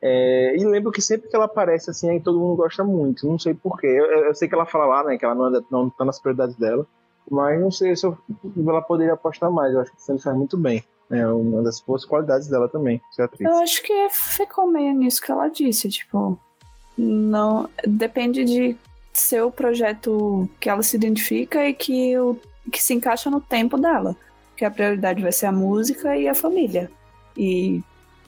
[0.00, 3.26] É, e lembro que sempre que ela aparece assim, aí todo mundo gosta muito.
[3.26, 3.86] Não sei porquê.
[3.86, 6.18] Eu, eu sei que ela fala lá, né, que ela não, é, não tá nas
[6.18, 6.86] prioridades dela.
[7.30, 8.16] Mas não sei se eu,
[8.66, 9.74] ela poderia apostar mais.
[9.74, 10.82] Eu acho que você faz muito bem.
[11.10, 13.48] É uma das boas qualidades dela também, ser atriz.
[13.48, 16.38] Eu acho que ficou meio nisso que ela disse, tipo,
[16.96, 17.68] não.
[17.86, 18.76] Depende de
[19.12, 22.38] ser o projeto que ela se identifica e que, o,
[22.70, 24.16] que se encaixa no tempo dela.
[24.56, 26.90] Que a prioridade vai ser a música e a família.
[27.36, 27.82] E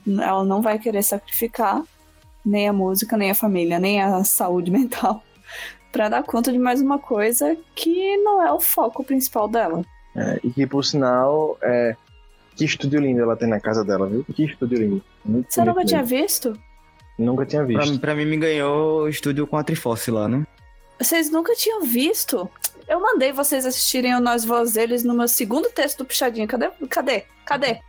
[0.07, 1.83] ela não vai querer sacrificar
[2.45, 5.23] nem a música, nem a família, nem a saúde mental
[5.91, 9.83] para dar conta de mais uma coisa que não é o foco principal dela.
[10.15, 11.95] É, e que, por sinal, é,
[12.55, 14.23] que estúdio lindo ela tem na casa dela, viu?
[14.23, 15.03] Que estúdio lindo.
[15.25, 16.57] Muito Você nunca tinha visto?
[17.19, 17.99] Nunca tinha visto.
[17.99, 20.47] Pra, pra, mim, me ganhou o estúdio com a Triforce lá, né?
[20.97, 22.49] Vocês nunca tinham visto?
[22.87, 26.47] Eu mandei vocês assistirem o Nós Vozeles no meu segundo texto do Puxadinho.
[26.47, 26.69] Cadê?
[26.89, 27.25] Cadê?
[27.45, 27.79] Cadê?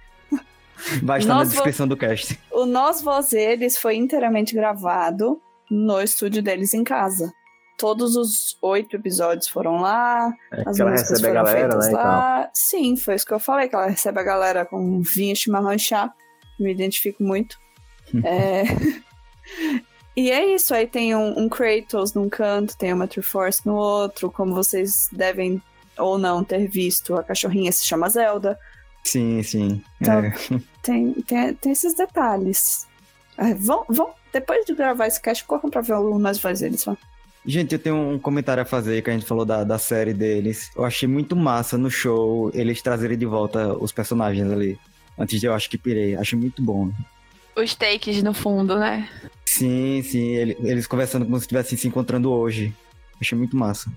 [1.02, 2.38] Vai estar na descrição do cast.
[2.50, 5.40] O Nós Vozeles foi inteiramente gravado
[5.70, 7.32] no estúdio deles em casa.
[7.78, 10.32] Todos os oito episódios foram lá.
[10.52, 11.90] É, as ela recebe a galera, né?
[11.92, 12.50] Lá.
[12.52, 15.78] Sim, foi isso que eu falei, que ela recebe a galera com vinho, chimarrão e
[15.78, 16.12] chá.
[16.58, 17.56] Me identifico muito.
[18.24, 18.64] é...
[20.16, 24.30] E é isso, aí tem um, um, Kratos num canto, tem uma Triforce no outro,
[24.30, 25.62] como vocês devem
[25.96, 28.58] ou não ter visto, a cachorrinha se chama Zelda.
[29.04, 29.82] Sim, sim.
[30.00, 30.34] Então, é.
[30.82, 32.86] tem, tem, tem esses detalhes.
[33.38, 36.86] É, vão, vão, depois de gravar esse cast, corram pra ver o Nós Voz deles,
[36.86, 36.96] ó.
[37.46, 40.70] Gente, eu tenho um comentário a fazer que a gente falou da, da série deles.
[40.76, 44.78] Eu achei muito massa no show eles trazerem de volta os personagens ali.
[45.18, 46.14] Antes de eu acho que pirei.
[46.16, 46.90] Achei muito bom
[47.56, 49.08] os takes no fundo, né?
[49.50, 50.34] Sim, sim.
[50.36, 52.72] Eles conversando como se estivessem se encontrando hoje.
[53.20, 53.90] Achei muito massa.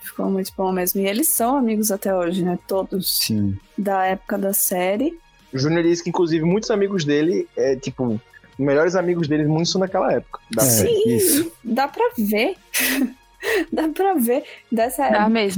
[0.00, 1.00] Ficou muito bom mesmo.
[1.00, 2.58] E eles são amigos até hoje, né?
[2.66, 3.18] Todos.
[3.18, 3.54] Sim.
[3.76, 5.18] Da época da série.
[5.52, 8.18] O Júnior disse que, inclusive, muitos amigos dele, é, tipo,
[8.58, 10.40] melhores amigos dele, muitos são naquela época.
[10.50, 11.52] Da Sim, isso.
[11.62, 12.56] dá pra ver.
[13.70, 15.06] dá pra ver dessa,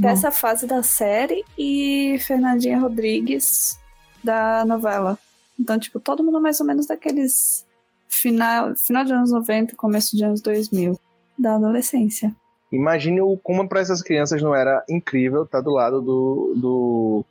[0.01, 3.79] dessa fase da série e Fernandinha Rodrigues
[4.21, 5.17] da novela.
[5.57, 7.65] Então, tipo, todo mundo mais ou menos daqueles
[8.07, 10.99] final, final de anos 90, começo de anos 2000,
[11.37, 12.35] da adolescência.
[12.71, 17.25] Imagine como para essas crianças não era incrível estar do lado do, do,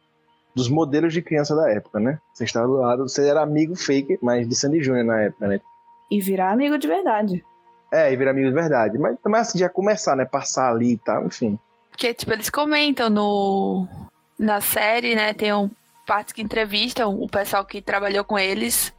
[0.55, 2.19] dos modelos de criança da época, né?
[2.32, 5.61] Você estava do lado, você era amigo fake, mas de Sandy Júnior na época, né?
[6.11, 7.44] E virar amigo de verdade.
[7.93, 8.98] É, e virar amigo de verdade.
[8.98, 10.24] Mas também assim, já começar, né?
[10.24, 11.59] Passar ali e tal, enfim.
[11.90, 13.86] Porque, tipo, eles comentam no...
[14.39, 15.32] Na série, né?
[15.32, 15.70] Tem um
[16.07, 18.94] partes que entrevistam o pessoal que trabalhou com eles.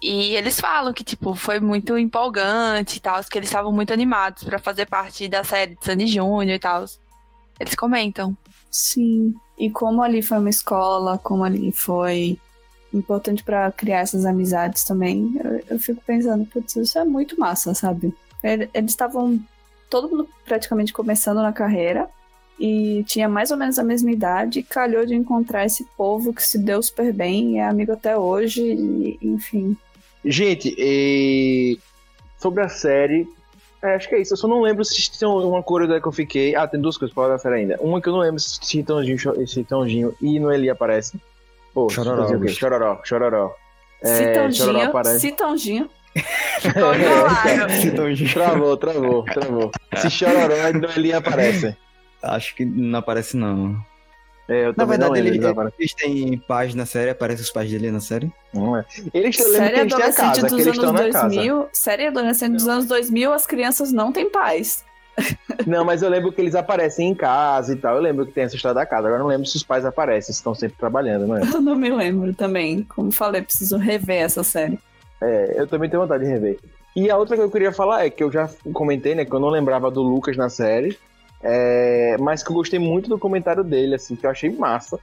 [0.00, 4.44] E eles falam que, tipo, foi muito empolgante e tal, que eles estavam muito animados
[4.44, 6.84] para fazer parte da série de Sandy Júnior e tal.
[7.58, 8.36] Eles comentam.
[8.70, 9.34] Sim.
[9.58, 12.38] E como ali foi uma escola, como ali foi
[12.94, 17.74] importante pra criar essas amizades também, eu, eu fico pensando, putz, isso é muito massa,
[17.74, 18.14] sabe?
[18.42, 19.38] Ele- Eles estavam
[19.90, 22.08] todo mundo praticamente começando na carreira
[22.58, 26.42] e tinha mais ou menos a mesma idade, e calhou de encontrar esse povo que
[26.42, 29.76] se deu super bem, e é amigo até hoje, e, enfim.
[30.24, 31.78] Gente, e...
[32.38, 33.26] sobre a série,
[33.82, 34.32] é, acho que é isso.
[34.32, 36.54] Eu só não lembro se tem uma curiosidade que eu fiquei.
[36.56, 37.78] Ah, tem duas coisas pra falar da série ainda.
[37.80, 41.20] Uma que eu não lembro se Chitãozinho, Chitãozinho e Noeli aparece.
[41.72, 42.48] Pô, Chororó, o.
[42.48, 43.54] Chororó, Chororó.
[44.02, 45.20] É, Chororó Citãozinho, aparece.
[45.20, 45.90] Citãozinho.
[46.72, 46.98] Claro.
[48.34, 49.70] Travou, travou, travou.
[49.96, 51.76] Se Chororó e Noeli aparecem.
[52.20, 53.80] Acho que não aparece, não.
[54.48, 55.38] É, eu Na verdade, ele,
[55.78, 58.32] eles têm pais na série, aparecem os pais dele na série.
[58.52, 58.84] Não é.
[59.12, 61.28] Eles, eu lembro Série que adolescente casa, dos anos na casa.
[61.28, 64.84] 2000, série adolescente dos anos 2000, as crianças não têm pais.
[65.66, 67.96] Não, mas eu lembro que eles aparecem em casa e tal.
[67.96, 69.08] Eu lembro que tem essa história da casa.
[69.08, 71.42] Agora eu não lembro se os pais aparecem, se estão sempre trabalhando, não é?
[71.42, 72.84] Eu não me lembro também.
[72.84, 74.78] Como falei, preciso rever essa série.
[75.20, 76.58] É, eu também tenho vontade de rever.
[76.94, 79.40] E a outra que eu queria falar é que eu já comentei, né, que eu
[79.40, 80.96] não lembrava do Lucas na série,
[81.42, 84.98] é, mas que eu gostei muito do comentário dele, assim, que eu achei massa.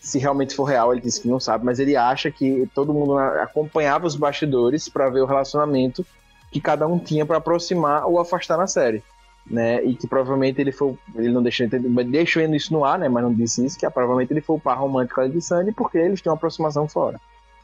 [0.00, 3.18] Se realmente for real, ele disse que não sabe, mas ele acha que todo mundo
[3.18, 6.06] acompanhava os bastidores pra ver o relacionamento
[6.50, 9.02] que cada um tinha pra aproximar ou afastar na série.
[9.48, 10.98] Né, e que provavelmente ele foi.
[11.14, 13.08] Ele não deixou, deixou isso no ar, né?
[13.08, 15.98] Mas não disse isso, que provavelmente ele foi o par romântico ali de Sandy porque
[15.98, 17.20] eles têm uma aproximação fora.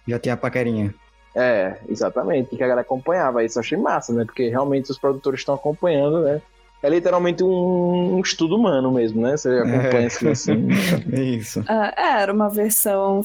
[0.06, 0.94] Já tem a paquerinha.
[1.34, 3.43] É, exatamente, que a galera acompanhava.
[3.43, 4.24] Isso eu achei massa, né?
[4.24, 6.40] Porque realmente os produtores estão acompanhando, né?
[6.82, 9.36] É literalmente um, um estudo humano mesmo, né?
[9.36, 10.68] Você acompanha assim, assim.
[11.12, 11.60] É isso.
[11.68, 13.22] É, era uma versão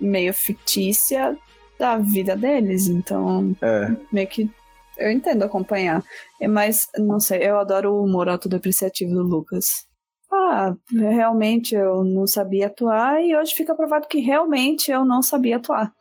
[0.00, 1.36] meio fictícia
[1.78, 3.90] da vida deles, então É.
[4.12, 4.50] meio que
[4.98, 6.02] eu entendo acompanhar.
[6.40, 9.86] É, mas, não sei, eu adoro o humor autodepreciativo do Lucas.
[10.30, 15.56] Ah, realmente eu não sabia atuar e hoje fica provado que realmente eu não sabia
[15.56, 15.92] atuar.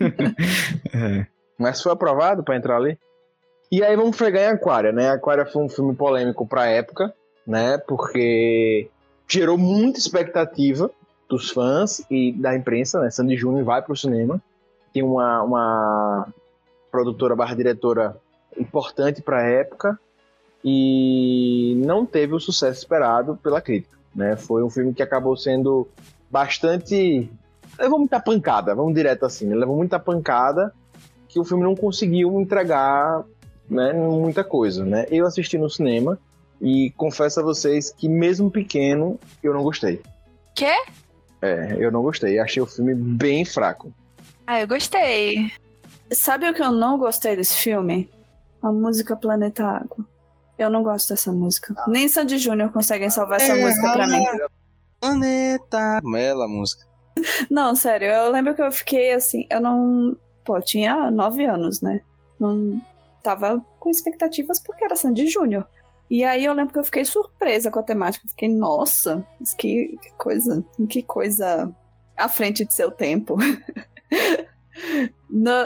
[0.94, 1.26] É.
[1.58, 2.96] Mas foi aprovado pra entrar ali.
[3.72, 5.10] E aí vamos fregar em Aquária, né?
[5.10, 7.14] Aquária foi um filme polêmico pra época,
[7.46, 7.78] né?
[7.78, 8.90] Porque
[9.28, 10.90] gerou muita expectativa
[11.28, 13.10] dos fãs e da imprensa, né?
[13.10, 14.42] Sandy Júnior vai pro cinema.
[14.92, 16.26] Tem uma, uma
[16.90, 18.16] produtora barra diretora
[18.58, 19.96] importante pra época
[20.64, 24.36] e não teve o sucesso esperado pela crítica, né?
[24.36, 25.86] Foi um filme que acabou sendo
[26.28, 27.30] bastante
[27.78, 29.54] levou muita pancada, vamos direto assim, né?
[29.54, 30.74] levou muita pancada
[31.28, 33.24] que o filme não conseguiu entregar
[33.70, 35.06] né, muita coisa, né?
[35.10, 36.18] Eu assisti no cinema
[36.60, 40.02] e confesso a vocês que mesmo pequeno eu não gostei.
[40.54, 40.74] Quê?
[41.40, 43.92] É, eu não gostei, achei o filme bem fraco.
[44.46, 45.50] Ah, eu gostei.
[46.12, 48.10] Sabe o que eu não gostei desse filme?
[48.60, 50.04] A música Planeta Água.
[50.58, 51.74] Eu não gosto dessa música.
[51.86, 54.22] Nem Sandy Júnior conseguem salvar essa música pra mim.
[55.00, 56.00] Planeta.
[56.02, 56.84] Mela música.
[57.50, 60.16] Não, sério, eu lembro que eu fiquei assim, eu não.
[60.44, 62.00] Pô, eu tinha nove anos, né?
[62.38, 62.80] Não
[63.22, 65.66] tava com expectativas porque era Sandy Júnior.
[66.10, 68.26] E aí eu lembro que eu fiquei surpresa com a temática.
[68.28, 69.24] Fiquei, nossa,
[69.56, 71.72] que, que coisa, que coisa
[72.16, 73.36] à frente de seu tempo.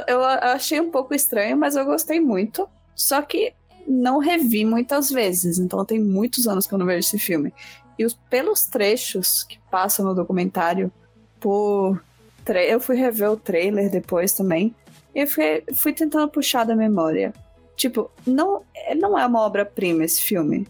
[0.07, 2.69] Eu achei um pouco estranho, mas eu gostei muito.
[2.95, 3.55] Só que
[3.87, 7.53] não revi muitas vezes, então tem muitos anos que eu não vejo esse filme.
[7.99, 10.93] E os, pelos trechos que passam no documentário,
[11.41, 12.03] por.
[12.47, 14.75] Eu fui rever o trailer depois também.
[15.15, 17.33] E eu fui, fui tentando puxar da memória.
[17.77, 20.67] Tipo, não, é- não é uma obra-prima esse filme.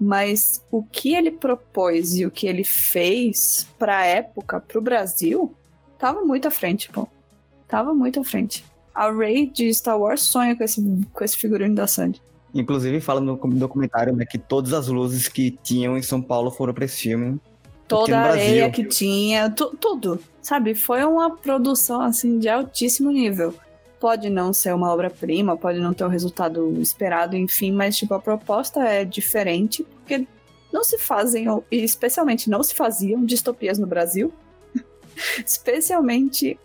[0.00, 5.54] Mas o que ele propôs e o que ele fez pra época, pro Brasil,
[5.98, 7.06] tava muito à frente, pô.
[7.68, 8.64] Tava muito à frente.
[8.94, 12.20] A Ray de Star Wars sonha com esse, com esse figurino da Sandy.
[12.54, 16.74] Inclusive, fala no documentário né, que todas as luzes que tinham em São Paulo foram
[16.74, 17.40] pra esse filme.
[17.88, 18.72] toda a areia Brasil.
[18.72, 20.74] que tinha, tu- tudo, sabe?
[20.74, 23.54] Foi uma produção assim de altíssimo nível.
[24.02, 28.18] Pode não ser uma obra-prima, pode não ter o resultado esperado, enfim, mas tipo a
[28.18, 30.26] proposta é diferente porque
[30.72, 34.34] não se fazem, e especialmente não se faziam distopias no Brasil,
[35.46, 36.58] especialmente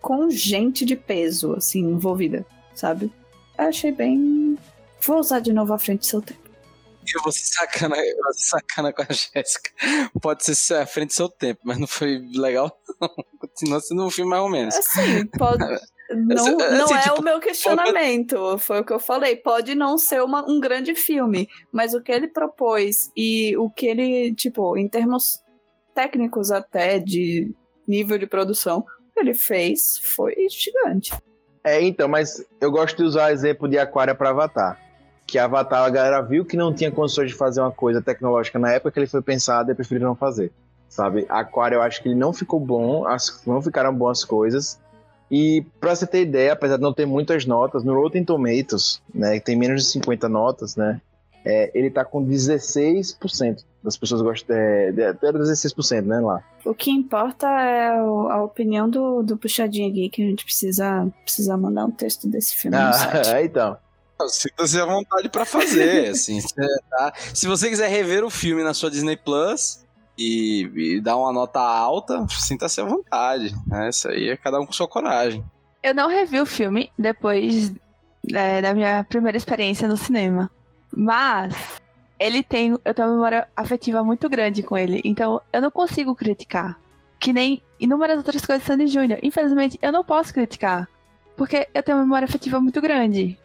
[0.00, 2.46] com gente de peso assim envolvida,
[2.76, 3.12] sabe?
[3.58, 4.56] Eu achei bem.
[5.00, 6.48] Vou usar de novo à frente do seu tempo.
[7.12, 9.68] Eu vou ser sacana, eu vou ser sacana com a Jéssica.
[10.22, 13.08] Pode ser à frente do seu tempo, mas não foi legal, não.
[13.40, 14.76] Continua sendo um filme mais ou menos.
[14.76, 15.64] Assim, pode.
[16.10, 19.36] Não, Assim, não é tipo, o meu questionamento, foi o que eu falei.
[19.36, 23.86] Pode não ser uma- um grande filme, mas o que ele propôs e o que
[23.86, 25.42] ele, tipo, em termos
[25.94, 27.54] técnicos até, de
[27.86, 31.12] nível de produção, o que ele fez foi gigante.
[31.62, 34.80] É, então, mas eu gosto de usar o exemplo de Aquária pra Avatar.
[35.26, 38.72] que Avatar a galera viu que não tinha condições de fazer uma coisa tecnológica na
[38.72, 40.52] época que ele foi pensado e preferiu não fazer.
[40.86, 41.24] Sabe?
[41.30, 44.78] Aquário eu acho que ele não ficou bom, as, não ficaram boas coisas.
[45.36, 49.40] E pra você ter ideia, apesar de não ter muitas notas, no Rotten Tomatoes, né,
[49.40, 51.00] que tem menos de 50 notas, né,
[51.44, 56.40] é, ele tá com 16% das pessoas gostam, é, de- até 16%, né, lá.
[56.64, 61.56] O que importa é a opinião do, do Puxadinho aqui, que a gente precisa, precisa
[61.56, 63.28] mandar um texto desse filme no site.
[63.28, 63.76] Ah, então.
[64.28, 66.38] Sinta-se à vontade pra fazer, assim.
[66.90, 67.12] tá?
[67.34, 69.83] Se você quiser rever o filme na sua Disney Plus
[70.18, 73.54] e, e dar uma nota alta, sinta-se à vontade.
[73.66, 73.88] Né?
[73.88, 75.44] Isso aí é cada um com sua coragem.
[75.82, 77.72] Eu não revi o filme depois
[78.32, 80.50] é, da minha primeira experiência no cinema.
[80.96, 81.54] Mas
[82.18, 82.78] ele tem.
[82.84, 85.00] Eu tenho uma memória afetiva muito grande com ele.
[85.04, 86.78] Então eu não consigo criticar.
[87.18, 89.18] Que nem inúmeras outras coisas de Sandy Júnior.
[89.22, 90.88] Infelizmente, eu não posso criticar.
[91.36, 93.38] Porque eu tenho uma memória afetiva muito grande.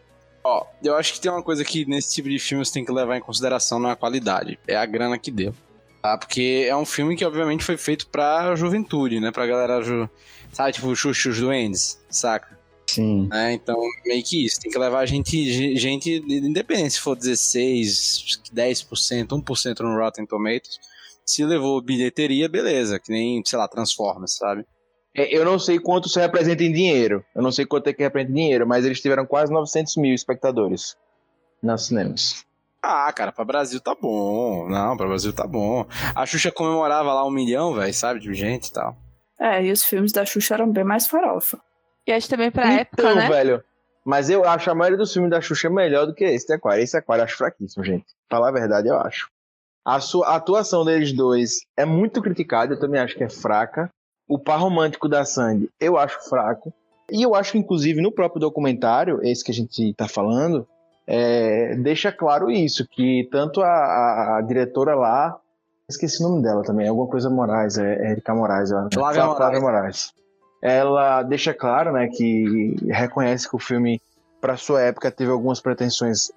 [0.44, 2.92] Ó, eu acho que tem uma coisa que nesse tipo de filme você tem que
[2.92, 5.54] levar em consideração não é a qualidade, é a grana que deu.
[6.02, 6.16] Tá?
[6.16, 9.30] Porque é um filme que obviamente foi feito pra juventude, né?
[9.30, 10.08] Pra galera, ju...
[10.52, 12.58] sabe, tipo, Xuxos Duendes, saca?
[12.86, 13.28] Sim.
[13.28, 13.52] né?
[13.52, 14.60] Então, meio que isso.
[14.60, 16.94] Tem que levar gente, gente independente.
[16.94, 20.78] Se for 16, 10%, 1% no Rotten Tomatoes.
[21.24, 22.98] Se levou bilheteria, beleza.
[22.98, 24.64] Que nem, sei lá, Transformers, sabe?
[25.14, 27.24] É, Eu não sei quanto isso representa em dinheiro.
[27.34, 30.14] Eu não sei quanto é que representa em dinheiro, mas eles tiveram quase 900 mil
[30.14, 30.96] espectadores
[31.62, 32.44] nos cinemas.
[32.82, 34.68] Ah, cara, pra Brasil tá bom.
[34.68, 35.86] Não, pra Brasil tá bom.
[36.14, 38.20] A Xuxa comemorava lá um milhão, velho, sabe?
[38.20, 38.96] De gente e tal.
[39.38, 41.58] É, e os filmes da Xuxa eram bem mais farofa.
[42.06, 43.28] E acho também pra época, então, né?
[43.28, 43.62] velho.
[44.04, 46.82] Mas eu acho a maioria dos filmes da Xuxa melhor do que esse de Aquário.
[46.82, 48.06] Esse Aquário eu acho fraquíssimo, gente.
[48.30, 49.28] Falar a verdade, eu acho.
[49.84, 53.90] A, sua, a atuação deles dois é muito criticada, eu também acho que é fraca.
[54.28, 56.72] O par romântico da Sandy, eu acho fraco.
[57.10, 60.66] E eu acho que, inclusive, no próprio documentário, esse que a gente tá falando,
[61.06, 65.36] é, deixa claro isso, que tanto a, a- diretora lá,
[65.88, 68.88] esqueci o nome dela também, alguma coisa Moraes, é, é Erika Moraes, eu acho.
[68.94, 69.82] Flávia Flá- Flávia Moraes.
[69.82, 70.12] Moraes.
[70.62, 74.00] Ela deixa claro, né, que reconhece que o filme,
[74.40, 76.30] para sua época, teve algumas pretensões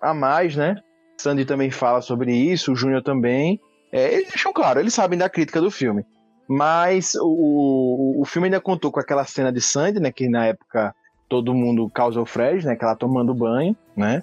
[0.00, 0.76] a mais, né?
[1.18, 3.58] Sandy também fala sobre isso, o Júnior também.
[3.92, 6.04] É, eles deixam claro, eles sabem da crítica do filme.
[6.48, 10.10] Mas o, o filme ainda contou com aquela cena de Sandy, né?
[10.12, 10.94] Que na época
[11.30, 12.74] todo mundo causou Fred, né?
[12.76, 14.22] Que ela tomando banho, né?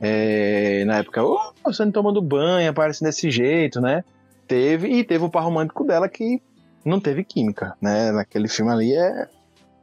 [0.00, 4.02] É, na época, oh, a Sandy tomando banho, aparece desse jeito, né?
[4.48, 6.42] Teve, e teve o par romântico dela que
[6.84, 8.10] não teve química, né?
[8.10, 9.28] Naquele filme ali é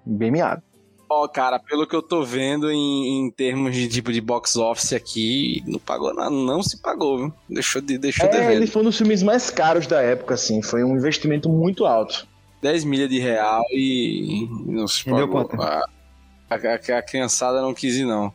[0.05, 0.61] bem miado.
[1.09, 4.91] Ó, cara, pelo que eu tô vendo em, em termos de tipo de box office
[4.91, 7.33] aqui, não pagou nada, não se pagou, viu?
[7.49, 8.51] Deixou, de, deixou É, devendo.
[8.51, 10.61] ele foi um dos filmes mais caros da época, assim.
[10.61, 12.27] Foi um investimento muito alto.
[12.61, 15.29] 10 milhas de real e não se pagou.
[15.29, 15.55] quanto?
[16.49, 18.33] A, a- a criançada não quis ir, não.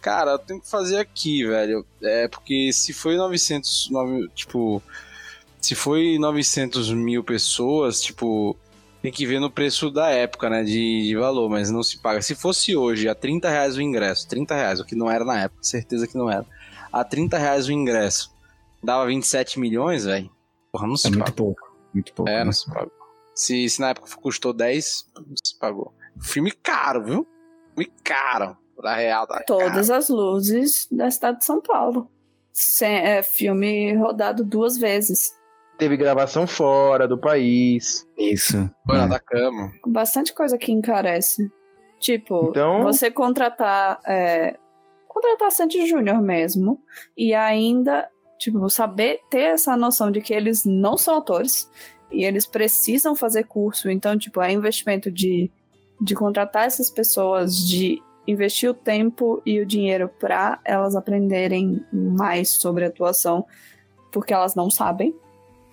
[0.00, 1.84] Cara, eu tenho que fazer aqui, velho.
[2.02, 4.82] É porque se foi 900, nove- tipo,
[5.60, 8.56] se foi 900 mil pessoas, tipo,
[9.02, 12.22] tem que ver no preço da época, né, de, de valor, mas não se paga.
[12.22, 15.42] Se fosse hoje, a 30 reais o ingresso, 30 reais, o que não era na
[15.42, 16.46] época, certeza que não era.
[16.92, 18.32] A 30 reais o ingresso,
[18.82, 20.30] dava 27 milhões, velho.
[20.70, 21.22] Porra, não se É paga.
[21.24, 21.76] muito pouco.
[21.92, 22.30] Muito pouco.
[22.30, 22.44] É, né?
[22.44, 22.92] não se pagou.
[23.34, 25.92] Se, se na época custou 10, não se pagou.
[26.20, 27.26] Filme caro, viu?
[28.04, 28.56] Caro.
[28.82, 29.46] Da real, tá caro.
[29.46, 32.10] Todas as luzes da cidade de São Paulo.
[32.52, 35.34] Sem- é, filme rodado duas vezes.
[35.78, 38.06] Teve gravação fora do país.
[38.16, 38.70] Isso.
[38.86, 39.08] Foi na É.
[39.08, 39.72] da cama.
[39.86, 41.50] Bastante coisa que encarece.
[41.98, 44.00] Tipo, Então- você contratar.
[44.06, 44.56] É,
[45.08, 46.80] contratar Sandy Júnior mesmo.
[47.16, 48.08] E ainda,
[48.38, 51.70] tipo, saber ter essa noção de que eles não são atores.
[52.10, 53.90] E eles precisam fazer curso.
[53.90, 55.50] Então, tipo, é investimento de,
[56.00, 62.50] de contratar essas pessoas, de investir o tempo e o dinheiro para elas aprenderem mais
[62.50, 63.46] sobre atuação,
[64.12, 65.14] porque elas não sabem.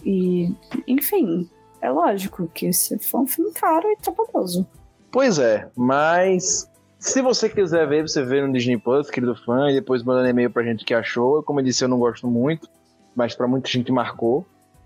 [0.06, 0.54] E,
[0.88, 1.50] enfim,
[1.82, 4.68] é lógico que esse foi um filme caro e trabalhoso.
[5.12, 6.70] Pois é, mas
[7.00, 10.28] se você quiser ver, você vê no Disney Plus, querido fã, e depois manda um
[10.28, 11.44] e-mail pra gente que achou.
[11.44, 12.70] Como eu disse, eu não gosto muito,
[13.16, 14.46] mas pra muita gente marcou,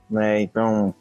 [0.10, 0.42] né?
[0.42, 0.94] Então,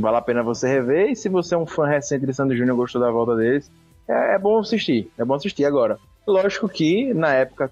[0.00, 1.10] vale a pena você rever.
[1.10, 3.70] E se você é um fã recente de Sandy Júnior e gostou da volta deles,
[4.08, 5.10] é, é bom assistir.
[5.18, 5.98] É bom assistir agora.
[6.26, 7.70] Lógico que na época,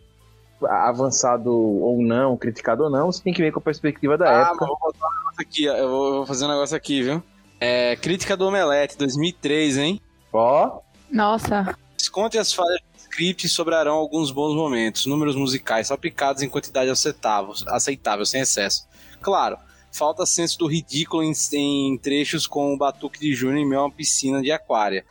[0.62, 4.40] avançado ou não, criticado ou não, você tem que ver com a perspectiva da Ah,
[4.42, 4.56] época.
[4.60, 5.74] mas vou botar um negócio aqui, ó.
[5.76, 7.22] Eu vou, eu vou fazer um negócio aqui, viu?
[7.60, 10.00] É, crítica do Omelete, 2003, hein?
[10.32, 10.80] Ó,
[11.10, 15.06] Nossa, Desconte as falhas do script e sobrarão alguns bons momentos.
[15.06, 18.86] Números musicais só picados em quantidade aceitável, aceitável sem excesso.
[19.20, 19.56] Claro,
[19.92, 23.84] falta senso do ridículo em, em trechos com o Batuque de Júnior em meio a
[23.84, 25.04] uma piscina de aquária.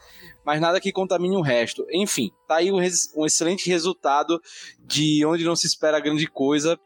[0.45, 1.85] mas nada que contamine o resto.
[1.91, 4.39] Enfim, tá aí um, res- um excelente resultado
[4.79, 6.79] de onde não se espera grande coisa,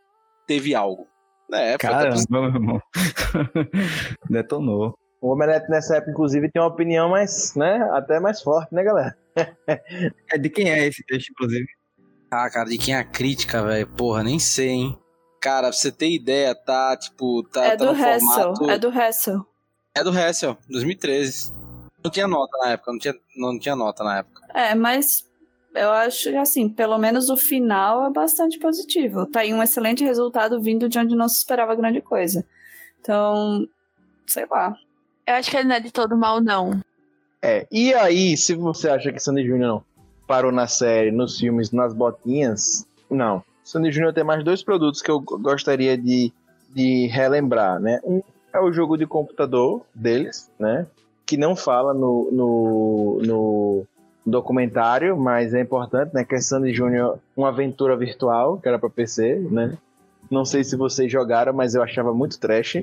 [0.48, 1.08] teve algo.
[1.54, 2.82] É, até Caramba, meu irmão.
[4.30, 4.96] Detonou.
[5.22, 9.16] O Omelete nessa época, inclusive, tem uma opinião mais, né, até mais forte, né, galera?
[10.32, 11.68] É de quem é esse texto, inclusive?
[12.32, 13.88] Ah, cara, de quem é a crítica, velho?
[13.96, 14.98] Porra, nem sei, hein?
[15.42, 18.56] Cara, pra você ter ideia, tá, tipo, tá, é tá do no Hessel.
[18.56, 18.70] formato...
[18.70, 19.46] É do Hessel.
[19.96, 21.52] É do Hessel, 2013.
[22.04, 24.44] Não tinha nota na época, não tinha, não tinha nota na época.
[24.54, 25.28] É, mas
[25.74, 29.26] eu acho que, assim, pelo menos o final é bastante positivo.
[29.26, 32.46] Tá aí um excelente resultado vindo de onde não se esperava grande coisa.
[33.00, 33.68] Então,
[34.28, 34.76] sei lá.
[35.26, 36.80] Eu acho que ele não é de todo mal, não.
[37.42, 39.84] É, e aí, se você acha que Sandy Júnior não
[40.28, 43.44] parou na série, nos filmes, nas botinhas, não.
[43.64, 46.32] Sandy Júnior tem mais dois produtos que eu gostaria de,
[46.70, 48.00] de relembrar, né?
[48.04, 48.22] Um
[48.54, 50.86] é o jogo de computador deles, né?
[51.26, 53.88] Que não fala no, no, no
[54.26, 56.24] documentário, mas é importante, né?
[56.26, 59.78] Que é Sandy Júnior, uma aventura virtual, que era pra PC, né?
[60.30, 62.76] Não sei se vocês jogaram, mas eu achava muito trash.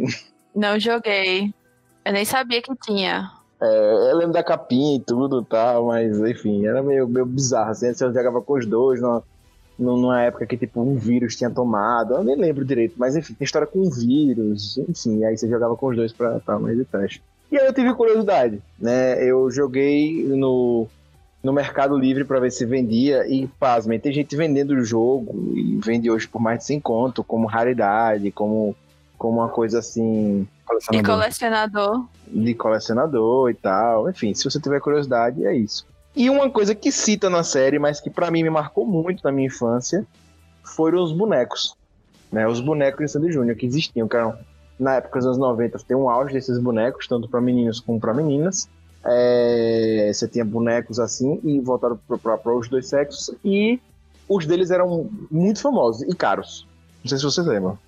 [0.54, 1.52] Não joguei.
[2.04, 3.30] Eu nem sabia que tinha.
[3.60, 7.70] É, eu lembro da capinha e tudo tal, mas enfim, era meio, meio bizarro.
[7.70, 9.22] Assim, você jogava com os dois numa,
[9.78, 12.14] numa época que tipo um vírus tinha tomado.
[12.14, 15.76] Eu nem lembro direito, mas enfim, tem história com um vírus, enfim, aí você jogava
[15.76, 17.22] com os dois pra, pra mais de teste.
[17.50, 19.22] E aí eu tive curiosidade, né?
[19.24, 20.86] Eu joguei no,
[21.42, 25.78] no Mercado Livre pra ver se vendia e, pasmem, tem gente vendendo o jogo e
[25.82, 28.76] vende hoje por mais de 100 conto, como raridade, como,
[29.16, 30.46] como uma coisa assim
[30.90, 32.04] De colecionador.
[32.26, 34.10] de colecionador e tal.
[34.10, 35.86] Enfim, se você tiver curiosidade, é isso.
[36.14, 39.30] E uma coisa que cita na série, mas que pra mim me marcou muito na
[39.30, 40.06] minha infância,
[40.64, 41.76] foram os bonecos.
[42.30, 42.46] Né?
[42.46, 44.36] Os bonecos de Sandy Júnior que existiam, que eram,
[44.78, 48.12] na época dos anos 90, tem um auge desses bonecos, tanto pra meninos como pra
[48.12, 48.68] meninas.
[49.04, 53.30] É, você tinha bonecos assim e voltado para os dois sexos.
[53.44, 53.80] E
[54.28, 56.66] os deles eram muito famosos e caros.
[57.02, 57.78] Não sei se vocês lembram.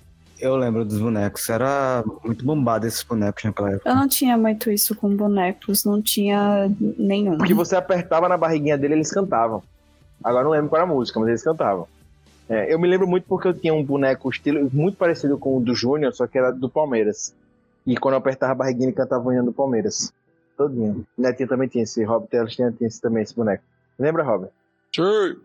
[0.40, 1.48] Eu lembro dos bonecos.
[1.48, 3.88] Era muito bombado esses bonecos naquela época.
[3.90, 7.36] Eu não tinha muito isso com bonecos, não tinha nenhum.
[7.36, 9.62] Porque você apertava na barriguinha dele eles cantavam.
[10.22, 11.86] Agora não lembro qual era a música, mas eles cantavam.
[12.48, 15.60] É, eu me lembro muito porque eu tinha um boneco estilo muito parecido com o
[15.60, 17.34] do Júnior, só que era do Palmeiras.
[17.86, 20.12] E quando eu apertava a barriguinha, ele cantava o hino do Palmeiras.
[20.56, 21.06] Todinho.
[21.16, 23.62] Netinho também tinha esse, Robert Teles tinha, tinha esse, também esse boneco.
[23.98, 24.50] Lembra, Robert?
[24.94, 25.36] Sim.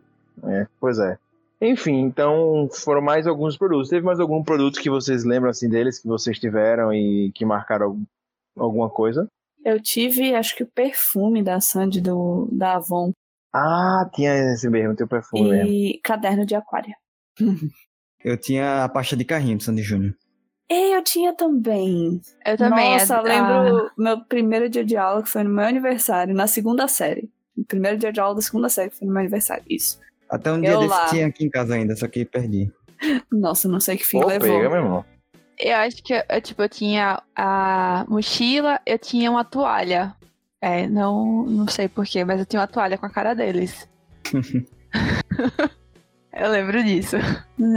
[0.45, 1.17] É, pois é.
[1.61, 3.89] Enfim, então foram mais alguns produtos.
[3.89, 7.85] Teve mais algum produto que vocês lembram assim deles, que vocês tiveram e que marcaram
[7.87, 8.05] algum-
[8.57, 9.27] alguma coisa?
[9.63, 13.11] Eu tive, acho que o perfume da Sandy do, da Avon
[13.53, 15.69] Ah, tinha esse mesmo, teu perfume mesmo.
[15.71, 16.93] e caderno de aquário.
[18.23, 20.15] Eu tinha a pasta de carrinho do Sandy Júnior.
[20.67, 22.19] E eu tinha também.
[22.43, 22.93] Eu também.
[22.93, 26.87] Nossa, é- lembro meu primeiro dia de aula, que foi no meu aniversário, na segunda
[26.87, 27.29] série.
[27.55, 29.63] O primeiro dia de aula da segunda série, que foi no meu aniversário.
[29.69, 29.99] Isso.
[30.29, 31.05] Até um dia Eu desse lá.
[31.07, 32.71] tinha aqui em casa ainda, só que perdi.
[33.31, 34.47] Nossa, não sei que fim Pô, levou.
[34.47, 35.05] pega, meu irmão.
[35.57, 40.13] Eu acho que eu, tipo, eu tinha a mochila, eu tinha uma toalha.
[40.59, 43.87] É, não, não sei porquê, mas eu tinha uma toalha com a cara deles.
[46.33, 47.15] eu lembro disso.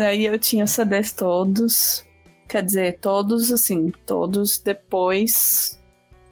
[0.00, 2.04] Aí eu tinha os CDs todos.
[2.48, 5.78] Quer dizer, todos, assim, todos depois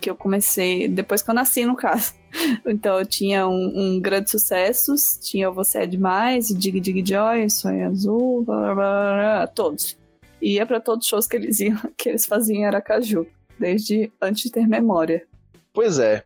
[0.01, 0.89] que eu comecei.
[0.89, 2.15] Depois que eu nasci, no caso.
[2.67, 7.89] Então eu tinha um, um Grandes Sucessos, tinha Você é Demais, Dig Dig Joy, Sonho
[7.89, 9.97] Azul, blá, blá, blá, todos.
[10.41, 13.27] E ia pra todos os shows que eles iam, que eles faziam em Aracaju,
[13.59, 15.27] desde antes de ter memória.
[15.73, 16.23] Pois é.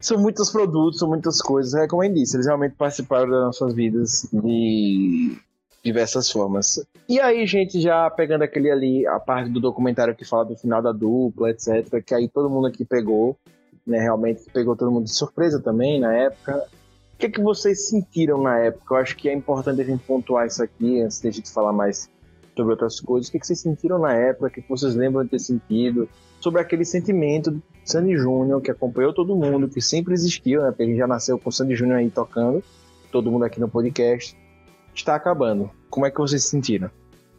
[0.00, 1.74] São muitos produtos, são muitas coisas.
[1.74, 5.36] É como eu disse, eles realmente participaram das nossas vidas de
[5.84, 6.82] diversas formas.
[7.08, 10.80] E aí, gente, já pegando aquele ali, a parte do documentário que fala do final
[10.80, 13.36] da dupla, etc., que aí todo mundo aqui pegou,
[13.86, 13.98] né?
[13.98, 16.64] Realmente pegou todo mundo de surpresa também na época.
[17.14, 18.94] O que, é que vocês sentiram na época?
[18.94, 21.72] Eu acho que é importante a gente pontuar isso aqui antes de a gente falar
[21.72, 22.08] mais
[22.56, 23.28] sobre outras coisas.
[23.28, 24.46] O que, é que vocês sentiram na época?
[24.46, 26.08] O que, é vocês lembram de ter sentido?
[26.40, 30.68] Sobre aquele sentimento de Sandy Júnior, que acompanhou todo mundo, que sempre existiu, né?
[30.68, 32.62] Porque a gente já nasceu com o Sandy Júnior aí tocando,
[33.12, 34.36] todo mundo aqui no podcast.
[34.94, 35.70] Está acabando.
[35.88, 36.90] Como é que vocês se sentiram?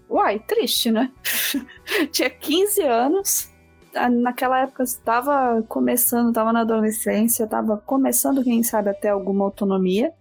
[0.10, 1.12] Uai, triste, né?
[2.12, 3.51] Tinha 15 anos.
[3.94, 10.14] Naquela época estava começando, estava na adolescência, estava começando, quem sabe, até alguma autonomia.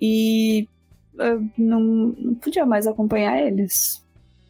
[0.00, 0.68] E
[1.56, 4.02] não, não podia mais acompanhar eles.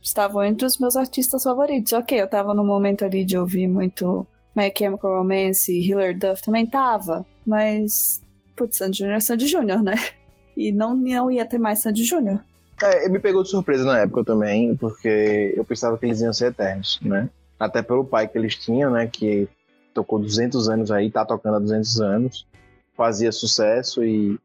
[0.03, 1.93] Estavam entre os meus artistas favoritos.
[1.93, 6.67] Ok, eu tava no momento ali de ouvir muito My Chemical Romance Hillary Duff também
[6.67, 7.25] tava.
[7.47, 8.23] Mas,
[8.57, 9.95] putz, Sandy Júnior é Sandy Júnior, né?
[10.57, 12.39] E não, não ia ter mais Sandy Júnior.
[12.81, 16.53] É, me pegou de surpresa na época também, porque eu pensava que eles iam ser
[16.53, 17.29] eternos, né?
[17.59, 19.07] Até pelo pai que eles tinham, né?
[19.07, 19.49] Que
[19.93, 22.47] tocou 200 anos aí, tá tocando há 200 anos.
[22.97, 24.39] fazia sucesso e,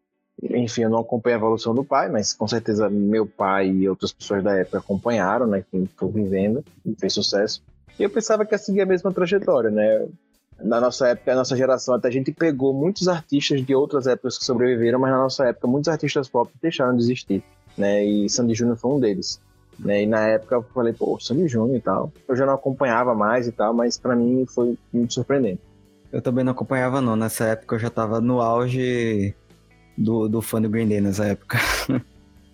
[0.44, 4.12] enfim, eu não acompanhei a evolução do pai, mas com certeza meu pai e outras
[4.12, 5.64] pessoas da época acompanharam, né?
[5.70, 7.62] Que foi vivendo e fez sucesso.
[8.00, 10.08] E eu pensava que ia seguir a mesma trajetória, né?
[10.62, 14.38] Na nossa época, a nossa geração, até a gente pegou muitos artistas de outras épocas
[14.38, 17.44] que sobreviveram, mas na nossa época, muitos artistas pop deixaram de existir,
[17.78, 18.04] né?
[18.04, 19.40] E Sandy Júnior foi um deles.
[19.80, 20.04] Né?
[20.04, 22.12] E na época eu falei, pô, Sandy Júnior e tal.
[22.28, 25.62] Eu já não acompanhava mais e tal, mas para mim foi muito surpreendente.
[26.12, 29.34] Eu também não acompanhava não, nessa época eu já tava no auge
[29.98, 31.58] do, do fã do Green Day nessa época.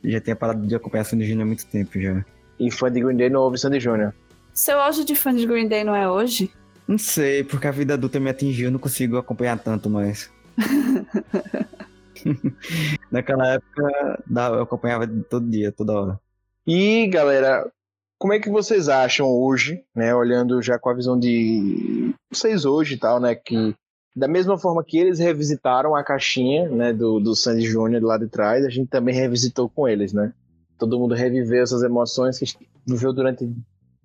[0.03, 2.23] já tinha parado de acompanhar Sandy Júnior há muito tempo já.
[2.59, 4.13] E fã de Green Day não ouve Sandy Júnior.
[4.53, 6.51] Seu auge de fã de Green Day não é hoje?
[6.87, 10.29] Não sei, porque a vida adulta me atingiu, eu não consigo acompanhar tanto mais.
[13.11, 16.19] Naquela época eu acompanhava todo dia, toda hora.
[16.67, 17.71] E, galera,
[18.17, 22.95] como é que vocês acham hoje, né, olhando já com a visão de vocês hoje
[22.95, 23.75] e tal, né, que
[24.15, 28.27] da mesma forma que eles revisitaram a caixinha, né, do, do Sandy Júnior lá de
[28.27, 30.33] trás, a gente também revisitou com eles, né?
[30.77, 33.47] Todo mundo reviveu essas emoções que viveu durante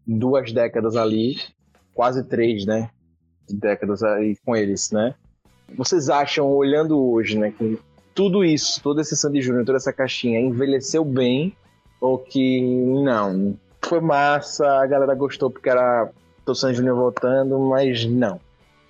[0.05, 1.37] duas décadas ali,
[1.95, 2.91] quase três, né,
[3.49, 5.15] décadas aí com eles, né?
[5.77, 7.79] Vocês acham, olhando hoje, né, que
[8.13, 11.57] tudo isso, todo esse Sandy Júnior, toda essa caixinha envelheceu bem
[12.01, 16.11] ou que não, foi massa, a galera gostou porque era
[16.47, 18.41] o San Júnior voltando, mas não.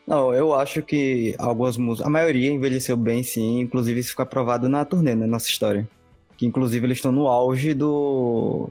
[0.06, 4.68] Não, eu acho que algumas músicas, a maioria envelheceu bem sim, inclusive isso ficou aprovado
[4.68, 5.88] na turnê, na né, nossa história.
[6.36, 8.68] Que inclusive eles estão no auge do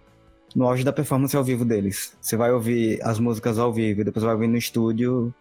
[0.56, 2.18] no auge da performance ao vivo deles.
[2.20, 5.34] Você vai ouvir as músicas ao vivo, depois vai ouvir no estúdio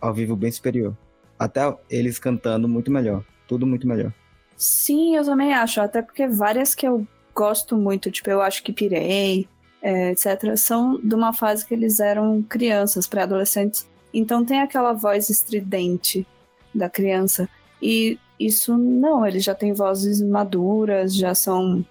[0.00, 0.96] ao vivo bem superior.
[1.38, 4.12] Até eles cantando muito melhor, tudo muito melhor.
[4.56, 7.06] Sim, eu também acho, até porque várias que eu
[7.36, 9.46] gosto muito, tipo, eu acho que Pirei,
[9.82, 13.86] é, etc., são de uma fase que eles eram crianças, pré-adolescentes.
[14.12, 16.26] Então tem aquela voz estridente
[16.74, 17.46] da criança.
[17.80, 21.84] E isso não, eles já têm vozes maduras, já são,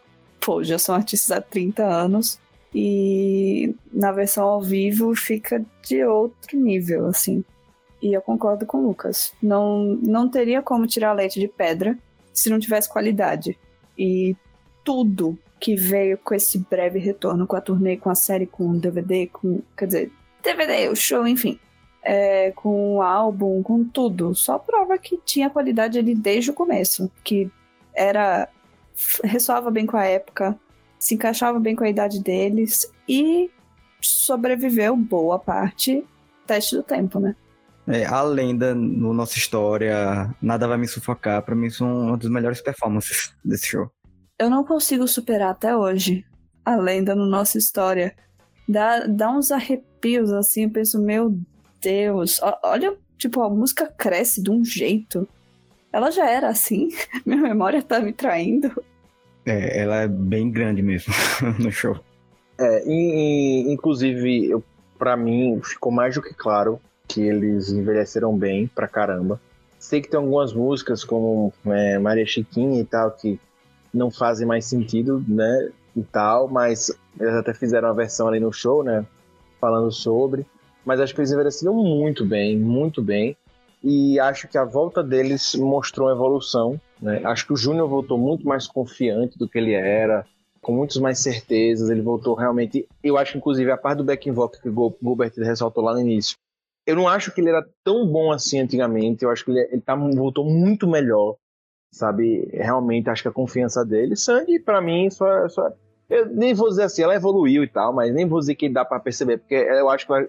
[0.44, 2.40] pô, já são artistas há 30 anos.
[2.74, 7.44] E na versão ao vivo fica de outro nível, assim.
[8.02, 9.34] E eu concordo com o Lucas.
[9.42, 11.98] Não, não teria como tirar leite de pedra
[12.34, 13.58] se não tivesse qualidade.
[13.98, 14.36] E
[14.86, 18.80] tudo que veio com esse breve retorno, com a turnê, com a série, com o
[18.80, 19.62] DVD, com.
[19.76, 20.12] Quer dizer,
[20.44, 21.60] DVD, o show, enfim.
[22.04, 24.36] É, com o álbum, com tudo.
[24.36, 27.12] Só prova que tinha qualidade ali desde o começo.
[27.24, 27.50] Que
[27.94, 28.48] era.
[29.24, 30.58] ressoava bem com a época,
[31.00, 33.50] se encaixava bem com a idade deles e
[34.00, 36.06] sobreviveu boa parte
[36.46, 37.36] teste do tempo, né?
[37.88, 41.42] É, a lenda no nossa história, nada vai me sufocar.
[41.42, 43.92] Para mim, são uma das melhores performances desse show
[44.38, 46.26] eu não consigo superar até hoje
[46.64, 48.16] a lenda no nossa história.
[48.68, 51.38] Dá, dá uns arrepios assim, eu penso, meu
[51.82, 55.28] Deus, olha, tipo, a música cresce de um jeito.
[55.94, 56.90] Ela já era assim,
[57.26, 58.84] minha memória tá me traindo.
[59.46, 61.14] É, ela é bem grande mesmo
[61.60, 61.98] no show.
[62.58, 64.64] É, e, inclusive, eu,
[64.98, 69.40] pra mim, ficou mais do que claro que eles envelheceram bem pra caramba.
[69.78, 73.40] Sei que tem algumas músicas, como é, Maria Chiquinha e tal, que
[73.96, 75.72] não fazem mais sentido, né?
[75.96, 79.06] E tal, mas eles até fizeram uma versão ali no show, né?
[79.60, 80.46] Falando sobre.
[80.86, 83.36] Mas acho que eles envelheceram muito bem, muito bem.
[83.84, 86.80] E acho que a volta deles mostrou uma evolução.
[87.02, 87.22] Né?
[87.24, 90.26] Acho que o Júnior voltou muito mais confiante do que ele era,
[90.62, 91.90] com muitas mais certezas.
[91.90, 92.88] Ele voltou realmente.
[93.04, 96.36] Eu acho, inclusive, a parte do back vocal que o Gilbert ressaltou lá no início.
[96.86, 99.24] Eu não acho que ele era tão bom assim antigamente.
[99.24, 101.36] Eu acho que ele, ele tá, voltou muito melhor
[101.96, 102.50] sabe?
[102.52, 104.16] Realmente acho que a confiança dele.
[104.16, 105.72] Sandy, para mim, só, só.
[106.10, 108.84] Eu nem vou dizer assim, ela evoluiu e tal, mas nem vou dizer que dá
[108.84, 110.28] para perceber, porque eu acho que ela,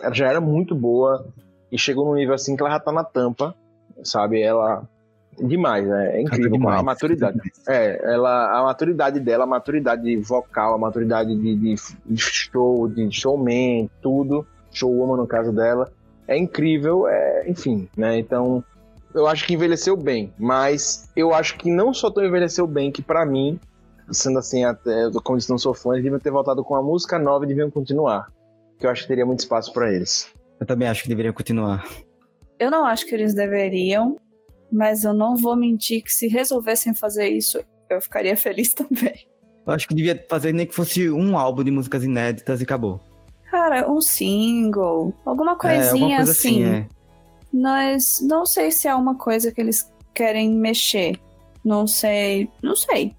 [0.00, 1.26] ela, já era muito boa
[1.70, 3.54] e chegou num nível assim que ela já tá na tampa,
[4.02, 4.40] sabe?
[4.40, 4.88] Ela.
[5.38, 6.18] Demais, né?
[6.18, 7.40] É incrível demais, a maturidade.
[7.66, 11.74] É, ela, a maturidade dela, a maturidade vocal, a maturidade de, de,
[12.04, 15.90] de show, de showman, tudo, showwoman no caso dela,
[16.28, 18.18] é incrível, é, enfim, né?
[18.18, 18.62] Então,
[19.14, 23.02] eu acho que envelheceu bem, mas eu acho que não só tão envelheceu bem, que
[23.02, 23.58] para mim,
[24.10, 27.18] sendo assim, até, como eles não sou fã, eles deviam ter voltado com a música
[27.18, 28.32] nova e deviam continuar.
[28.78, 30.32] Que eu acho que teria muito espaço para eles.
[30.58, 31.86] Eu também acho que deveriam continuar.
[32.58, 34.16] Eu não acho que eles deveriam,
[34.70, 37.60] mas eu não vou mentir que se resolvessem fazer isso,
[37.90, 39.26] eu ficaria feliz também.
[39.66, 43.00] Eu acho que devia fazer nem que fosse um álbum de músicas inéditas e acabou.
[43.50, 46.64] Cara, um single, alguma coisinha é, alguma coisa assim.
[46.64, 47.01] assim é.
[47.52, 51.20] Mas não sei se é uma coisa que eles querem mexer.
[51.64, 52.48] Não sei.
[52.62, 53.14] Não sei.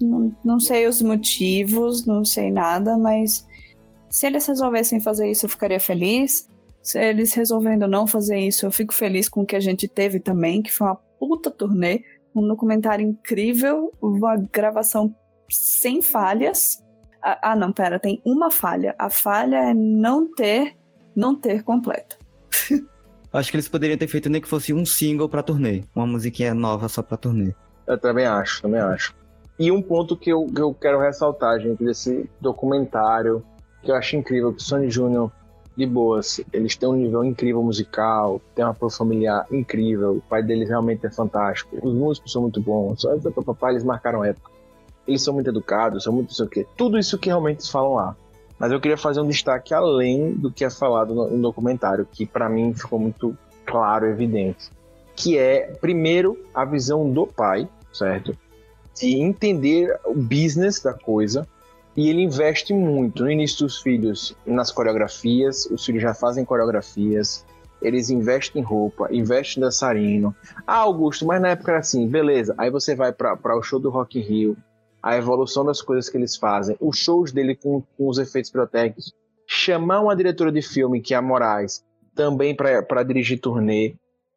[0.00, 3.46] Não, não sei os motivos, não sei nada, mas
[4.10, 6.48] se eles resolvessem fazer isso, eu ficaria feliz.
[6.82, 10.20] Se eles resolvendo não fazer isso, eu fico feliz com o que a gente teve
[10.20, 12.02] também, que foi uma puta turnê,
[12.34, 15.14] um documentário incrível, uma gravação
[15.48, 16.82] sem falhas.
[17.22, 18.94] Ah, ah, não, pera, tem uma falha.
[18.98, 20.76] A falha é não ter,
[21.14, 22.18] não ter completo.
[23.36, 26.54] Acho que eles poderiam ter feito nem que fosse um single pra turnê, uma musiquinha
[26.54, 27.52] nova só pra turnê.
[27.86, 29.14] Eu também acho, também acho.
[29.58, 33.44] E um ponto que eu, que eu quero ressaltar, gente, desse documentário,
[33.82, 35.30] que eu acho incrível, que o Sonny Júnior,
[35.76, 40.42] de boas, eles têm um nível incrível musical, tem uma apoio familiar incrível, o pai
[40.42, 43.14] deles realmente é fantástico, os músicos são muito bons, só
[43.44, 44.50] papai eles marcaram época.
[45.06, 46.66] Eles são muito educados, são muito não sei o quê.
[46.74, 48.16] Tudo isso que realmente eles falam lá.
[48.58, 52.48] Mas eu queria fazer um destaque além do que é falado no, documentário, que para
[52.48, 54.70] mim ficou muito claro, evidente.
[55.14, 58.36] Que é, primeiro, a visão do pai, certo?
[58.98, 61.46] De entender o business da coisa.
[61.94, 67.44] E ele investe muito no início dos filhos nas coreografias, os filhos já fazem coreografias,
[67.80, 70.34] eles investem em roupa, investem em dançarino.
[70.66, 72.54] Ah, Augusto, mas na época era assim, beleza.
[72.58, 74.56] Aí você vai para o show do Rock in Rio,
[75.06, 79.14] a evolução das coisas que eles fazem, os shows dele com, com os efeitos pirotécnicos,
[79.46, 83.94] chamar uma diretora de filme, que é a Moraes, também para dirigir turnê.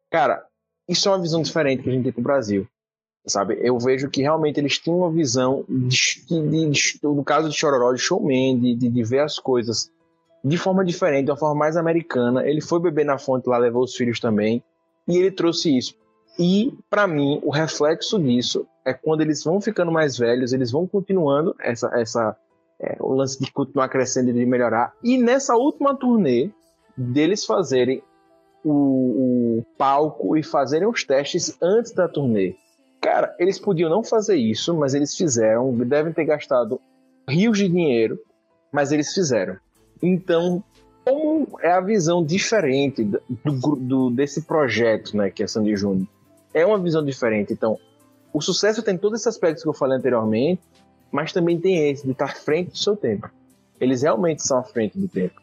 [0.08, 0.46] Cara,
[0.88, 2.68] isso é uma visão diferente que a gente tem pro Brasil.
[3.26, 3.58] Sabe?
[3.60, 7.92] Eu vejo que realmente eles têm uma visão, de, de, de, no caso de Chororó,
[7.92, 9.90] de showman, de, de, ver as coisas
[10.44, 12.46] de forma diferente, de uma forma mais americana.
[12.46, 14.62] Ele foi beber na fonte lá, levou os filhos também,
[15.08, 15.96] e ele trouxe isso.
[16.38, 20.86] E, para mim, o reflexo disso é quando eles vão ficando mais velhos, eles vão
[20.86, 22.36] continuando essa, essa
[22.80, 24.92] é, o lance de continuar crescendo e de melhorar.
[25.02, 26.50] E nessa última turnê,
[26.96, 28.02] deles fazerem
[28.64, 32.54] o, o palco e fazerem os testes antes da turnê.
[33.00, 35.72] Cara, eles podiam não fazer isso, mas eles fizeram.
[35.78, 36.80] Devem ter gastado
[37.28, 38.18] rios de dinheiro,
[38.72, 39.56] mas eles fizeram.
[40.02, 40.62] Então,
[41.04, 46.06] como é a visão diferente do, do, desse projeto, né, que é Sandy Júnior?
[46.52, 47.52] É uma visão diferente.
[47.52, 47.78] Então,
[48.32, 50.62] o sucesso tem todos esses aspectos que eu falei anteriormente,
[51.10, 53.28] mas também tem esse de estar à frente do seu tempo.
[53.80, 55.40] Eles realmente são à frente do tempo,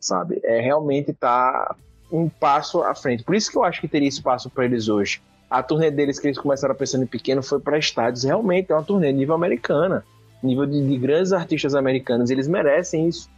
[0.00, 0.40] sabe?
[0.42, 1.76] É realmente estar tá
[2.10, 3.22] um passo à frente.
[3.22, 5.20] Por isso que eu acho que teria espaço para eles hoje.
[5.48, 8.24] A turnê deles que eles começaram pensando em pequeno foi para estádios.
[8.24, 10.04] Realmente é uma turnê nível americana,
[10.42, 12.30] nível de, de grandes artistas americanos.
[12.30, 13.28] Eles merecem isso,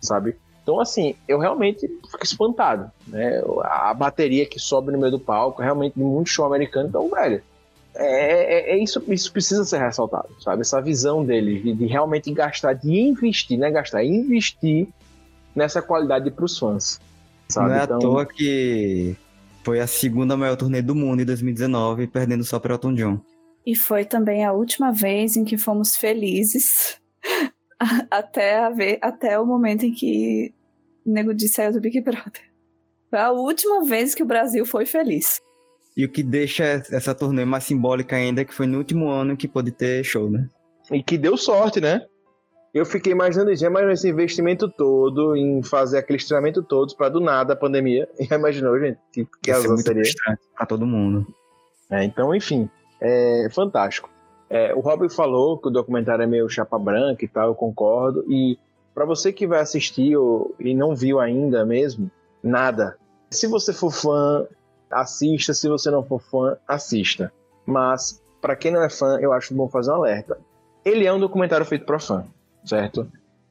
[0.00, 0.36] sabe?
[0.62, 3.42] Então, assim, eu realmente fico espantado, né?
[3.62, 6.88] A bateria que sobe no meio do palco, realmente de muito show americano.
[6.88, 7.42] Então, velho,
[7.98, 10.60] é, é, é, isso, isso precisa ser ressaltado, sabe?
[10.60, 13.70] Essa visão deles de, de, realmente gastar, de investir, né?
[13.70, 14.88] Gastar, investir
[15.54, 17.00] nessa qualidade para os fãs.
[17.48, 17.68] Sabe?
[17.68, 17.96] Não é então...
[17.96, 19.16] à toa que
[19.64, 23.20] foi a segunda maior turnê do mundo em 2019, perdendo só para Elton John.
[23.64, 27.00] E foi também a última vez em que fomos felizes
[28.10, 30.54] até, a ver, até o momento em que
[31.04, 32.42] o Nego Di saiu do Big Brother.
[33.10, 35.40] Foi a última vez que o Brasil foi feliz.
[35.96, 39.36] E o que deixa essa turnê mais simbólica ainda é que foi no último ano
[39.36, 40.48] que pôde ter show, né?
[40.92, 42.04] E que deu sorte, né?
[42.74, 47.20] Eu fiquei imaginando, já imaginou esse investimento todo em fazer aquele treinamento todos para do
[47.20, 48.06] nada a pandemia.
[48.20, 50.02] E imaginou, gente, que, que azar é seria.
[50.54, 51.26] Pra todo mundo.
[51.88, 52.68] É, então, enfim,
[53.00, 54.10] é fantástico.
[54.50, 58.24] É, o Robin falou que o documentário é meio chapa branca e tal, eu concordo.
[58.28, 58.58] E
[58.94, 62.10] para você que vai assistir ou, e não viu ainda mesmo,
[62.42, 62.98] nada.
[63.30, 64.46] Se você for fã,
[65.00, 65.54] assista.
[65.54, 67.32] Se você não for fã, assista.
[67.64, 70.38] Mas, para quem não é fã, eu acho bom fazer um alerta.
[70.84, 72.24] Ele é um documentário feito para fã,
[72.64, 73.08] certo?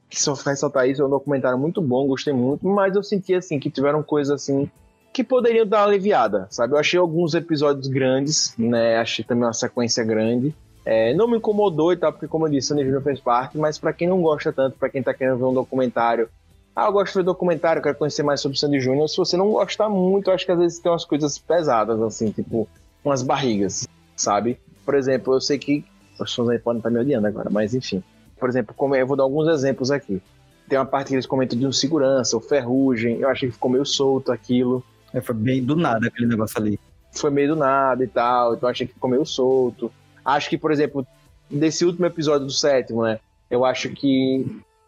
[0.08, 3.58] Que só ressaltar isso, é um documentário muito bom, gostei muito, mas eu senti assim
[3.58, 4.70] que tiveram coisas assim
[5.12, 6.74] que poderiam dar uma aliviada, sabe?
[6.74, 8.98] Eu achei alguns episódios grandes, né?
[8.98, 10.54] Achei também uma sequência grande.
[10.84, 13.78] É, não me incomodou e tal, porque como eu disse, Sandy Júnior fez parte, mas
[13.78, 16.28] para quem não gosta tanto, para quem tá querendo ver um documentário
[16.76, 19.08] ah, eu gosto de ver documentário, quero conhecer mais sobre Sandy Júnior.
[19.08, 22.68] Se você não gostar muito, acho que às vezes tem umas coisas pesadas, assim, tipo
[23.02, 24.60] umas barrigas, sabe?
[24.84, 25.82] Por exemplo, eu sei que
[26.20, 28.02] os fãs aí podem estar me odiando agora, mas enfim.
[28.38, 30.20] Por exemplo, como eu vou dar alguns exemplos aqui.
[30.68, 33.20] Tem uma parte que eles comentam de um segurança, o ferrugem.
[33.20, 34.84] Eu achei que ficou meio solto aquilo.
[35.14, 36.78] É, foi bem do nada aquele negócio ali.
[37.12, 39.90] Foi meio do nada e tal, então eu achei que ficou meio solto.
[40.22, 41.06] Acho que, por exemplo,
[41.50, 43.18] desse último episódio do sétimo, né?
[43.48, 44.44] Eu acho que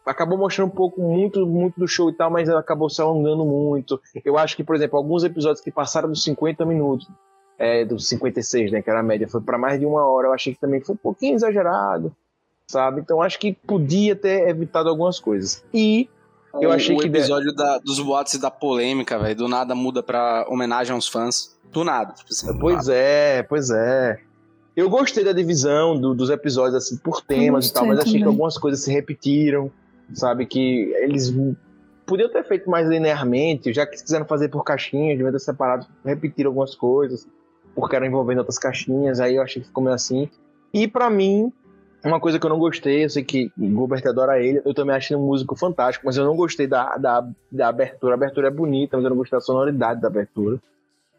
[0.09, 3.45] acabou mostrando um pouco muito, muito do show e tal, mas ela acabou se alongando
[3.45, 4.01] muito.
[4.25, 7.07] Eu acho que, por exemplo, alguns episódios que passaram dos 50 minutos,
[7.59, 10.33] é, dos 56, né, que era a média, foi para mais de uma hora, eu
[10.33, 12.15] achei que também foi um pouquinho exagerado,
[12.71, 13.01] sabe?
[13.01, 15.65] Então acho que podia ter evitado algumas coisas.
[15.75, 16.09] E
[16.55, 17.07] eu achei o que.
[17.07, 21.07] O episódio da, dos boatos e da polêmica, velho, do nada muda pra homenagem aos
[21.09, 21.59] fãs.
[21.71, 22.15] Do nada.
[22.15, 22.95] Tipo assim, pois nada.
[22.95, 24.21] é, pois é.
[24.75, 28.23] Eu gostei da divisão do, dos episódios, assim, por temas e tal, mas achei também.
[28.23, 29.71] que algumas coisas se repetiram
[30.13, 30.47] sabe?
[30.47, 31.35] Que eles
[32.07, 36.47] podiam ter feito mais linearmente, já que quiseram fazer por caixinhas, deviam ter separado, repetir
[36.47, 37.27] algumas coisas.
[37.75, 40.29] porque era envolvendo outras caixinhas, aí eu achei que ficou meio assim.
[40.73, 41.53] E pra mim,
[42.05, 45.17] uma coisa que eu não gostei, eu sei que Gilbert adora ele, eu também achei
[45.17, 48.15] um músico fantástico, mas eu não gostei da, da, da abertura.
[48.15, 50.59] A abertura é bonita, mas eu não gostei da sonoridade da abertura.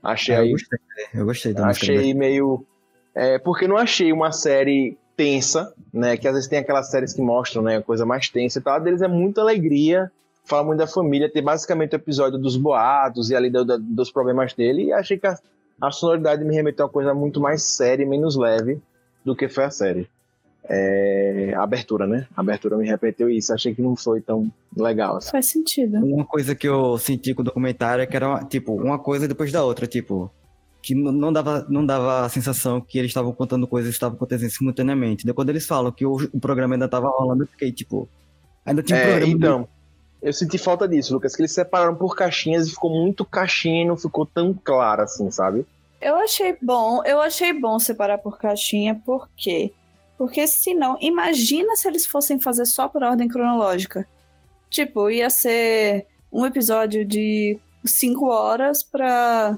[0.02, 0.80] Achei aí eu gostei,
[1.14, 2.66] eu gostei da achei meio.
[3.14, 6.16] É, porque não achei uma série tensa, né?
[6.16, 7.82] Que às vezes tem aquelas séries que mostram, né?
[7.82, 8.76] Coisa mais tensa e tal.
[8.76, 10.10] A deles é muita alegria,
[10.46, 11.30] fala muito da família.
[11.30, 14.86] Tem basicamente o episódio dos boatos e ali do- do- dos problemas dele.
[14.86, 15.38] E achei que a,
[15.82, 18.80] a sonoridade me remeteu a uma coisa muito mais séria e menos leve
[19.26, 20.08] do que foi a série.
[20.72, 22.28] É, a abertura, né?
[22.38, 23.54] A abertura me remeteu isso.
[23.54, 25.18] Achei que não foi tão legal.
[25.18, 25.32] assim.
[25.32, 25.98] Faz sentido.
[25.98, 29.52] Uma coisa que eu senti com o documentário é que era, tipo, uma coisa depois
[29.52, 30.32] da outra, tipo,
[30.82, 34.50] que não dava, não dava a sensação que eles estavam contando coisas que estavam acontecendo
[34.50, 35.26] simultaneamente.
[35.26, 38.08] Daí quando eles falam que o, o programa ainda tava rolando, eu fiquei, tipo,
[38.66, 39.34] ainda tinha um É, programa.
[39.34, 39.68] então,
[40.22, 43.88] eu senti falta disso, Lucas, que eles separaram por caixinhas e ficou muito caixinha e
[43.88, 45.66] não ficou tão claro assim, sabe?
[46.02, 49.74] Eu achei bom, eu achei bom separar por caixinha, por quê?
[50.18, 54.08] Porque senão, imagina se eles fossem fazer só por ordem cronológica.
[54.70, 59.58] Tipo, ia ser um episódio de 5 horas pra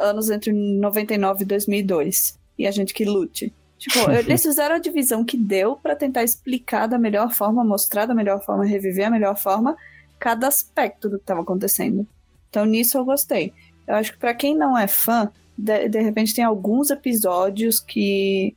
[0.00, 2.38] anos entre 99 e 2002.
[2.58, 3.52] E a gente que lute.
[3.78, 8.14] Tipo, eles fizeram a divisão que deu pra tentar explicar da melhor forma, mostrar da
[8.14, 9.76] melhor forma, reviver a melhor forma
[10.18, 12.06] cada aspecto do que estava acontecendo.
[12.48, 13.52] Então nisso eu gostei.
[13.86, 18.54] Eu acho que pra quem não é fã, de, de repente tem alguns episódios que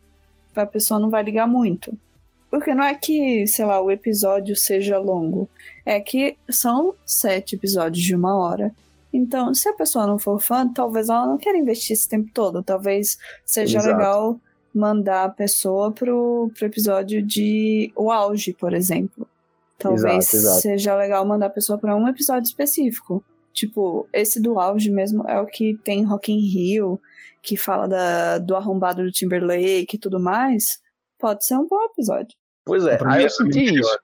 [0.56, 1.98] a pessoa não vai ligar muito.
[2.52, 5.50] Porque não é que, sei lá, o episódio seja longo.
[5.84, 8.72] É que são sete episódios de uma hora.
[9.14, 12.64] Então, se a pessoa não for fã, talvez ela não queira investir esse tempo todo.
[12.64, 13.96] Talvez seja Exato.
[13.96, 14.40] legal
[14.74, 19.28] mandar a pessoa pro, pro episódio de O Auge, por exemplo.
[19.78, 20.62] Talvez Exato, exato.
[20.62, 23.24] seja legal mandar a pessoa para um episódio específico.
[23.54, 27.00] Tipo, esse do Auge mesmo é o que tem Rock in Rio,
[27.42, 30.82] que fala da, do arrombado do Timberlake e tudo mais.
[31.20, 32.36] Pode ser um bom episódio.
[32.66, 33.80] Pois é, Pra aí é eu senti melhor.
[33.80, 33.98] isso.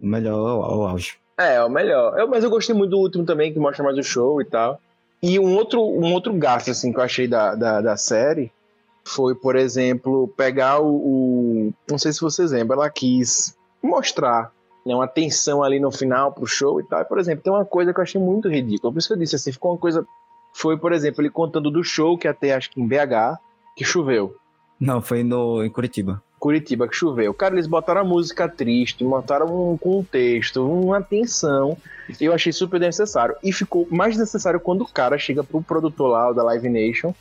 [0.00, 1.16] O melhor é o auge.
[1.38, 2.18] É, é o melhor.
[2.18, 4.80] Eu, mas eu gostei muito do último também, que mostra mais o show e tal.
[5.22, 8.52] E um outro, um outro gasto, assim, que eu achei da, da, da série
[9.04, 14.52] foi, por exemplo, pegar o, o- Não sei se vocês lembram, ela quis mostrar
[14.84, 17.00] né, uma tensão ali no final pro show e tal.
[17.00, 18.92] E, por exemplo, tem uma coisa que eu achei muito ridícula.
[18.92, 20.04] Por isso que eu disse assim, ficou uma coisa.
[20.54, 23.38] Foi, por exemplo, ele contando do show que até acho que em BH,
[23.76, 24.34] que choveu.
[24.80, 26.22] Não, foi no, em Curitiba.
[26.38, 27.34] Curitiba que choveu.
[27.34, 31.76] Cara, eles botaram a música triste, botaram um contexto, uma tensão.
[32.20, 33.34] Eu achei super necessário.
[33.42, 37.12] E ficou mais necessário quando o cara chega pro produtor lá, da Live Nation,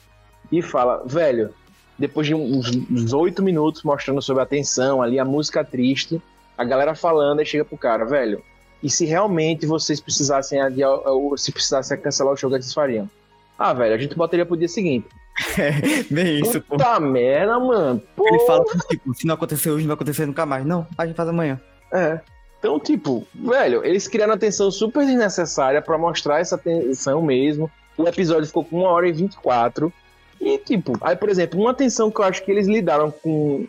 [0.52, 1.54] e fala, velho,
[1.98, 6.22] depois de uns oito minutos mostrando sobre a tensão ali, a música triste,
[6.58, 8.42] a galera falando, aí chega pro cara, velho,
[8.82, 12.74] e se realmente vocês precisassem adiar, ou se precisassem cancelar o show, o que vocês
[12.74, 13.10] fariam?
[13.58, 15.08] Ah, velho, a gente botaria pro dia seguinte.
[16.10, 16.78] Bem isso, pô.
[16.78, 18.02] Puta merda, mano.
[18.16, 20.66] Pô, Ele fala que, tipo, se não acontecer hoje, não vai acontecer nunca mais.
[20.66, 21.60] Não, a gente faz amanhã.
[21.94, 22.20] É.
[22.60, 27.70] Então, tipo, velho, eles criaram uma tensão super desnecessária pra mostrar essa tensão mesmo.
[27.98, 29.94] O episódio ficou com 1 hora e 24.
[30.42, 33.68] E, tipo, aí, por exemplo, uma tensão que eu acho que eles lidaram com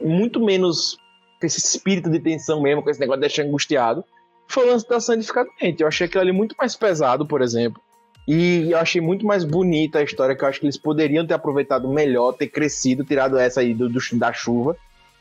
[0.00, 0.96] muito menos
[1.40, 4.04] com esse espírito de tensão mesmo, com esse negócio de deixar angustiado,
[4.46, 5.80] foi o lance da doente.
[5.80, 7.80] Eu achei aquilo ali muito mais pesado, por exemplo.
[8.28, 11.34] E eu achei muito mais bonita a história, que eu acho que eles poderiam ter
[11.34, 14.76] aproveitado melhor, ter crescido, tirado essa aí do, do- da chuva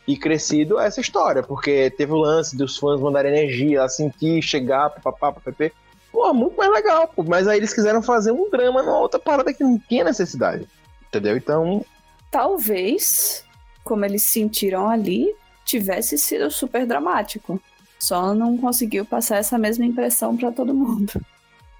[0.08, 4.90] e crescido essa história, porque teve o lance dos fãs mandarem energia, ela sentir, chegar,
[4.90, 5.72] papapá, papapá.
[6.12, 7.24] Pô, muito mais legal, pô.
[7.24, 10.68] Mas aí eles quiseram fazer um drama numa outra parada que não tinha necessidade.
[11.08, 11.38] Entendeu?
[11.38, 11.84] Então,
[12.32, 13.44] Talvez,
[13.84, 15.34] como eles sentiram ali,
[15.66, 17.62] tivesse sido super dramático.
[18.00, 21.12] Só não conseguiu passar essa mesma impressão pra todo mundo.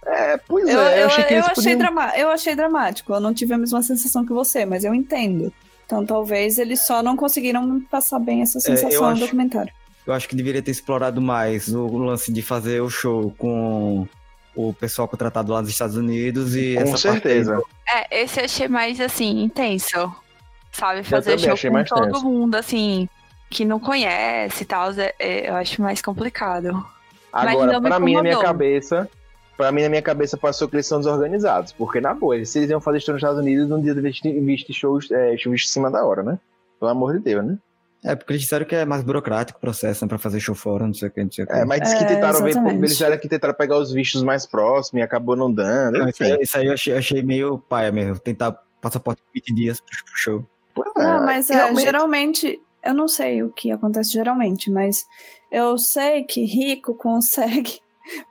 [0.06, 2.10] É, pois Eu, é, eu, eu- achei que eu eles achei podiam...
[2.18, 3.14] eu achei dramático.
[3.14, 5.52] Eu não tive a mesma sensação que você, mas eu entendo.
[5.86, 9.72] Então talvez eles só não conseguiram passar bem essa eu sensação no acho- documentário.
[10.08, 14.08] Eu acho que deveria ter explorado mais o lance de fazer o show com
[14.56, 17.54] o pessoal contratado lá dos Estados Unidos e Com essa certeza.
[17.54, 17.70] parte
[18.12, 20.12] É, esse eu achei mais assim, intenso.
[20.72, 21.04] Sabe?
[21.04, 22.26] Fazer show com todo tenso.
[22.26, 23.08] mundo, assim,
[23.50, 24.92] que não conhece e tal.
[24.94, 26.72] é- é, eu acho mais complicado.
[27.32, 29.08] Mas Agora, pra mim, na minha cabeça,
[29.60, 31.74] pra mim, na minha cabeça, passou que eles são desorganizados.
[31.74, 34.74] Porque, na boa, se eles iam fazer show nos Estados Unidos, num dia de investir
[34.74, 36.40] shows, é, shows em cima da hora, né?
[36.80, 37.58] Pelo amor de Deus, né?
[38.02, 40.88] É, porque eles disseram que é mais burocrático o processo, né, pra fazer show fora,
[40.88, 41.54] não sei o que, não sei o que.
[41.54, 44.46] É, mas diz que É, tentaram ver, eles disseram que tentaram pegar os vistos mais
[44.46, 46.00] próximos e acabou não dando.
[46.00, 49.54] Não, isso, aí, isso aí eu achei, achei meio paia mesmo, tentar passaporte de 20
[49.54, 50.46] dias pro pro show.
[50.96, 51.84] Não, mas é, realmente.
[51.84, 55.06] geralmente, eu não sei o que acontece geralmente, mas
[55.52, 57.82] eu sei que rico consegue,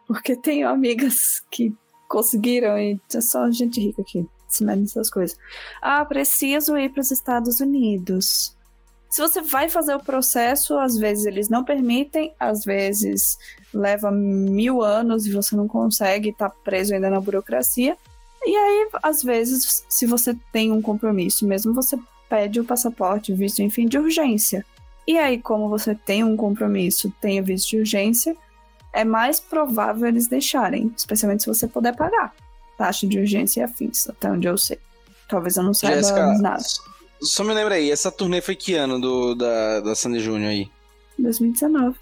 [0.06, 1.74] porque tenho amigas que
[2.08, 4.26] conseguiram e é só gente rica aqui.
[4.48, 5.36] se metem nessas coisas.
[5.80, 8.56] Ah, preciso ir para os Estados Unidos.
[9.10, 13.38] Se você vai fazer o processo, às vezes eles não permitem, às vezes
[13.72, 17.96] leva mil anos e você não consegue, tá preso ainda na burocracia.
[18.44, 21.98] E aí, às vezes, se você tem um compromisso mesmo, você
[22.28, 24.64] pede o passaporte, visto, enfim, de urgência.
[25.06, 28.36] E aí, como você tem um compromisso, tem o visto de urgência,
[28.92, 32.32] é mais provável eles deixarem, especialmente se você puder pagar
[32.78, 34.78] taxa de urgência e afins, até onde eu sei.
[35.28, 36.62] Talvez eu não saiba Jéssica, nada.
[37.20, 40.70] Só me lembra aí, essa turnê foi que ano do, da, da Sandy Júnior aí?
[41.18, 41.98] 2019.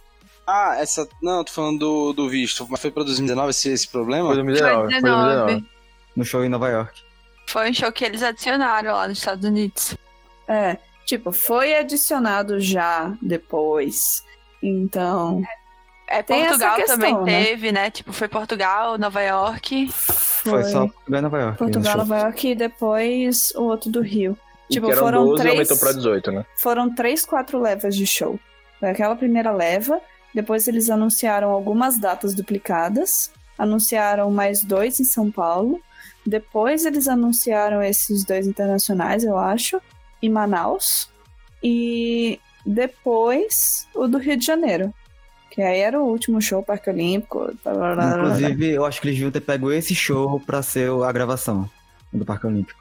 [0.47, 1.09] Ah, essa.
[1.21, 2.65] Não, tô falando do, do visto.
[2.71, 4.27] Mas foi pra 2019 esse, esse problema?
[4.27, 4.93] Foi 2019.
[4.93, 5.67] Foi 2019.
[6.15, 7.03] No show em Nova York.
[7.49, 9.97] Foi um show que eles adicionaram lá nos Estados Unidos.
[10.47, 14.23] É, tipo, foi adicionado já depois.
[14.63, 15.43] Então.
[15.43, 15.66] É,
[16.27, 17.45] Tem essa Portugal questão, também né?
[17.45, 17.91] teve, né?
[17.91, 19.89] Tipo, foi Portugal, Nova York.
[19.93, 21.59] Foi, só Portugal e Nova York.
[21.59, 21.97] Portugal, show.
[21.99, 24.39] Nova York e depois o outro do Rio.
[24.71, 25.55] E Tipo, que eram foram 12 e três.
[25.55, 26.47] aumentou pra 18, né?
[26.57, 28.39] Foram três, quatro levas de show.
[28.79, 30.01] Foi aquela primeira leva.
[30.35, 33.33] Depois eles anunciaram algumas datas duplicadas.
[33.59, 35.81] Anunciaram mais dois em São Paulo.
[36.25, 39.81] Depois eles anunciaram esses dois internacionais, eu acho,
[40.23, 41.09] em Manaus.
[41.63, 44.93] E depois o do Rio de Janeiro.
[45.57, 47.51] Que aí era o último show, Parque Olímpico.
[47.65, 48.25] blá, blá, blá, blá, blá.
[48.25, 51.67] Inclusive, eu acho que eles deviam ter pego esse show pra ser a gravação
[52.13, 52.79] do Parque Olímpico.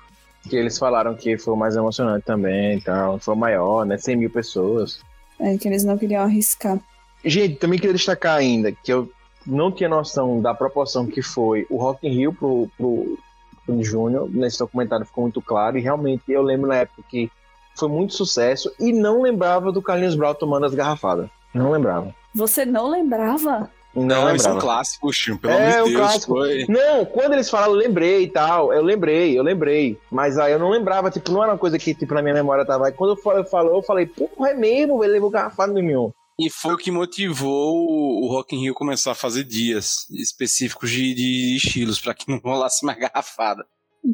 [0.50, 3.18] Que eles falaram que foi o mais emocionante também e tal.
[3.18, 3.98] Foi o maior, né?
[3.98, 5.00] 100 mil pessoas.
[5.40, 6.78] É que eles não queriam arriscar.
[7.24, 9.10] Gente, também queria destacar ainda que eu
[9.48, 13.18] não tinha noção da proporção que foi o Rock in Rio pro, pro,
[13.66, 14.30] pro Júnior.
[14.30, 15.78] Nesse documentário ficou muito claro.
[15.78, 17.32] E realmente eu lembro na época que
[17.74, 18.70] foi muito sucesso.
[18.78, 21.30] E não lembrava do Carlinhos Brown tomando as garrafadas.
[21.54, 22.14] Não lembrava.
[22.36, 23.72] Você não lembrava?
[23.96, 26.02] Não, isso é um clássico, Chico, pelo É, amor o de Deus.
[26.06, 26.34] clássico.
[26.34, 26.66] Foi.
[26.68, 28.74] Não, quando eles falaram, eu lembrei e tal.
[28.74, 29.98] Eu lembrei, eu lembrei.
[30.12, 32.66] Mas aí eu não lembrava, tipo, não era uma coisa que, tipo, na minha memória
[32.66, 32.88] tava.
[32.88, 35.82] Aí quando eu falei, eu falei, eu falei porra, é mesmo, ele levou garrafada no
[35.82, 36.14] meu.
[36.38, 37.74] E foi o que motivou
[38.22, 42.40] o Rock in Rio começar a fazer dias específicos de, de estilos, pra que não
[42.44, 43.64] rolasse mais garrafada.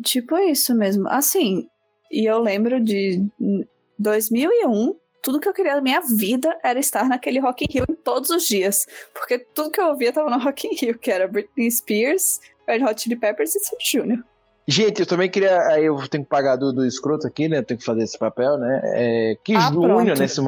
[0.03, 1.07] Tipo isso mesmo.
[1.07, 1.65] Assim,
[2.11, 3.25] e eu lembro de
[3.97, 7.95] 2001, tudo que eu queria na minha vida era estar naquele Rock in Rio em
[7.95, 8.87] todos os dias.
[9.13, 12.83] Porque tudo que eu ouvia tava no Rock in Rio, que era Britney Spears, Red
[12.83, 14.23] Hot Chili Peppers e Sandy Júnior.
[14.67, 15.59] Gente, eu também queria.
[15.67, 17.57] Aí eu tenho que pagar do, do escroto aqui, né?
[17.57, 18.81] Eu tenho que fazer esse papel, né?
[18.83, 20.41] É, que Ah, Júnior, nesse,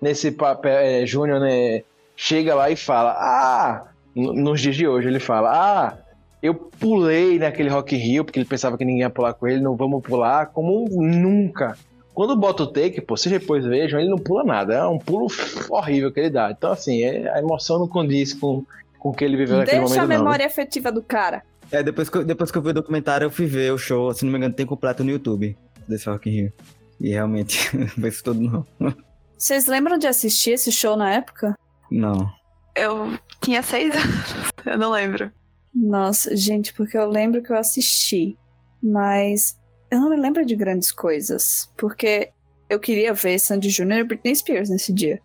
[0.00, 1.82] nesse papel, é, Júnior, né?
[2.16, 5.98] Chega lá e fala: Ah, nos dias de hoje, ele fala: Ah,
[6.42, 9.60] eu pulei naquele Rock in Rio, porque ele pensava que ninguém ia pular com ele,
[9.60, 11.76] não vamos pular, como nunca.
[12.14, 15.26] Quando bota o take, pô, vocês depois vejam, ele não pula nada, é um pulo
[15.68, 16.50] horrível que ele dá.
[16.50, 18.64] Então, assim, é- a emoção não condiz com,
[18.98, 20.24] com o que ele viveu naquele Deixa a momento, não.
[20.24, 21.42] memória afetiva do cara.
[21.72, 24.12] É, depois que, eu, depois que eu vi o documentário, eu fui ver o show,
[24.14, 25.56] se não me engano, tem completo no YouTube
[25.88, 26.52] desse Rock in Rio.
[27.00, 28.94] E realmente, não foi isso tudo não.
[29.36, 31.58] Vocês lembram de assistir esse show na época?
[31.90, 32.30] Não.
[32.76, 34.34] Eu tinha seis anos,
[34.64, 35.32] eu não lembro.
[35.74, 38.38] Nossa, gente, porque eu lembro que eu assisti,
[38.80, 39.58] mas
[39.94, 42.30] eu não me lembro de grandes coisas, porque
[42.68, 45.20] eu queria ver Sandy Júnior e Britney Spears nesse dia.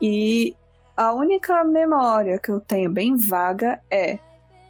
[0.00, 0.54] E
[0.96, 4.18] a única memória que eu tenho bem vaga é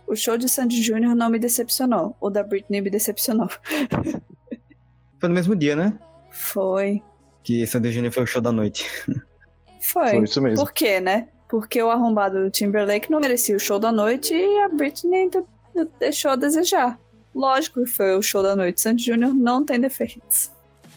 [0.06, 3.48] o show de Sandy Júnior não me decepcionou, o da Britney me decepcionou.
[5.18, 5.98] Foi no mesmo dia, né?
[6.31, 7.02] Foi.
[7.43, 8.89] Que Sandy Júnior foi o show da noite.
[9.81, 10.10] Foi.
[10.10, 10.64] Foi isso mesmo.
[10.64, 11.28] Por quê, né?
[11.48, 15.44] Porque o arrombado do Timberlake não merecia o show da noite e a Britney ainda
[15.98, 16.98] deixou a desejar.
[17.35, 18.81] Lógico que foi o show da noite.
[18.81, 20.51] Sandy Júnior não tem defeitos.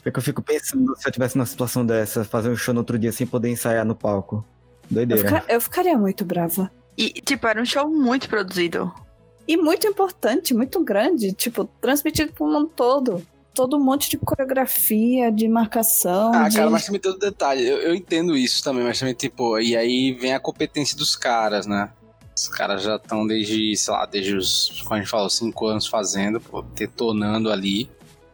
[0.06, 2.82] É que eu fico pensando se eu tivesse numa situação dessa, fazer um show no
[2.82, 4.44] outro dia sem poder ensaiar no palco.
[4.90, 5.24] Eu, Doideira.
[5.24, 6.70] fica- eu ficaria muito brava.
[6.98, 8.92] E, tipo, era um show muito produzido.
[9.48, 11.32] E muito importante, muito grande.
[11.34, 13.26] Tipo, transmitido pro mundo todo.
[13.54, 16.32] Todo um monte de coreografia, de marcação.
[16.34, 16.58] Ah, de...
[16.58, 17.66] cara, mas também tem outro detalhe.
[17.66, 21.66] Eu, eu entendo isso também, mas também, tipo, e aí vem a competência dos caras,
[21.68, 21.90] né?
[22.36, 25.88] Os caras já estão desde, sei lá, desde os, como a gente falou, cinco anos
[25.88, 27.90] fazendo, pô, detonando ali.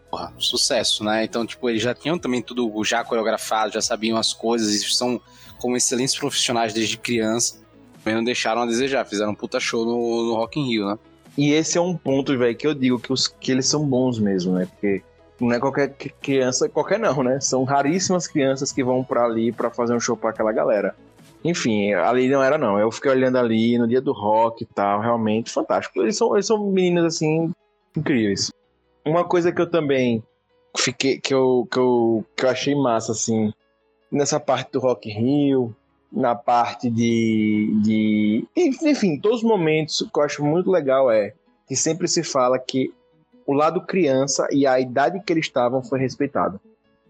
[0.10, 1.24] Porra, sucesso, né?
[1.24, 5.22] Então, tipo, eles já tinham também tudo já coreografado, já sabiam as coisas, e são
[5.60, 7.60] como excelentes profissionais desde criança.
[8.02, 10.98] Também não deixaram a desejar, fizeram um puta show no, no Rock in Rio, né?
[11.38, 14.18] E esse é um ponto, velho, que eu digo que, os, que eles são bons
[14.18, 14.66] mesmo, né?
[14.66, 15.04] Porque
[15.40, 17.40] não é qualquer cri- criança, qualquer não, né?
[17.40, 20.96] São raríssimas crianças que vão pra ali pra fazer um show pra aquela galera.
[21.44, 22.80] Enfim, ali não era não.
[22.80, 26.02] Eu fiquei olhando ali no dia do rock e tal, realmente fantástico.
[26.02, 27.52] Eles são, eles são meninos assim
[27.96, 28.52] incríveis.
[29.06, 30.24] Uma coisa que eu também
[30.78, 33.54] fiquei que eu, que eu, que eu achei massa assim,
[34.12, 35.76] nessa parte do Rock Rio,
[36.12, 38.48] na parte de, de.
[38.56, 41.34] Enfim, todos os momentos o que eu acho muito legal é
[41.68, 42.94] que sempre se fala que
[43.46, 46.60] o lado criança e a idade que eles estavam foi respeitado.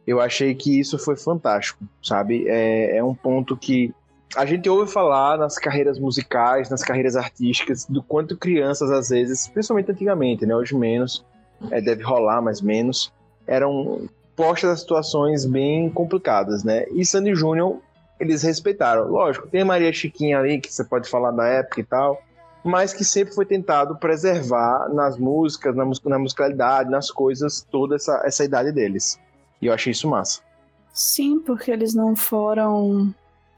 [0.06, 2.48] Eu achei que isso foi fantástico, sabe?
[2.48, 3.94] É, é um ponto que
[4.36, 9.48] a gente ouve falar nas carreiras musicais, nas carreiras artísticas, do quanto crianças, às vezes,
[9.48, 10.56] principalmente antigamente, né?
[10.56, 11.26] Hoje menos,
[11.72, 13.12] é, deve rolar, mas menos,
[13.48, 16.86] eram postas a situações bem complicadas, né?
[16.94, 17.78] E Sandy Júnior,
[18.20, 19.08] eles respeitaram.
[19.08, 22.22] Lógico, tem Maria Chiquinha ali, que você pode falar da época e tal,
[22.64, 28.22] mas que sempre foi tentado preservar nas músicas, na, na musicalidade, nas coisas, toda essa,
[28.24, 29.20] essa idade deles.
[29.62, 30.42] E eu achei isso massa.
[30.94, 33.14] Sim, porque eles não foram.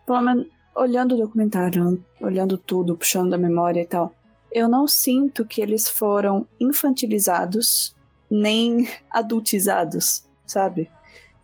[0.05, 4.13] Pelo menos olhando o documentário, olhando tudo, puxando da memória e tal,
[4.51, 7.95] eu não sinto que eles foram infantilizados
[8.29, 10.89] nem adultizados, sabe?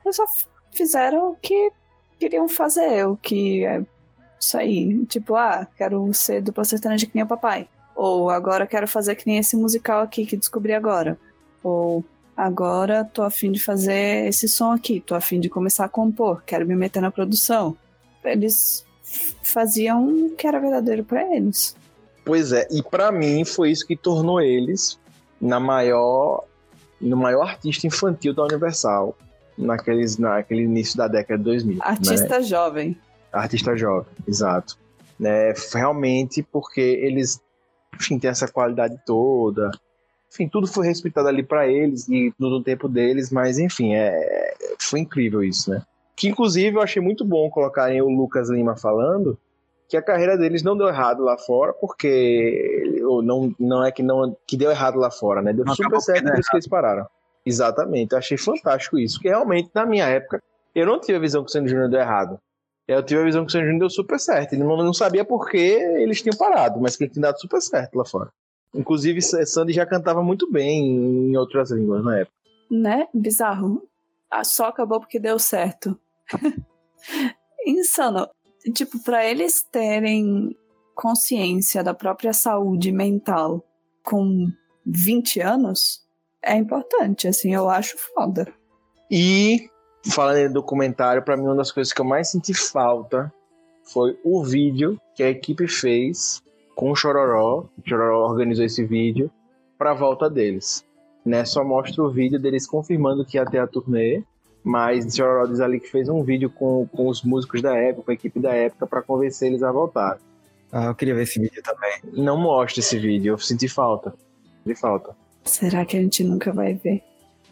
[0.04, 0.26] Eles só
[0.72, 1.72] fizeram o que
[2.20, 3.84] queriam fazer, o que é
[4.40, 5.06] isso aí.
[5.06, 7.68] Tipo, ah, quero ser dupla sertaneja que nem o papai.
[7.96, 11.18] Ou agora quero fazer que nem esse musical aqui que descobri agora.
[11.64, 12.06] Ou
[12.36, 16.66] agora tô afim de fazer esse som aqui, tô afim de começar a compor, quero
[16.66, 17.76] me meter na produção.
[18.24, 18.86] Eles
[19.42, 21.76] faziam o que era verdadeiro para eles.
[22.26, 25.00] Pois é, e para mim foi isso que tornou eles
[25.40, 26.44] na maior
[27.00, 29.16] no maior artista infantil da Universal
[29.58, 31.78] naqueles naquele início da década de 2000.
[31.82, 32.42] Artista né?
[32.42, 32.98] jovem.
[33.32, 34.78] Artista jovem, exato.
[35.20, 37.42] Né, realmente porque eles
[37.96, 39.72] enfim, têm essa qualidade toda.
[40.32, 45.00] Enfim, tudo foi respeitado ali para eles e no tempo deles, mas enfim, é, foi
[45.00, 45.82] incrível isso, né?
[46.18, 49.38] Que inclusive eu achei muito bom colocarem o Lucas Lima falando
[49.88, 54.04] que a carreira deles não deu errado lá fora, porque ou não, não é que
[54.04, 55.54] não que deu errado lá fora, né?
[55.54, 57.08] Deu não super certo por isso que eles pararam.
[57.46, 60.44] Exatamente, eu achei fantástico isso, porque realmente na minha época
[60.76, 62.40] eu não tive a visão que o Sandy Júnior deu errado.
[62.88, 64.54] Eu tive a visão que o Sandy Júnior deu super certo.
[64.54, 67.62] Ele não, não sabia por que eles tinham parado, mas que ele tinha dado super
[67.62, 68.30] certo lá fora.
[68.74, 72.36] Inclusive, Sandy já cantava muito bem em outras línguas na época.
[72.70, 73.08] Né?
[73.14, 73.84] Bizarro.
[74.30, 75.98] Ah, só acabou porque deu certo.
[77.66, 78.28] Insano.
[78.74, 80.56] Tipo, para eles terem
[80.96, 83.64] consciência da própria saúde mental
[84.04, 84.48] com
[84.86, 86.02] 20 anos,
[86.44, 88.48] é importante, assim, eu acho foda.
[89.10, 89.70] E,
[90.06, 93.32] falando em documentário, para mim uma das coisas que eu mais senti falta
[93.84, 96.42] foi o vídeo que a equipe fez
[96.76, 97.66] com o Chororó.
[97.78, 99.32] O Chororó organizou esse vídeo
[99.78, 100.86] para a volta deles.
[101.26, 101.46] Né?
[101.46, 104.24] Só mostra o vídeo deles confirmando que ia ter a turnê
[104.68, 108.12] mas Chororó diz ali que fez um vídeo com, com os músicos da época, com
[108.12, 110.20] a equipe da época, para convencer eles a voltar.
[110.70, 111.94] Ah, eu queria ver esse vídeo também.
[112.22, 114.14] Não mostra esse vídeo, eu senti falta.
[114.66, 115.16] Senti falta.
[115.46, 117.02] Será que a gente nunca vai ver?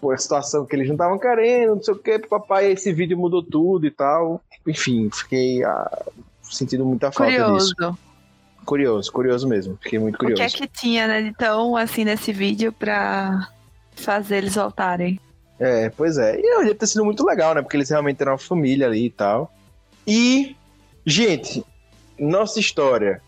[0.02, 3.18] Pô, a situação que eles não estavam querendo, não sei o que, papai, esse vídeo
[3.18, 4.42] mudou tudo e tal.
[4.68, 6.06] Enfim, fiquei ah,
[6.44, 7.74] sentindo muita falta curioso.
[7.76, 7.98] disso.
[8.66, 9.78] Curioso, curioso mesmo.
[9.82, 10.44] Fiquei muito curioso.
[10.44, 13.48] O que é que tinha, né, então, assim, nesse vídeo pra
[13.96, 15.18] fazer eles voltarem?
[15.60, 16.40] É, pois é.
[16.40, 17.62] E deve ter sido muito legal, né?
[17.62, 19.52] Porque eles realmente eram uma família ali e tal.
[20.06, 20.56] E,
[21.06, 21.66] gente,
[22.20, 23.22] nossa história,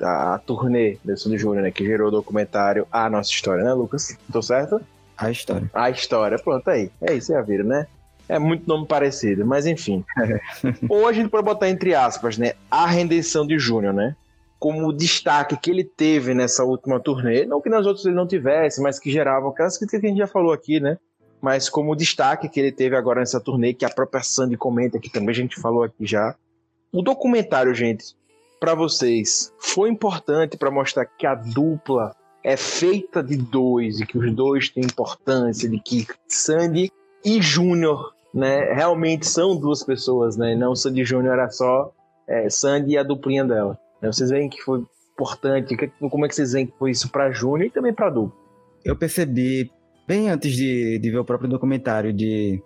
[0.00, 1.70] a, a turnê do Sandy Júnior, né?
[1.70, 4.16] Que gerou o documentário A Nossa História, né, Lucas?
[4.32, 4.80] Tô certo?
[5.16, 5.70] A história.
[5.74, 6.90] A história, pronto aí.
[7.00, 7.86] É isso, já viram, né?
[8.28, 10.04] É muito nome parecido, mas enfim.
[10.88, 12.52] Ou a gente pode botar entre aspas, né?
[12.70, 14.16] A redenção de Júnior, né?
[14.58, 17.44] Como o destaque que ele teve nessa última turnê.
[17.44, 20.18] Não que nas outras ele não tivesse, mas que geravam aquelas críticas que a gente
[20.18, 20.98] já falou aqui, né?
[21.42, 25.10] Mas como destaque que ele teve agora nessa turnê, que a própria Sandy comenta, que
[25.10, 26.36] também a gente falou aqui já.
[26.92, 28.14] O documentário, gente,
[28.60, 32.14] para vocês, foi importante para mostrar que a dupla
[32.44, 36.92] é feita de dois e que os dois têm importância, de que Sandy
[37.24, 40.54] e Júnior, né, realmente são duas pessoas, né?
[40.54, 41.92] Não Sandy Júnior era só
[42.28, 43.76] é, Sandy e a duplinha dela.
[44.00, 47.66] Vocês veem que foi importante, como é que vocês veem que foi isso para Júnior
[47.66, 48.36] e também para dupla?
[48.84, 49.70] Eu percebi
[50.12, 52.62] bem antes de, de ver o próprio documentário de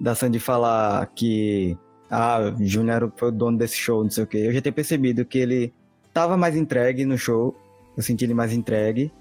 [0.00, 1.76] da Sandy falar que
[2.10, 5.22] ah, Júnior foi o dono desse show, não sei o que, eu já tinha percebido
[5.22, 5.74] que ele
[6.14, 7.54] tava mais entregue no show,
[7.94, 9.12] eu senti ele mais entregue,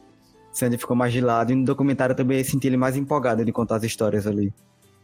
[0.54, 3.76] Sandy ficou mais de lado, e no documentário também senti ele mais empolgado de contar
[3.76, 4.54] as histórias ali.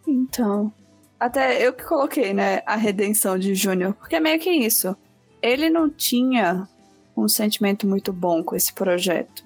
[0.07, 0.72] Então,
[1.19, 4.95] até eu que coloquei, né, a redenção de Júnior, porque é meio que isso.
[5.41, 6.69] Ele não tinha
[7.18, 9.43] um sentimento muito bom com esse projeto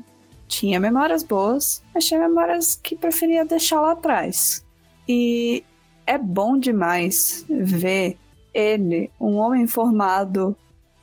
[0.47, 4.65] tinha memórias boas, mas tinha memórias que preferia deixar lá atrás.
[5.07, 5.63] E
[6.05, 8.17] é bom demais ver
[8.53, 10.55] ele, um homem formado,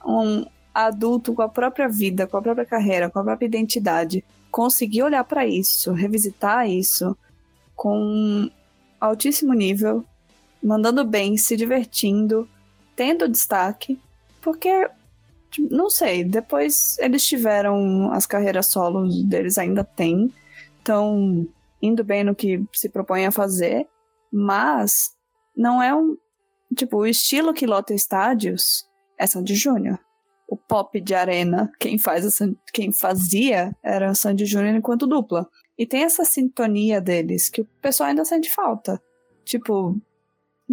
[0.05, 5.03] um adulto com a própria vida, com a própria carreira, com a própria identidade, conseguir
[5.03, 7.17] olhar para isso, revisitar isso
[7.75, 8.51] com
[9.01, 10.05] altíssimo nível,
[10.63, 12.49] mandando bem, se divertindo,
[12.95, 13.99] tendo destaque,
[14.41, 14.89] porque
[15.59, 20.33] não sei, depois eles tiveram as carreiras solos deles, ainda tem.
[20.81, 21.47] Então,
[21.81, 23.87] indo bem no que se propõe a fazer,
[24.33, 25.11] mas
[25.57, 26.17] não é um.
[26.77, 28.87] Tipo, o estilo que lota estádios
[29.19, 29.99] é Sandy Júnior.
[30.49, 32.55] O pop de arena, quem, faz San...
[32.73, 35.47] quem fazia era Sandy Júnior enquanto dupla.
[35.79, 39.01] E tem essa sintonia deles que o pessoal ainda sente falta.
[39.45, 39.97] Tipo,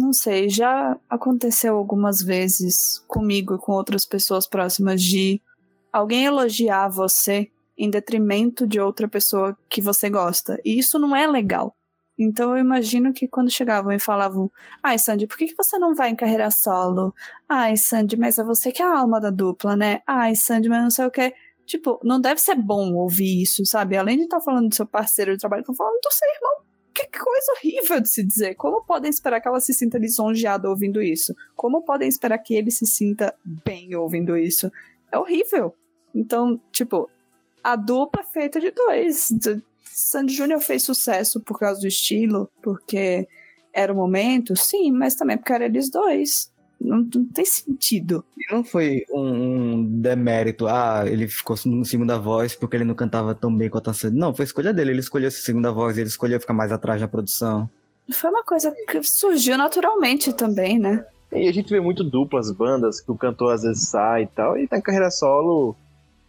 [0.00, 5.40] não sei, já aconteceu algumas vezes comigo e com outras pessoas próximas de
[5.92, 10.60] alguém elogiar você em detrimento de outra pessoa que você gosta.
[10.64, 11.76] E isso não é legal.
[12.18, 14.50] Então eu imagino que quando chegavam e falavam:
[14.82, 17.14] Ai, Sandy, por que, você não vai em carreira solo?
[17.48, 20.02] Ai, Sandy, mas é você que é a alma da dupla, né?
[20.06, 21.32] Ai, Sandy, mas não sei o que.
[21.64, 23.96] Tipo, não deve ser bom ouvir isso, sabe?
[23.96, 26.69] Além de estar tá falando do seu parceiro de trabalho, estão falando do seu irmão.
[27.06, 28.54] Que coisa horrível de se dizer.
[28.54, 31.34] Como podem esperar que ela se sinta lisonjeada ouvindo isso?
[31.56, 34.70] Como podem esperar que ele se sinta bem ouvindo isso?
[35.12, 35.74] É horrível.
[36.14, 37.08] Então, tipo,
[37.62, 39.32] a dupla é feita de dois.
[39.84, 43.28] Sandy Júnior fez sucesso por causa do estilo, porque
[43.72, 46.49] era o momento, sim, mas também porque eram eles dois.
[46.80, 48.24] Não, não tem sentido.
[48.38, 52.94] E não foi um, um, demérito, ah, ele ficou no segunda voz porque ele não
[52.94, 54.16] cantava tão bem quanto a Sandy.
[54.16, 57.08] Não, foi escolha dele, ele escolheu essa segunda voz, ele escolheu ficar mais atrás na
[57.08, 57.68] produção.
[58.10, 61.04] Foi uma coisa que surgiu naturalmente também, né?
[61.30, 64.58] E a gente vê muito duplas, bandas, que o cantor às vezes sai e tal,
[64.58, 65.76] e tá em carreira solo,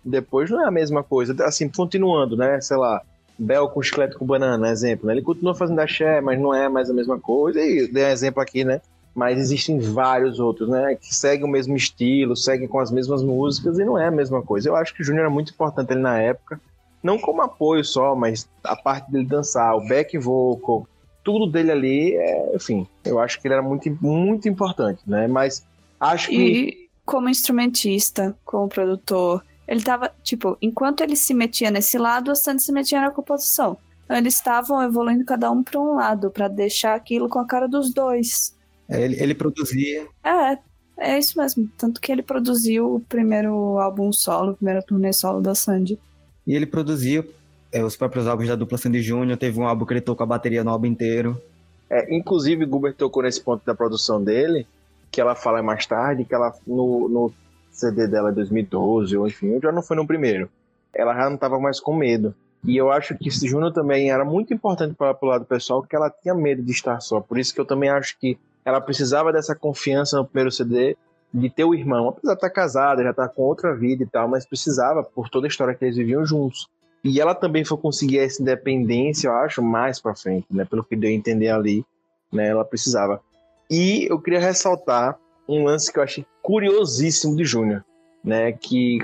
[0.03, 1.35] depois não é a mesma coisa.
[1.45, 2.59] Assim, continuando, né?
[2.61, 3.01] Sei lá,
[3.39, 5.07] Bel com chiclete com banana, exemplo.
[5.07, 5.13] Né?
[5.13, 7.59] Ele continua fazendo axé, mas não é mais a mesma coisa.
[7.59, 8.81] E dei um exemplo aqui, né?
[9.13, 10.95] Mas existem vários outros, né?
[10.95, 14.41] Que seguem o mesmo estilo, seguem com as mesmas músicas e não é a mesma
[14.41, 14.69] coisa.
[14.69, 16.59] Eu acho que o Júnior era muito importante ele na época.
[17.03, 20.87] Não como apoio só, mas a parte dele dançar, o back vocal,
[21.23, 25.27] tudo dele ali, é, enfim, eu acho que ele era muito, muito importante, né?
[25.27, 25.65] Mas
[25.99, 26.35] acho que.
[26.35, 32.35] E como instrumentista, como produtor, ele tava, tipo, enquanto ele se metia nesse lado, a
[32.35, 33.77] Sandy se metia na composição.
[34.05, 37.67] Então eles estavam evoluindo cada um para um lado, para deixar aquilo com a cara
[37.67, 38.55] dos dois.
[38.91, 40.05] É, ele, ele produzia.
[40.23, 40.57] É,
[40.97, 41.69] é isso mesmo.
[41.77, 45.97] Tanto que ele produziu o primeiro álbum solo, o primeiro turnê solo da Sandy.
[46.45, 47.25] E ele produziu
[47.71, 49.37] é, os próprios álbuns da dupla Sandy Júnior.
[49.37, 51.41] Teve um álbum que ele tocou a bateria no álbum inteiro.
[51.89, 54.67] É, inclusive, o Gilbert tocou nesse ponto da produção dele,
[55.09, 57.33] que ela fala mais tarde, que ela no, no
[57.71, 60.49] CD dela de 2012, ou enfim, já não foi no primeiro.
[60.93, 62.35] Ela já não estava mais com medo.
[62.63, 65.95] E eu acho que esse Juno também era muito importante para o lado pessoal, porque
[65.95, 67.19] ela tinha medo de estar só.
[67.19, 70.97] Por isso que eu também acho que ela precisava dessa confiança no primeiro CD,
[71.33, 74.27] de ter o irmão, apesar de estar casada, já estar com outra vida e tal,
[74.27, 76.67] mas precisava, por toda a história que eles viviam juntos.
[77.03, 80.65] E ela também foi conseguir essa independência, eu acho, mais para frente, né?
[80.65, 81.85] Pelo que deu a entender ali,
[82.31, 82.49] né?
[82.49, 83.21] Ela precisava.
[83.69, 85.17] E eu queria ressaltar
[85.47, 87.83] um lance que eu achei curiosíssimo de Júnior,
[88.23, 88.51] né?
[88.51, 88.99] Que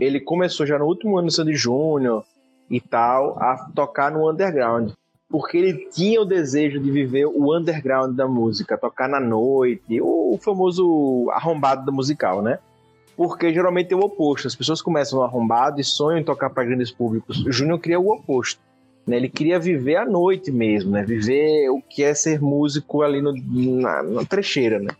[0.00, 2.24] ele começou já no último ano do Sandy Júnior
[2.70, 4.92] e tal a tocar no underground,
[5.32, 10.38] porque ele tinha o desejo de viver o underground da música, tocar na noite, o
[10.38, 12.58] famoso arrombado da musical, né?
[13.16, 14.46] Porque geralmente é o oposto.
[14.46, 17.46] As pessoas começam no arrombado e sonham em tocar para grandes públicos.
[17.46, 18.60] O Júnior queria o oposto.
[19.06, 19.16] Né?
[19.16, 21.02] Ele queria viver a noite mesmo, né?
[21.02, 24.90] Viver o que é ser músico ali no, na, na trecheira, né?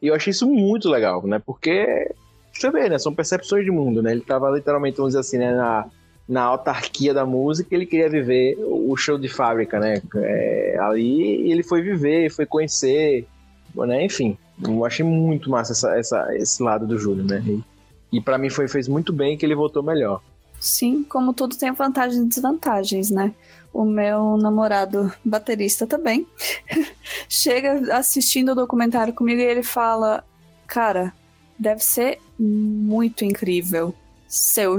[0.00, 1.42] E eu achei isso muito legal, né?
[1.44, 2.14] Porque,
[2.52, 2.96] você vê, né?
[2.96, 4.12] São percepções de mundo, né?
[4.12, 5.52] Ele tava literalmente, vamos dizer assim, né?
[5.52, 5.86] Na,
[6.30, 10.00] na autarquia da música, ele queria viver o show de fábrica, né?
[10.14, 13.26] É, ali ele foi viver, foi conhecer,
[13.74, 14.04] né?
[14.04, 17.42] Enfim, eu achei muito massa essa, essa, esse lado do Júlio, né?
[17.44, 17.64] E,
[18.12, 20.22] e para mim foi, fez muito bem que ele voltou melhor.
[20.60, 23.34] Sim, como tudo tem vantagens e desvantagens, né?
[23.72, 26.24] O meu namorado baterista também
[27.28, 30.22] chega assistindo o documentário comigo e ele fala:
[30.64, 31.12] Cara,
[31.58, 33.92] deve ser muito incrível
[34.28, 34.78] ser o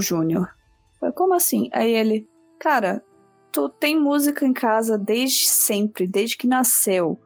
[1.16, 1.70] Como assim?
[1.74, 2.28] Aí ele:
[2.60, 3.04] Cara,
[3.52, 7.20] tu tem música em casa desde sempre, desde que nasceu.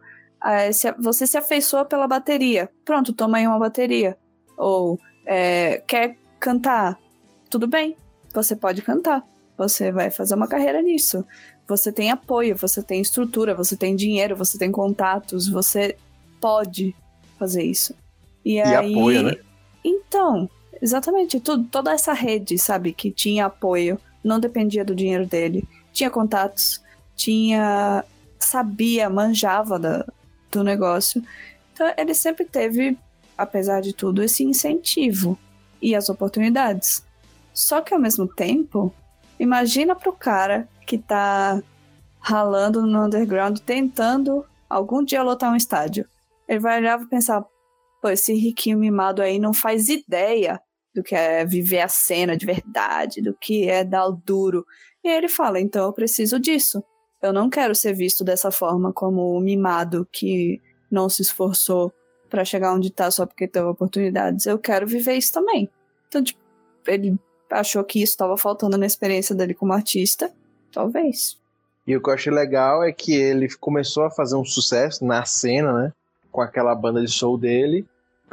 [1.00, 2.70] Você se afeiçoa pela bateria.
[2.84, 4.18] Pronto, toma aí uma bateria.
[4.58, 7.00] Ou é, quer cantar?
[7.50, 7.98] Tudo bem,
[8.34, 9.24] você pode cantar.
[9.58, 11.26] Você vai fazer uma carreira nisso.
[11.68, 15.98] Você tem apoio, você tem estrutura, você tem dinheiro, você tem contatos, você
[16.40, 16.96] pode
[17.40, 17.96] fazer isso.
[18.44, 18.94] E, e aí...
[18.94, 19.36] apoio, né?
[19.84, 20.50] Então,
[20.82, 26.10] exatamente, tudo, toda essa rede, sabe, que tinha apoio, não dependia do dinheiro dele, tinha
[26.10, 26.82] contatos,
[27.16, 28.04] tinha
[28.40, 30.06] sabia, manjava da,
[30.52, 31.24] do negócio.
[31.74, 32.98] Então ele sempre teve,
[33.38, 35.38] apesar de tudo, esse incentivo
[35.82, 37.04] e as oportunidades.
[37.54, 38.94] Só que ao mesmo tempo,
[39.40, 41.62] imagina pro cara que tá
[42.20, 46.06] ralando no underground, tentando algum dia lotar um estádio.
[46.48, 47.44] Ele vai olhar e pensar,
[48.02, 50.62] pô, esse riquinho mimado aí não faz ideia
[50.96, 54.66] do que é viver a cena de verdade, do que é dar o duro.
[55.04, 56.82] E ele fala, então eu preciso disso.
[57.22, 61.94] Eu não quero ser visto dessa forma, como o mimado que não se esforçou
[62.30, 64.46] para chegar onde tá só porque teve oportunidades.
[64.46, 65.70] Eu quero viver isso também.
[66.08, 66.40] Então, tipo,
[66.88, 67.20] ele
[67.52, 70.32] achou que isso estava faltando na experiência dele como artista.
[70.72, 71.38] Talvez.
[71.88, 75.24] E o que eu achei legal é que ele começou a fazer um sucesso na
[75.26, 75.94] cena, né?
[76.32, 77.86] Com aquela banda de soul dele.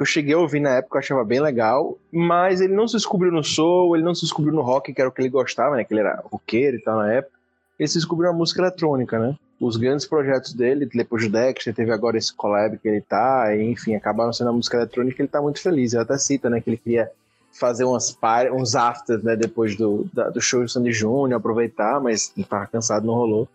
[0.03, 1.97] Que eu cheguei a ouvir na época, eu achava bem legal.
[2.11, 5.09] Mas ele não se descobriu no soul, ele não se descobriu no rock, que era
[5.09, 5.85] o que ele gostava, né?
[5.85, 7.43] Que ele era roqueiro e tal na época
[7.83, 9.37] ele se descobriu a música eletrônica, né?
[9.61, 13.63] Os grandes projetos dele, depois do Dexter, teve agora esse collab que ele tá, e,
[13.63, 15.93] enfim, acabaram sendo a música eletrônica ele tá muito feliz.
[15.93, 17.11] Ele até cita, né, que ele queria
[17.53, 22.01] fazer umas par, uns afters, né, depois do, da, do show do Sandy Júnior, aproveitar,
[22.01, 23.49] mas não tava cansado, não rolou.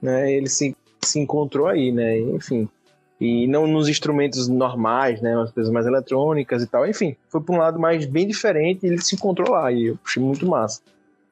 [0.00, 2.68] Né, ele se, se encontrou aí, né, enfim.
[3.20, 7.16] E não nos instrumentos normais, né, umas coisas mais eletrônicas e tal, enfim.
[7.28, 10.22] Foi para um lado mais bem diferente e ele se encontrou lá, e eu achei
[10.22, 10.80] muito massa.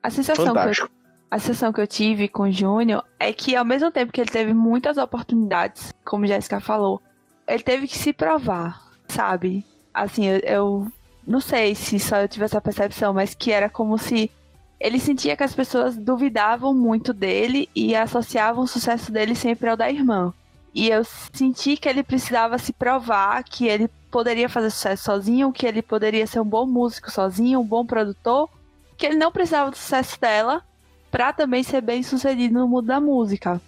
[0.03, 0.89] A sensação Fantástico.
[0.89, 0.97] que eu
[1.29, 4.31] a sessão que eu tive com o Júnior é que, ao mesmo tempo que ele
[4.31, 7.03] teve muitas oportunidades, como Jéssica falou,
[7.47, 9.65] ele teve que se provar, sabe?
[9.93, 10.93] Assim, eu, eu
[11.27, 14.31] não sei se só eu tive essa percepção, mas que era como se
[14.79, 19.77] ele sentia que as pessoas duvidavam muito dele e associavam o sucesso dele sempre ao
[19.77, 20.33] da irmã.
[20.77, 25.67] E eu senti que ele precisava se provar que ele poderia fazer sucesso sozinho, que
[25.67, 28.47] ele poderia ser um bom músico sozinho, um bom produtor,
[28.95, 30.63] que ele não precisava do sucesso dela
[31.11, 33.59] pra também ser bem sucedido no mundo da música.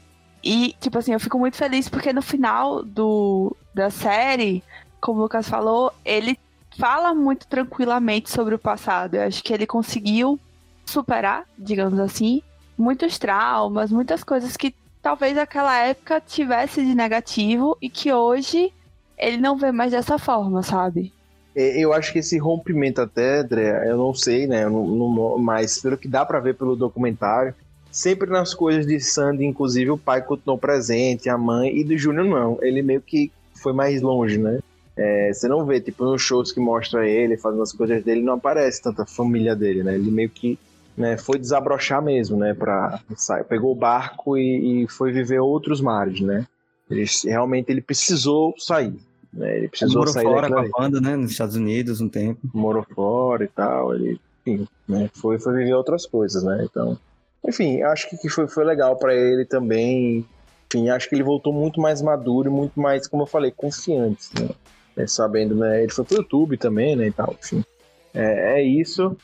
[0.45, 4.63] E, tipo assim, eu fico muito feliz porque no final do, da série,
[5.01, 6.39] como o Lucas falou, ele
[6.79, 9.15] fala muito tranquilamente sobre o passado.
[9.15, 10.39] Eu acho que ele conseguiu
[10.85, 12.43] superar, digamos assim,
[12.77, 14.75] muitos traumas, muitas coisas que
[15.09, 18.71] talvez naquela época tivesse de negativo e que hoje
[19.17, 21.11] ele não vê mais dessa forma, sabe?
[21.57, 24.69] É, eu acho que esse rompimento até, André, eu não sei, né?
[24.69, 27.55] Não, não, mas pelo que dá para ver pelo documentário,
[27.91, 32.27] sempre nas coisas de Sandy, inclusive o pai continuou presente, a mãe, e do Júnior
[32.27, 32.59] não.
[32.61, 34.59] Ele meio que foi mais longe, né?
[34.95, 38.35] É, você não vê, tipo, nos shows que mostra ele fazendo as coisas dele, não
[38.35, 39.95] aparece tanta família dele, né?
[39.95, 40.59] Ele meio que
[40.99, 42.57] né, foi desabrochar mesmo, né?
[43.17, 46.45] Sair, pegou o barco e, e foi viver outros mares, né?
[46.91, 48.99] Ele, realmente ele precisou sair.
[49.33, 49.59] Né?
[49.59, 51.15] Ele precisou morou sair fora com a banda, né?
[51.15, 52.41] Nos Estados Unidos um tempo.
[52.53, 53.95] Morou fora e tal.
[53.95, 55.09] Ele, enfim, né?
[55.15, 56.67] Foi, foi viver outras coisas, né?
[56.69, 56.99] Então,
[57.47, 60.27] enfim, acho que foi, foi legal para ele também.
[60.67, 64.31] Enfim, acho que ele voltou muito mais maduro e muito mais, como eu falei, confiante,
[64.39, 64.49] né?
[64.97, 65.83] É, sabendo, né?
[65.83, 67.07] Ele foi pro YouTube também, né?
[67.07, 67.63] E tal, enfim.
[68.13, 69.17] É, é isso.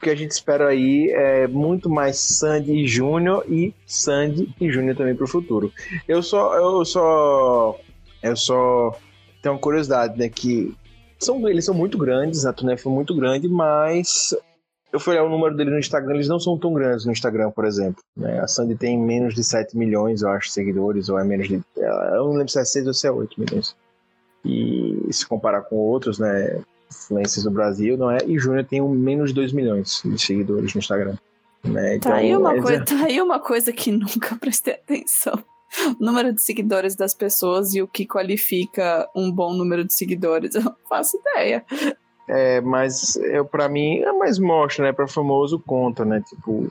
[0.00, 4.96] O que a gente espera aí é muito mais Sandy Júnior e Sandy e Júnior
[4.96, 5.70] também pro futuro.
[6.08, 7.78] Eu só, eu só,
[8.22, 8.98] eu só
[9.42, 10.30] tem uma curiosidade, né?
[10.30, 10.74] Que
[11.18, 14.34] são, eles são muito grandes, a turnê foi muito grande, mas
[14.90, 17.50] eu fui olhar o número dele no Instagram, eles não são tão grandes no Instagram,
[17.50, 18.02] por exemplo.
[18.16, 18.40] Né?
[18.40, 21.60] A Sandy tem menos de 7 milhões, eu acho, seguidores, ou é menos de.
[21.76, 23.76] Eu não lembro se é 6 ou se é 8 milhões.
[24.46, 26.58] E se comparar com outros, né?
[26.90, 28.18] Influências do Brasil, não é?
[28.26, 31.16] E Júnior tem um menos de 2 milhões de seguidores no Instagram.
[31.62, 31.96] Né?
[31.96, 32.60] Então, tá, aí uma é...
[32.60, 35.42] coisa, tá aí uma coisa que nunca prestei atenção
[35.86, 40.54] o número de seguidores das pessoas e o que qualifica um bom número de seguidores.
[40.56, 41.64] Eu não faço ideia.
[42.28, 44.92] É, mas eu para mim é mais mostra, né?
[44.92, 46.22] Para famoso conta, né?
[46.28, 46.70] Tipo,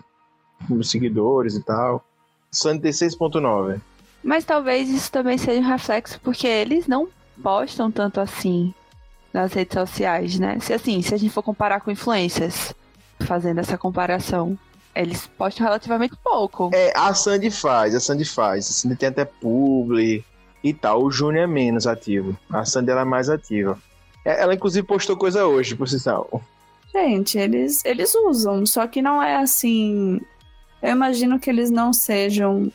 [0.84, 2.02] seguidores e tal.
[2.50, 3.82] Sandy tem 6.9.
[4.24, 7.10] Mas talvez isso também seja um reflexo porque eles não
[7.44, 8.74] postam tanto assim
[9.34, 10.58] nas redes sociais, né?
[10.60, 12.74] Se assim, se a gente for comparar com influências,
[13.26, 14.58] fazendo essa comparação.
[14.96, 16.72] Eles postam relativamente pouco.
[16.74, 18.70] É, a Sandy faz, a Sandy faz.
[18.70, 20.26] A Sandy tem até publi
[20.64, 21.04] e tal.
[21.04, 22.38] O Júnior é menos ativo.
[22.50, 23.80] A Sandy ela é mais ativa.
[24.26, 26.42] É, ela, inclusive, postou coisa hoje, por sinal.
[26.92, 30.20] Gente, eles, eles usam, só que não é assim.
[30.82, 32.72] Eu imagino que eles não sejam.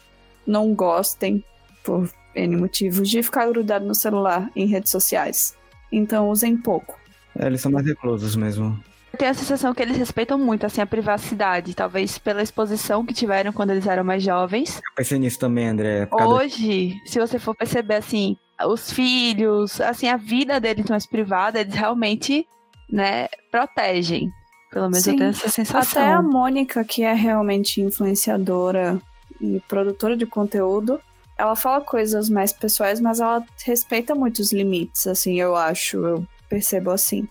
[0.46, 1.42] Não gostem,
[1.82, 5.56] por N motivos, de ficar grudado no celular em redes sociais.
[5.96, 6.98] Então usem pouco.
[7.38, 8.78] É, eles são mais reclusos mesmo.
[9.12, 13.14] Eu tenho a sensação que eles respeitam muito assim a privacidade, talvez pela exposição que
[13.14, 14.78] tiveram quando eles eram mais jovens.
[14.78, 16.08] Eu pensei nisso também, André.
[16.10, 21.74] Hoje, se você for perceber assim, os filhos, assim, a vida deles mais privada, eles
[21.74, 22.44] realmente,
[22.90, 24.32] né, protegem.
[24.72, 25.12] Pelo menos Sim.
[25.12, 26.02] eu tenho essa sensação.
[26.02, 29.00] Até a Mônica, que é realmente influenciadora
[29.40, 31.00] e produtora de conteúdo,
[31.36, 36.26] ela fala coisas mais pessoais, mas ela respeita muito os limites, assim, eu acho, eu
[36.48, 37.28] percebo assim.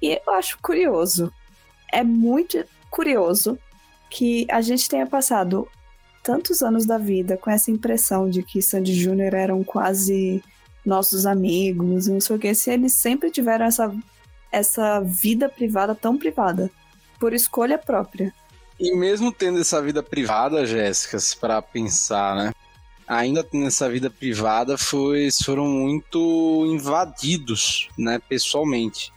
[0.00, 1.32] E eu acho curioso,
[1.92, 3.58] é muito curioso
[4.10, 5.68] que a gente tenha passado
[6.22, 10.42] tantos anos da vida com essa impressão de que Sandy Júnior eram quase
[10.84, 13.94] nossos amigos, não sei o que, se eles sempre tiveram essa,
[14.50, 16.70] essa vida privada tão privada,
[17.18, 18.32] por escolha própria.
[18.80, 22.52] E mesmo tendo essa vida privada, Jéssica, para pensar, né?
[23.12, 29.12] Ainda nessa vida privada, foi, foram muito invadidos, né, pessoalmente.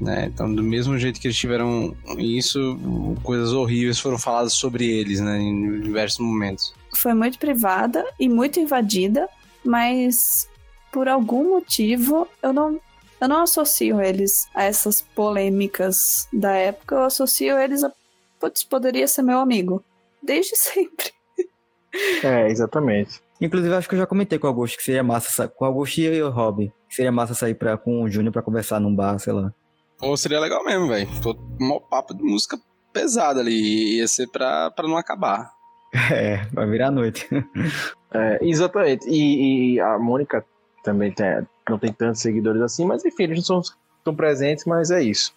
[0.00, 0.26] Né?
[0.26, 2.78] Então, do mesmo jeito que eles tiveram isso,
[3.22, 6.74] coisas horríveis foram faladas sobre eles, né, em diversos momentos.
[6.94, 9.28] Foi muito privada e muito invadida,
[9.64, 10.48] mas
[10.92, 12.80] por algum motivo eu não
[13.18, 17.90] eu não associo eles a essas polêmicas da época, eu associo eles a
[18.38, 19.82] putz, poderia ser meu amigo
[20.22, 21.12] desde sempre.
[22.22, 23.22] É, exatamente.
[23.40, 26.00] Inclusive, acho que eu já comentei com o Augusto que seria massa, com o Augusto
[26.00, 29.18] e o Rob, que seria massa sair pra, com o Júnior pra conversar num bar,
[29.18, 29.52] sei lá.
[29.98, 31.08] Pô, seria legal mesmo, velho.
[31.60, 32.58] Um papo de música
[32.92, 33.98] pesada ali.
[33.98, 35.54] Ia ser pra, pra não acabar.
[36.12, 37.28] É, vai virar noite.
[38.14, 39.06] É, exatamente.
[39.08, 40.42] E, e, a Mônica
[40.82, 41.26] também tem,
[41.68, 45.34] não tem tantos seguidores assim, mas enfim, eles não são tão presentes, mas é isso.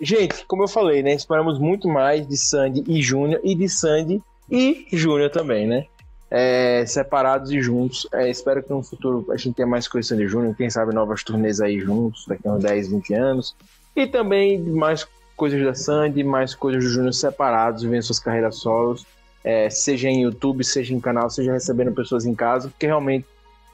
[0.00, 1.12] Gente, como eu falei, né?
[1.12, 4.20] Esperamos muito mais de Sandy e Júnior e de Sandy
[4.50, 5.84] e Júnior também, né?
[6.30, 8.06] É, separados e juntos.
[8.12, 11.24] É, espero que no futuro a gente tenha mais coisas de Júnior, quem sabe novas
[11.24, 13.56] turnês aí juntos, daqui a uns 10, 20 anos.
[13.96, 15.06] E também mais
[15.36, 19.06] coisas da Sandy, mais coisas do Júnior separados, vivendo suas carreiras solos,
[19.42, 23.26] é, seja em YouTube, seja em canal, seja recebendo pessoas em casa, porque realmente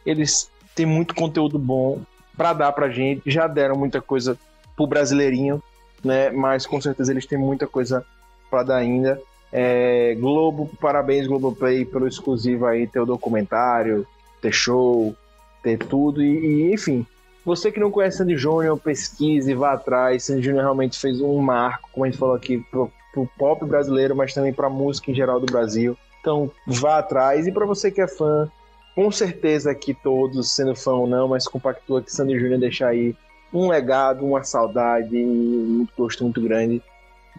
[0.05, 2.01] eles têm muito conteúdo bom
[2.36, 4.39] para dar pra gente, já deram muita coisa
[4.76, 5.62] pro brasileirinho,
[6.05, 6.31] né?
[6.31, 8.05] Mas com certeza eles têm muita coisa
[8.51, 9.20] para dar ainda.
[9.56, 14.05] É, Globo, parabéns Globoplay pelo exclusivo aí, ter o documentário,
[14.43, 15.14] ter show,
[15.62, 17.06] ter tudo e, e enfim.
[17.44, 20.24] Você que não conhece Sandy Júnior, pesquise, vá atrás.
[20.24, 24.16] Sandy Júnior realmente fez um marco, como a gente falou aqui, pro, pro pop brasileiro,
[24.16, 25.97] mas também pra música em geral do Brasil.
[26.20, 27.47] Então vá atrás.
[27.47, 28.51] E para você que é fã,
[28.97, 33.14] com certeza aqui todos, sendo fã ou não, mas compactua que Sandy Júnior deixar aí
[33.52, 36.82] um legado, uma saudade, um gosto muito grande.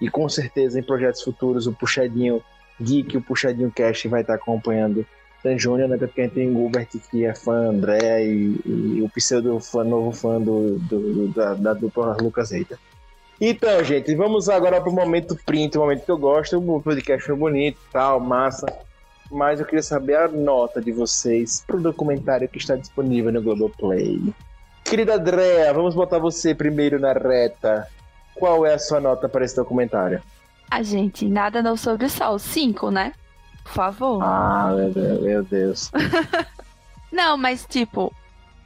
[0.02, 2.44] E com certeza em projetos futuros o Puxadinho
[2.82, 5.06] Geek, o Puxadinho Cast vai estar acompanhando
[5.46, 5.98] San Júnior, né?
[5.98, 10.12] Porque a gente tem Gilbert que é fã, André e, e o pseudo fã, novo
[10.12, 12.80] fã do, do da, da, dupla Lucas Reiter.
[13.40, 16.58] Então, gente, vamos agora para o momento print, o momento que eu gosto.
[16.58, 18.66] O podcast foi bonito, tal, massa.
[19.30, 23.42] Mas eu queria saber a nota de vocês para o documentário que está disponível no
[23.42, 24.22] Globoplay.
[24.84, 27.88] Querida Andrea, vamos botar você primeiro na reta.
[28.36, 30.22] Qual é a sua nota para esse documentário?
[30.70, 32.38] A gente, nada não sobre o sol.
[32.38, 33.14] Cinco, né?
[33.64, 34.22] Por favor.
[34.24, 35.22] Ah, meu Deus.
[35.22, 35.92] Meu Deus.
[37.12, 38.14] não, mas tipo,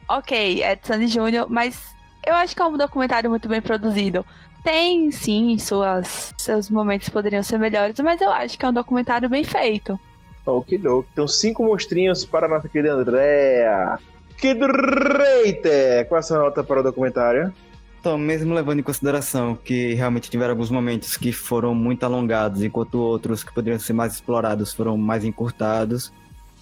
[0.07, 4.25] ok, é de Sandy Júnior, mas eu acho que é um documentário muito bem produzido.
[4.63, 9.29] Tem, sim, suas, seus momentos poderiam ser melhores, mas eu acho que é um documentário
[9.29, 9.97] bem feito.
[10.45, 10.79] Ok,
[11.13, 13.97] Então, cinco monstrinhos para a nossa querida Andrea.
[14.37, 17.53] Kid Reiter, qual é a sua nota para o documentário?
[17.99, 22.95] Então, mesmo levando em consideração que realmente tiveram alguns momentos que foram muito alongados, enquanto
[22.95, 26.11] outros que poderiam ser mais explorados foram mais encurtados,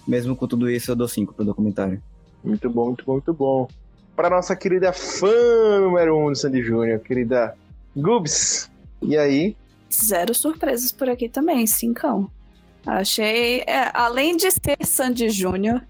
[0.06, 2.02] mesmo com tudo isso, eu dou 5 pro documentário.
[2.42, 3.68] Muito bom, muito bom, muito bom.
[4.16, 7.54] Para nossa querida fã número 1 um do Sandy Júnior, querida
[7.96, 8.68] Gubs.
[9.00, 9.56] E aí?
[9.92, 12.28] Zero surpresas por aqui também, cincão.
[12.84, 15.82] Achei, é, além de ser Sandy Júnior,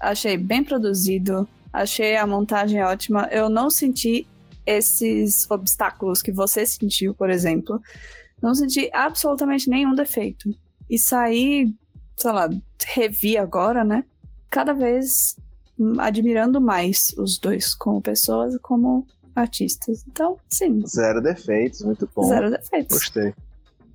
[0.00, 1.48] Achei bem produzido.
[1.72, 3.28] Achei a montagem ótima.
[3.30, 4.26] Eu não senti
[4.66, 7.80] esses obstáculos que você sentiu, por exemplo.
[8.42, 10.50] Não senti absolutamente nenhum defeito.
[10.90, 11.72] E saí,
[12.16, 12.48] sei lá,
[12.84, 14.04] revi agora, né?
[14.50, 15.36] Cada vez
[15.98, 20.04] admirando mais os dois, como pessoas e como artistas.
[20.08, 20.82] Então, sim.
[20.86, 22.24] Zero defeitos, muito bom.
[22.24, 22.98] Zero defeitos.
[22.98, 23.34] Gostei.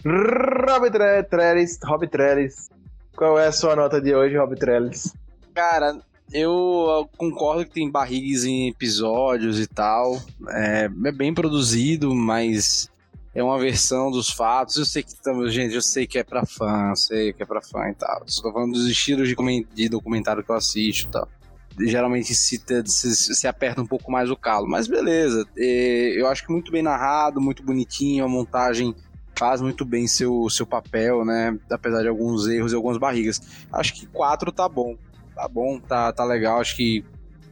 [0.05, 0.89] Rob
[1.29, 2.69] Trellis, Rob Trellis.
[3.15, 5.13] Qual é a sua nota de hoje, Rob Trellis?
[5.53, 5.99] Cara,
[6.33, 10.21] eu concordo que tem barrigas em episódios e tal.
[10.49, 12.89] É, é, bem produzido, mas
[13.33, 14.77] é uma versão dos fatos.
[14.77, 15.11] Eu sei que
[15.49, 18.23] gente, eu sei que é pra fã, eu sei que é pra fã e tal.
[18.25, 19.35] Estou falando dos estilos de,
[19.73, 21.27] de documentário que eu assisto e tal.
[21.79, 25.45] Geralmente se, se, se, aperta um pouco mais o calo, mas beleza.
[25.57, 28.93] É, eu acho que muito bem narrado, muito bonitinho, a montagem
[29.37, 31.57] faz muito bem seu, seu papel, né?
[31.71, 33.41] Apesar de alguns erros e algumas barrigas.
[33.71, 34.97] Acho que quatro tá bom
[35.35, 37.03] tá bom, tá, tá legal, acho que.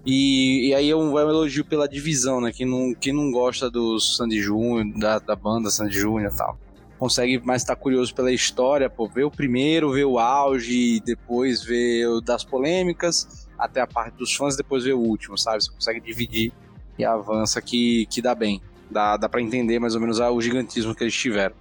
[0.06, 2.52] E, e aí é um, é um elogio pela divisão, né?
[2.52, 6.58] Quem não, quem não gosta do Sandy Júnior, da, da banda Sandy Júnior e tal,
[6.98, 11.64] consegue mais estar tá curioso pela história, pô, ver o primeiro, ver o auge, depois
[11.64, 15.64] ver o das polêmicas, até a parte dos fãs, depois ver o último, sabe?
[15.64, 16.52] Você consegue dividir
[16.98, 18.62] e avança que, que dá bem.
[18.92, 21.56] Dá, dá para entender mais ou menos o gigantismo que eles tiveram.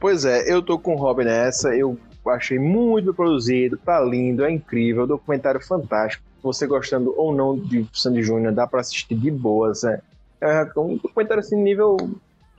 [0.00, 1.98] Pois é, eu tô com o Robin nessa, eu
[2.30, 6.24] achei muito bem produzido, tá lindo, é incrível, documentário fantástico.
[6.42, 9.84] Você gostando ou não de Sandy Júnior, dá para assistir de boas.
[9.84, 10.00] É,
[10.40, 11.96] é um documentário assim, nível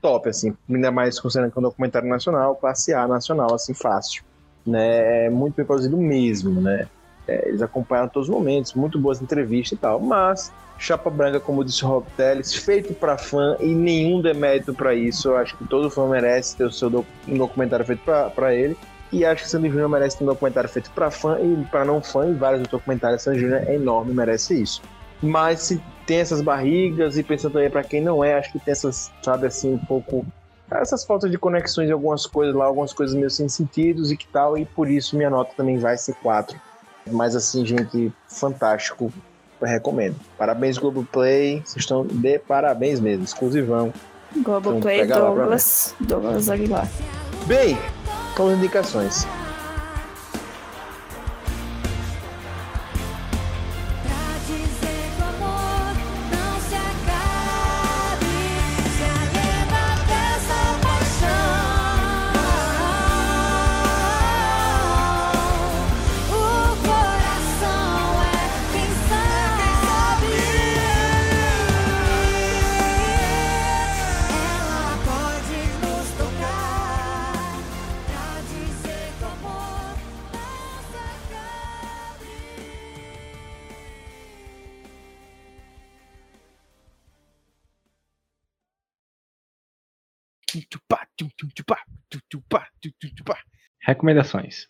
[0.01, 4.23] top, assim, ainda mais considerando que é um documentário nacional, classe A nacional, assim, fácil.
[4.65, 5.25] Né?
[5.25, 6.87] É muito bem produzido mesmo, né?
[7.27, 9.99] É, eles acompanharam todos os momentos, muito boas entrevistas e tal.
[9.99, 14.93] Mas Chapa Branca, como disse o Rob Teles, feito para fã e nenhum demérito para
[14.93, 15.29] isso.
[15.29, 18.77] Eu acho que todo fã merece ter o seu doc um documentário feito para ele.
[19.13, 22.27] E acho que Sandy Júnior merece um documentário feito para fã e para não fã,
[22.27, 23.21] e vários documentários.
[23.21, 24.81] Sandy Júnior é enorme, merece isso.
[25.21, 28.71] Mas se tem essas barrigas, e pensando também para quem não é, acho que tem
[28.71, 30.25] essas, sabe assim, um pouco.
[30.71, 34.27] Essas faltas de conexões em algumas coisas lá, algumas coisas meio sem sentidos e que
[34.27, 36.59] tal, e por isso minha nota também vai ser 4.
[37.11, 39.13] Mas assim, gente, fantástico.
[39.61, 40.15] Eu recomendo.
[40.37, 41.61] Parabéns, Globoplay.
[41.63, 43.93] Vocês estão de parabéns mesmo, exclusivão.
[44.35, 46.87] Globoplay, então, Douglas, Douglas Aguilar.
[47.45, 47.77] Bem,
[48.35, 49.27] com as indicações.
[93.83, 94.67] Recomendações.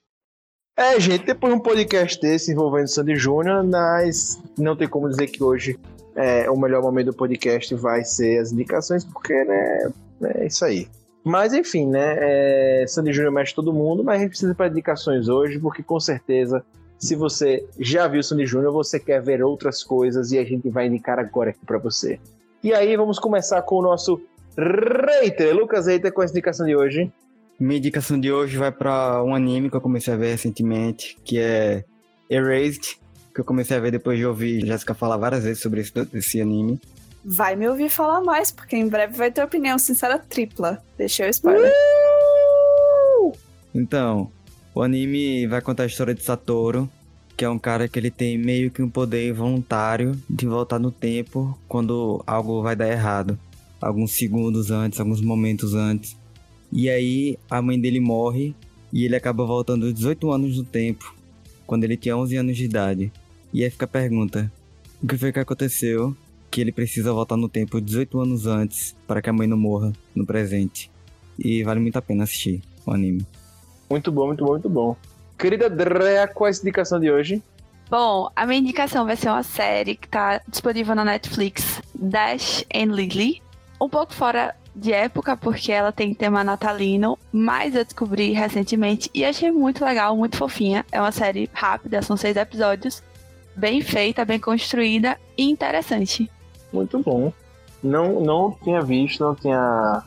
[0.75, 5.27] É, gente, depois de um podcast desse envolvendo Sandy Júnior, mas não tem como dizer
[5.27, 5.77] que hoje
[6.15, 9.91] é, o melhor momento do podcast vai ser as indicações, porque, né,
[10.23, 10.87] é isso aí.
[11.23, 15.29] Mas, enfim, né, é, Sandy Júnior mexe todo mundo, mas a gente precisa para indicações
[15.29, 16.65] hoje, porque com certeza,
[16.97, 20.87] se você já viu Sandy Júnior, você quer ver outras coisas e a gente vai
[20.87, 22.19] indicar agora aqui para você.
[22.63, 24.19] E aí, vamos começar com o nosso
[24.57, 25.55] Reiter.
[25.55, 27.11] Lucas Reiter com a indicação de hoje.
[27.63, 31.39] Minha indicação de hoje vai para um anime que eu comecei a ver recentemente, que
[31.39, 31.85] é
[32.29, 32.97] Erased,
[33.33, 36.41] que eu comecei a ver depois de ouvir Jéssica falar várias vezes sobre esse, esse
[36.41, 36.77] anime.
[37.23, 40.83] Vai me ouvir falar mais, porque em breve vai ter opinião sincera tripla.
[40.97, 41.71] Deixei o spoiler.
[43.21, 43.31] Uh!
[43.73, 44.29] Então,
[44.75, 46.89] o anime vai contar a história de Satoru,
[47.37, 50.91] que é um cara que ele tem meio que um poder voluntário de voltar no
[50.91, 53.39] tempo quando algo vai dar errado.
[53.79, 56.21] Alguns segundos antes, alguns momentos antes.
[56.75, 58.55] E aí a mãe dele morre
[58.91, 61.15] e ele acaba voltando 18 anos no tempo,
[61.67, 63.11] quando ele tinha 11 anos de idade.
[63.53, 64.51] E aí fica a pergunta:
[65.01, 66.15] o que foi que aconteceu
[66.49, 69.93] que ele precisa voltar no tempo 18 anos antes para que a mãe não morra
[70.15, 70.89] no presente?
[71.37, 73.25] E vale muito a pena assistir o anime.
[73.87, 74.95] Muito bom, muito bom, muito bom.
[75.37, 77.43] Querida Drea, qual é a indicação de hoje?
[77.87, 82.95] Bom, a minha indicação vai ser uma série que está disponível na Netflix, Dash and
[82.95, 83.43] Lily.
[83.79, 89.23] Um pouco fora de época, porque ela tem tema natalino, mas eu descobri recentemente e
[89.23, 90.85] achei muito legal, muito fofinha.
[90.91, 93.03] É uma série rápida, são seis episódios,
[93.55, 96.29] bem feita, bem construída e interessante.
[96.71, 97.31] Muito bom.
[97.83, 100.03] Não, não tinha visto, não tinha.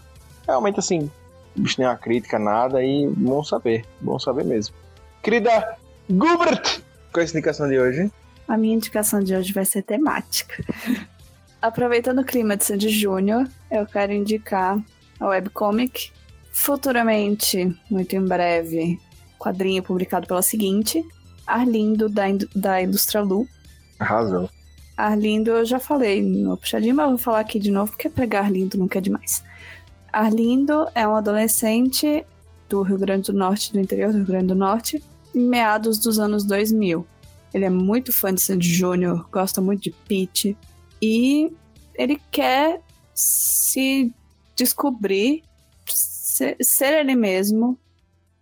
[0.47, 1.11] Realmente assim,
[1.55, 4.75] visto nenhuma crítica, nada, e bom saber, bom saber mesmo.
[5.23, 5.77] Querida
[6.09, 6.81] Gubert,
[7.13, 8.11] qual é a indicação de hoje?
[8.49, 10.63] A minha indicação de hoje vai ser temática.
[11.61, 14.83] Aproveitando o clima de Sandy Júnior, eu quero indicar
[15.19, 16.13] a webcomic.
[16.53, 18.99] Futuramente, muito em breve,
[19.39, 21.05] quadrinho publicado pela seguinte,
[21.47, 22.25] Arlindo da,
[22.55, 23.47] da Ilustra Lu.
[23.99, 24.51] Arrasou.
[24.97, 28.79] Arlindo eu já falei no puxadinho, mas vou falar aqui de novo, porque pregar Arlindo
[28.79, 29.45] nunca é demais.
[30.13, 32.25] Arlindo é um adolescente
[32.69, 35.03] do Rio Grande do Norte, do interior do Rio Grande do Norte,
[35.35, 37.07] em meados dos anos 2000.
[37.53, 40.57] Ele é muito fã de Sandy Júnior, gosta muito de Pete,
[41.01, 41.53] e
[41.95, 42.81] ele quer
[43.15, 44.13] se
[44.55, 45.43] descobrir,
[45.87, 47.79] ser, ser ele mesmo,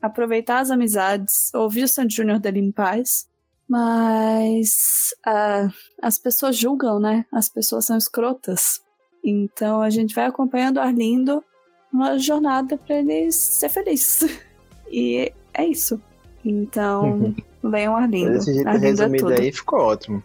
[0.00, 3.26] aproveitar as amizades, ouvir o Sandy Júnior dele em paz.
[3.66, 5.72] Mas uh,
[6.02, 7.24] as pessoas julgam, né?
[7.32, 8.82] As pessoas são escrotas.
[9.24, 11.42] Então a gente vai acompanhando o Arlindo
[11.90, 14.20] uma jornada para ele ser feliz.
[14.96, 16.00] E é isso.
[16.44, 18.32] Então, leiam Arlindo.
[18.32, 19.42] Desse jeito Arlindo resumido é tudo.
[19.42, 20.22] aí ficou ótimo.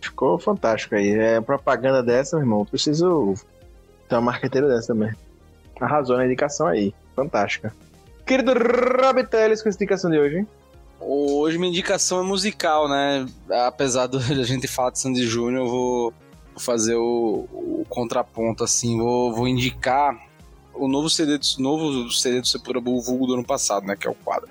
[0.00, 1.10] Ficou fantástico aí.
[1.10, 2.64] É propaganda dessa, meu irmão.
[2.64, 3.34] Preciso
[4.08, 5.12] ter uma marqueteira dessa também.
[5.80, 6.94] Arrasou na indicação aí.
[7.14, 7.74] Fantástica.
[8.24, 10.46] Querido Rabiteles, com a indicação de hoje.
[11.00, 13.26] Hoje minha indicação é musical, né?
[13.66, 16.14] Apesar de a gente falar de Sandy Júnior, eu vou
[16.58, 18.98] fazer o, o, contraponto, assim.
[18.98, 20.18] Vou, vou indicar
[20.74, 23.96] o novo CD, do, novo CD do Sepultura, o vulgo do ano passado, né?
[23.96, 24.48] Que é o quadro.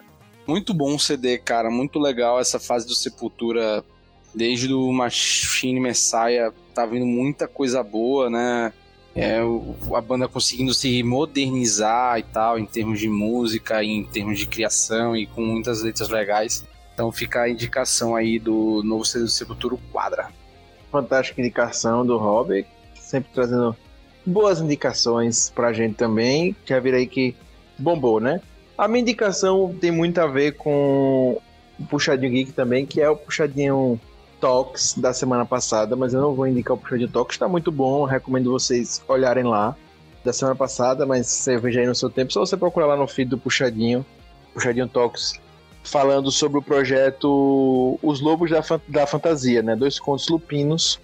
[0.48, 1.70] Muito bom o CD, cara.
[1.70, 3.84] Muito legal essa fase do Sepultura.
[4.38, 8.72] Desde o Machine Messiah tá vindo muita coisa boa, né?
[9.16, 9.40] É,
[9.96, 15.16] a banda conseguindo se modernizar e tal, em termos de música, em termos de criação
[15.18, 16.64] e com muitas letras legais.
[16.94, 20.30] Então fica a indicação aí do novo Sepultura Quadra.
[20.92, 23.76] Fantástica indicação do Rob, sempre trazendo
[24.24, 26.56] boas indicações pra gente também.
[26.64, 27.36] Já vira aí que
[27.76, 28.40] bombou, né?
[28.78, 31.42] A minha indicação tem muito a ver com
[31.80, 34.00] o Puxadinho Geek também, que é o Puxadinho
[34.40, 38.06] Talks da semana passada, mas eu não vou indicar o Puxadinho Talks, está muito bom,
[38.06, 39.76] recomendo vocês olharem lá
[40.24, 43.08] da semana passada, mas você veja aí no seu tempo, só você procurar lá no
[43.08, 44.06] feed do Puxadinho,
[44.54, 45.40] Puxadinho Talks,
[45.84, 49.76] falando sobre o projeto Os Lobos da, da Fantasia, né?
[49.76, 51.00] Dois contos lupinos.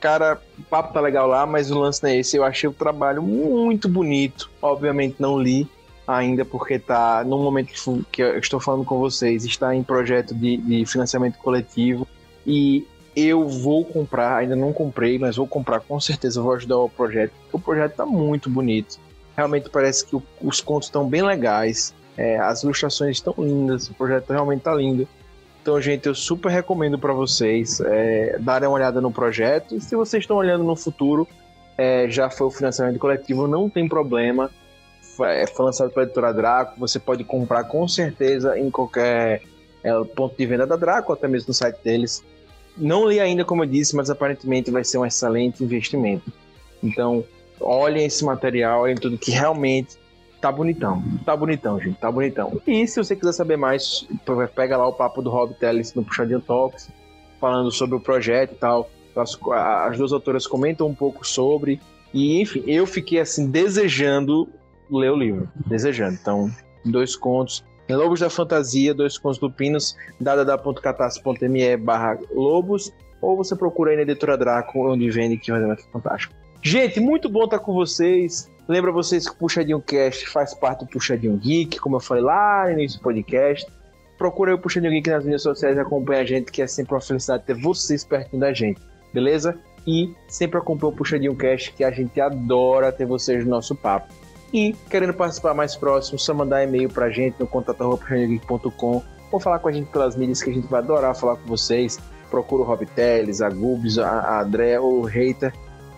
[0.00, 2.36] Cara, o papo tá legal lá, mas o lance não é esse.
[2.36, 4.50] Eu achei o trabalho muito bonito.
[4.60, 5.68] Obviamente não li
[6.06, 7.72] ainda, porque tá no momento
[8.10, 12.06] que eu estou falando com vocês, está em projeto de, de financiamento coletivo.
[12.46, 16.88] E eu vou comprar, ainda não comprei, mas vou comprar com certeza, vou ajudar o
[16.88, 18.98] projeto, porque o projeto tá muito bonito.
[19.36, 23.94] Realmente parece que o, os contos estão bem legais, é, as ilustrações estão lindas, o
[23.94, 25.08] projeto realmente tá lindo.
[25.62, 29.74] Então, gente, eu super recomendo para vocês é, darem uma olhada no projeto.
[29.74, 31.26] E se vocês estão olhando no futuro,
[31.78, 34.50] é, já foi o financiamento coletivo, não tem problema.
[35.16, 39.42] Foi, foi lançado pela editora Draco, você pode comprar com certeza em qualquer
[39.82, 42.22] é, ponto de venda da Draco, até mesmo no site deles.
[42.76, 46.32] Não li ainda, como eu disse, mas aparentemente vai ser um excelente investimento.
[46.82, 47.24] Então,
[47.60, 49.96] olhem esse material, olhem tudo que realmente
[50.40, 51.02] tá bonitão.
[51.24, 52.60] Tá bonitão, gente, tá bonitão.
[52.66, 54.06] E se você quiser saber mais,
[54.54, 56.90] pega lá o papo do Rob Telles no Puxadinho Talks,
[57.40, 58.90] falando sobre o projeto e tal.
[59.16, 59.38] As,
[59.86, 61.80] as duas autoras comentam um pouco sobre.
[62.12, 64.48] E, enfim, eu fiquei assim, desejando
[64.90, 65.48] ler o livro.
[65.66, 66.18] Desejando.
[66.20, 66.50] Então,
[66.84, 73.96] dois contos Lobos da Fantasia, dois contos lupinos, www.catarse.me barra lobos, ou você procura aí
[73.96, 76.34] na editora Draco, onde vende, que é fantástico.
[76.62, 78.50] Gente, muito bom estar com vocês.
[78.66, 82.64] Lembra vocês que o Puxadinho Cast faz parte do Puxadinho Geek, como eu falei lá
[82.64, 83.70] no início do podcast.
[84.16, 86.94] Procura aí o Puxadinho Geek nas mídias sociais e acompanha a gente, que é sempre
[86.94, 88.80] uma felicidade ter vocês pertinho da gente,
[89.12, 89.58] beleza?
[89.86, 94.08] E sempre acompanha o Puxadinho Cast, que a gente adora ter vocês no nosso papo.
[94.54, 99.02] E querendo participar mais próximo, só mandar e-mail pra gente no contato.com
[99.32, 101.98] ou falar com a gente pelas mídias que a gente vai adorar falar com vocês.
[102.30, 105.52] Procura o Rob Teles, a Gubs, a, André ou o Reiter.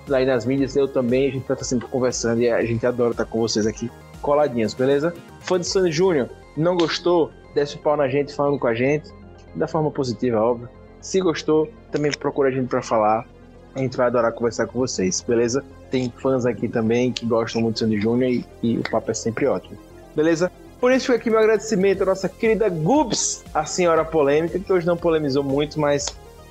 [0.08, 3.26] Lá nas mídias eu também, a gente estar sempre conversando e a gente adora estar
[3.26, 3.90] com vocês aqui
[4.22, 5.12] coladinhos, beleza?
[5.40, 7.30] Fã de Sandy Júnior, não gostou?
[7.54, 9.10] Desce o pau na gente falando com a gente,
[9.54, 10.68] da forma positiva, óbvio.
[11.02, 13.26] Se gostou, também procura a gente para falar.
[13.74, 15.62] A gente vai adorar conversar com vocês, beleza?
[15.90, 19.14] Tem fãs aqui também que gostam muito de Sandy Júnior e, e, o papo é
[19.14, 19.76] sempre ótimo,
[20.14, 20.50] beleza?
[20.80, 24.86] Por isso fica aqui meu agradecimento à nossa querida Gubs, a senhora polêmica, que hoje
[24.86, 26.06] não polemizou muito, mas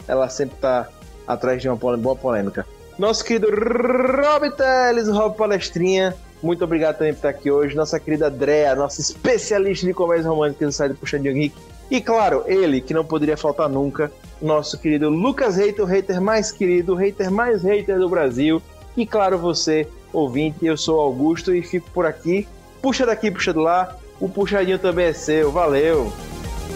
[0.07, 0.89] ela sempre tá
[1.27, 2.65] atrás de uma boa polêmica.
[2.97, 7.75] Nosso querido Rob Teles, Rob Palestrinha, muito obrigado também por estar aqui hoje.
[7.75, 11.55] Nossa querida Drea, nossa especialista de comédia romântica do site do Puxadinho Geek.
[11.89, 16.51] E claro, ele, que não poderia faltar nunca, nosso querido Lucas Reiter, o hater mais
[16.51, 18.61] querido, o hater mais hater do Brasil.
[18.97, 22.47] E claro, você, ouvinte, eu sou Augusto e fico por aqui.
[22.81, 23.95] Puxa daqui, puxa de lá.
[24.19, 25.51] O puxadinho também é seu.
[25.51, 26.11] Valeu.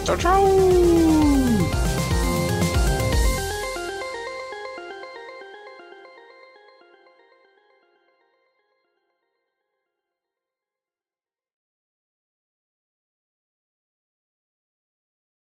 [0.04, 0.44] Tchau, tchau.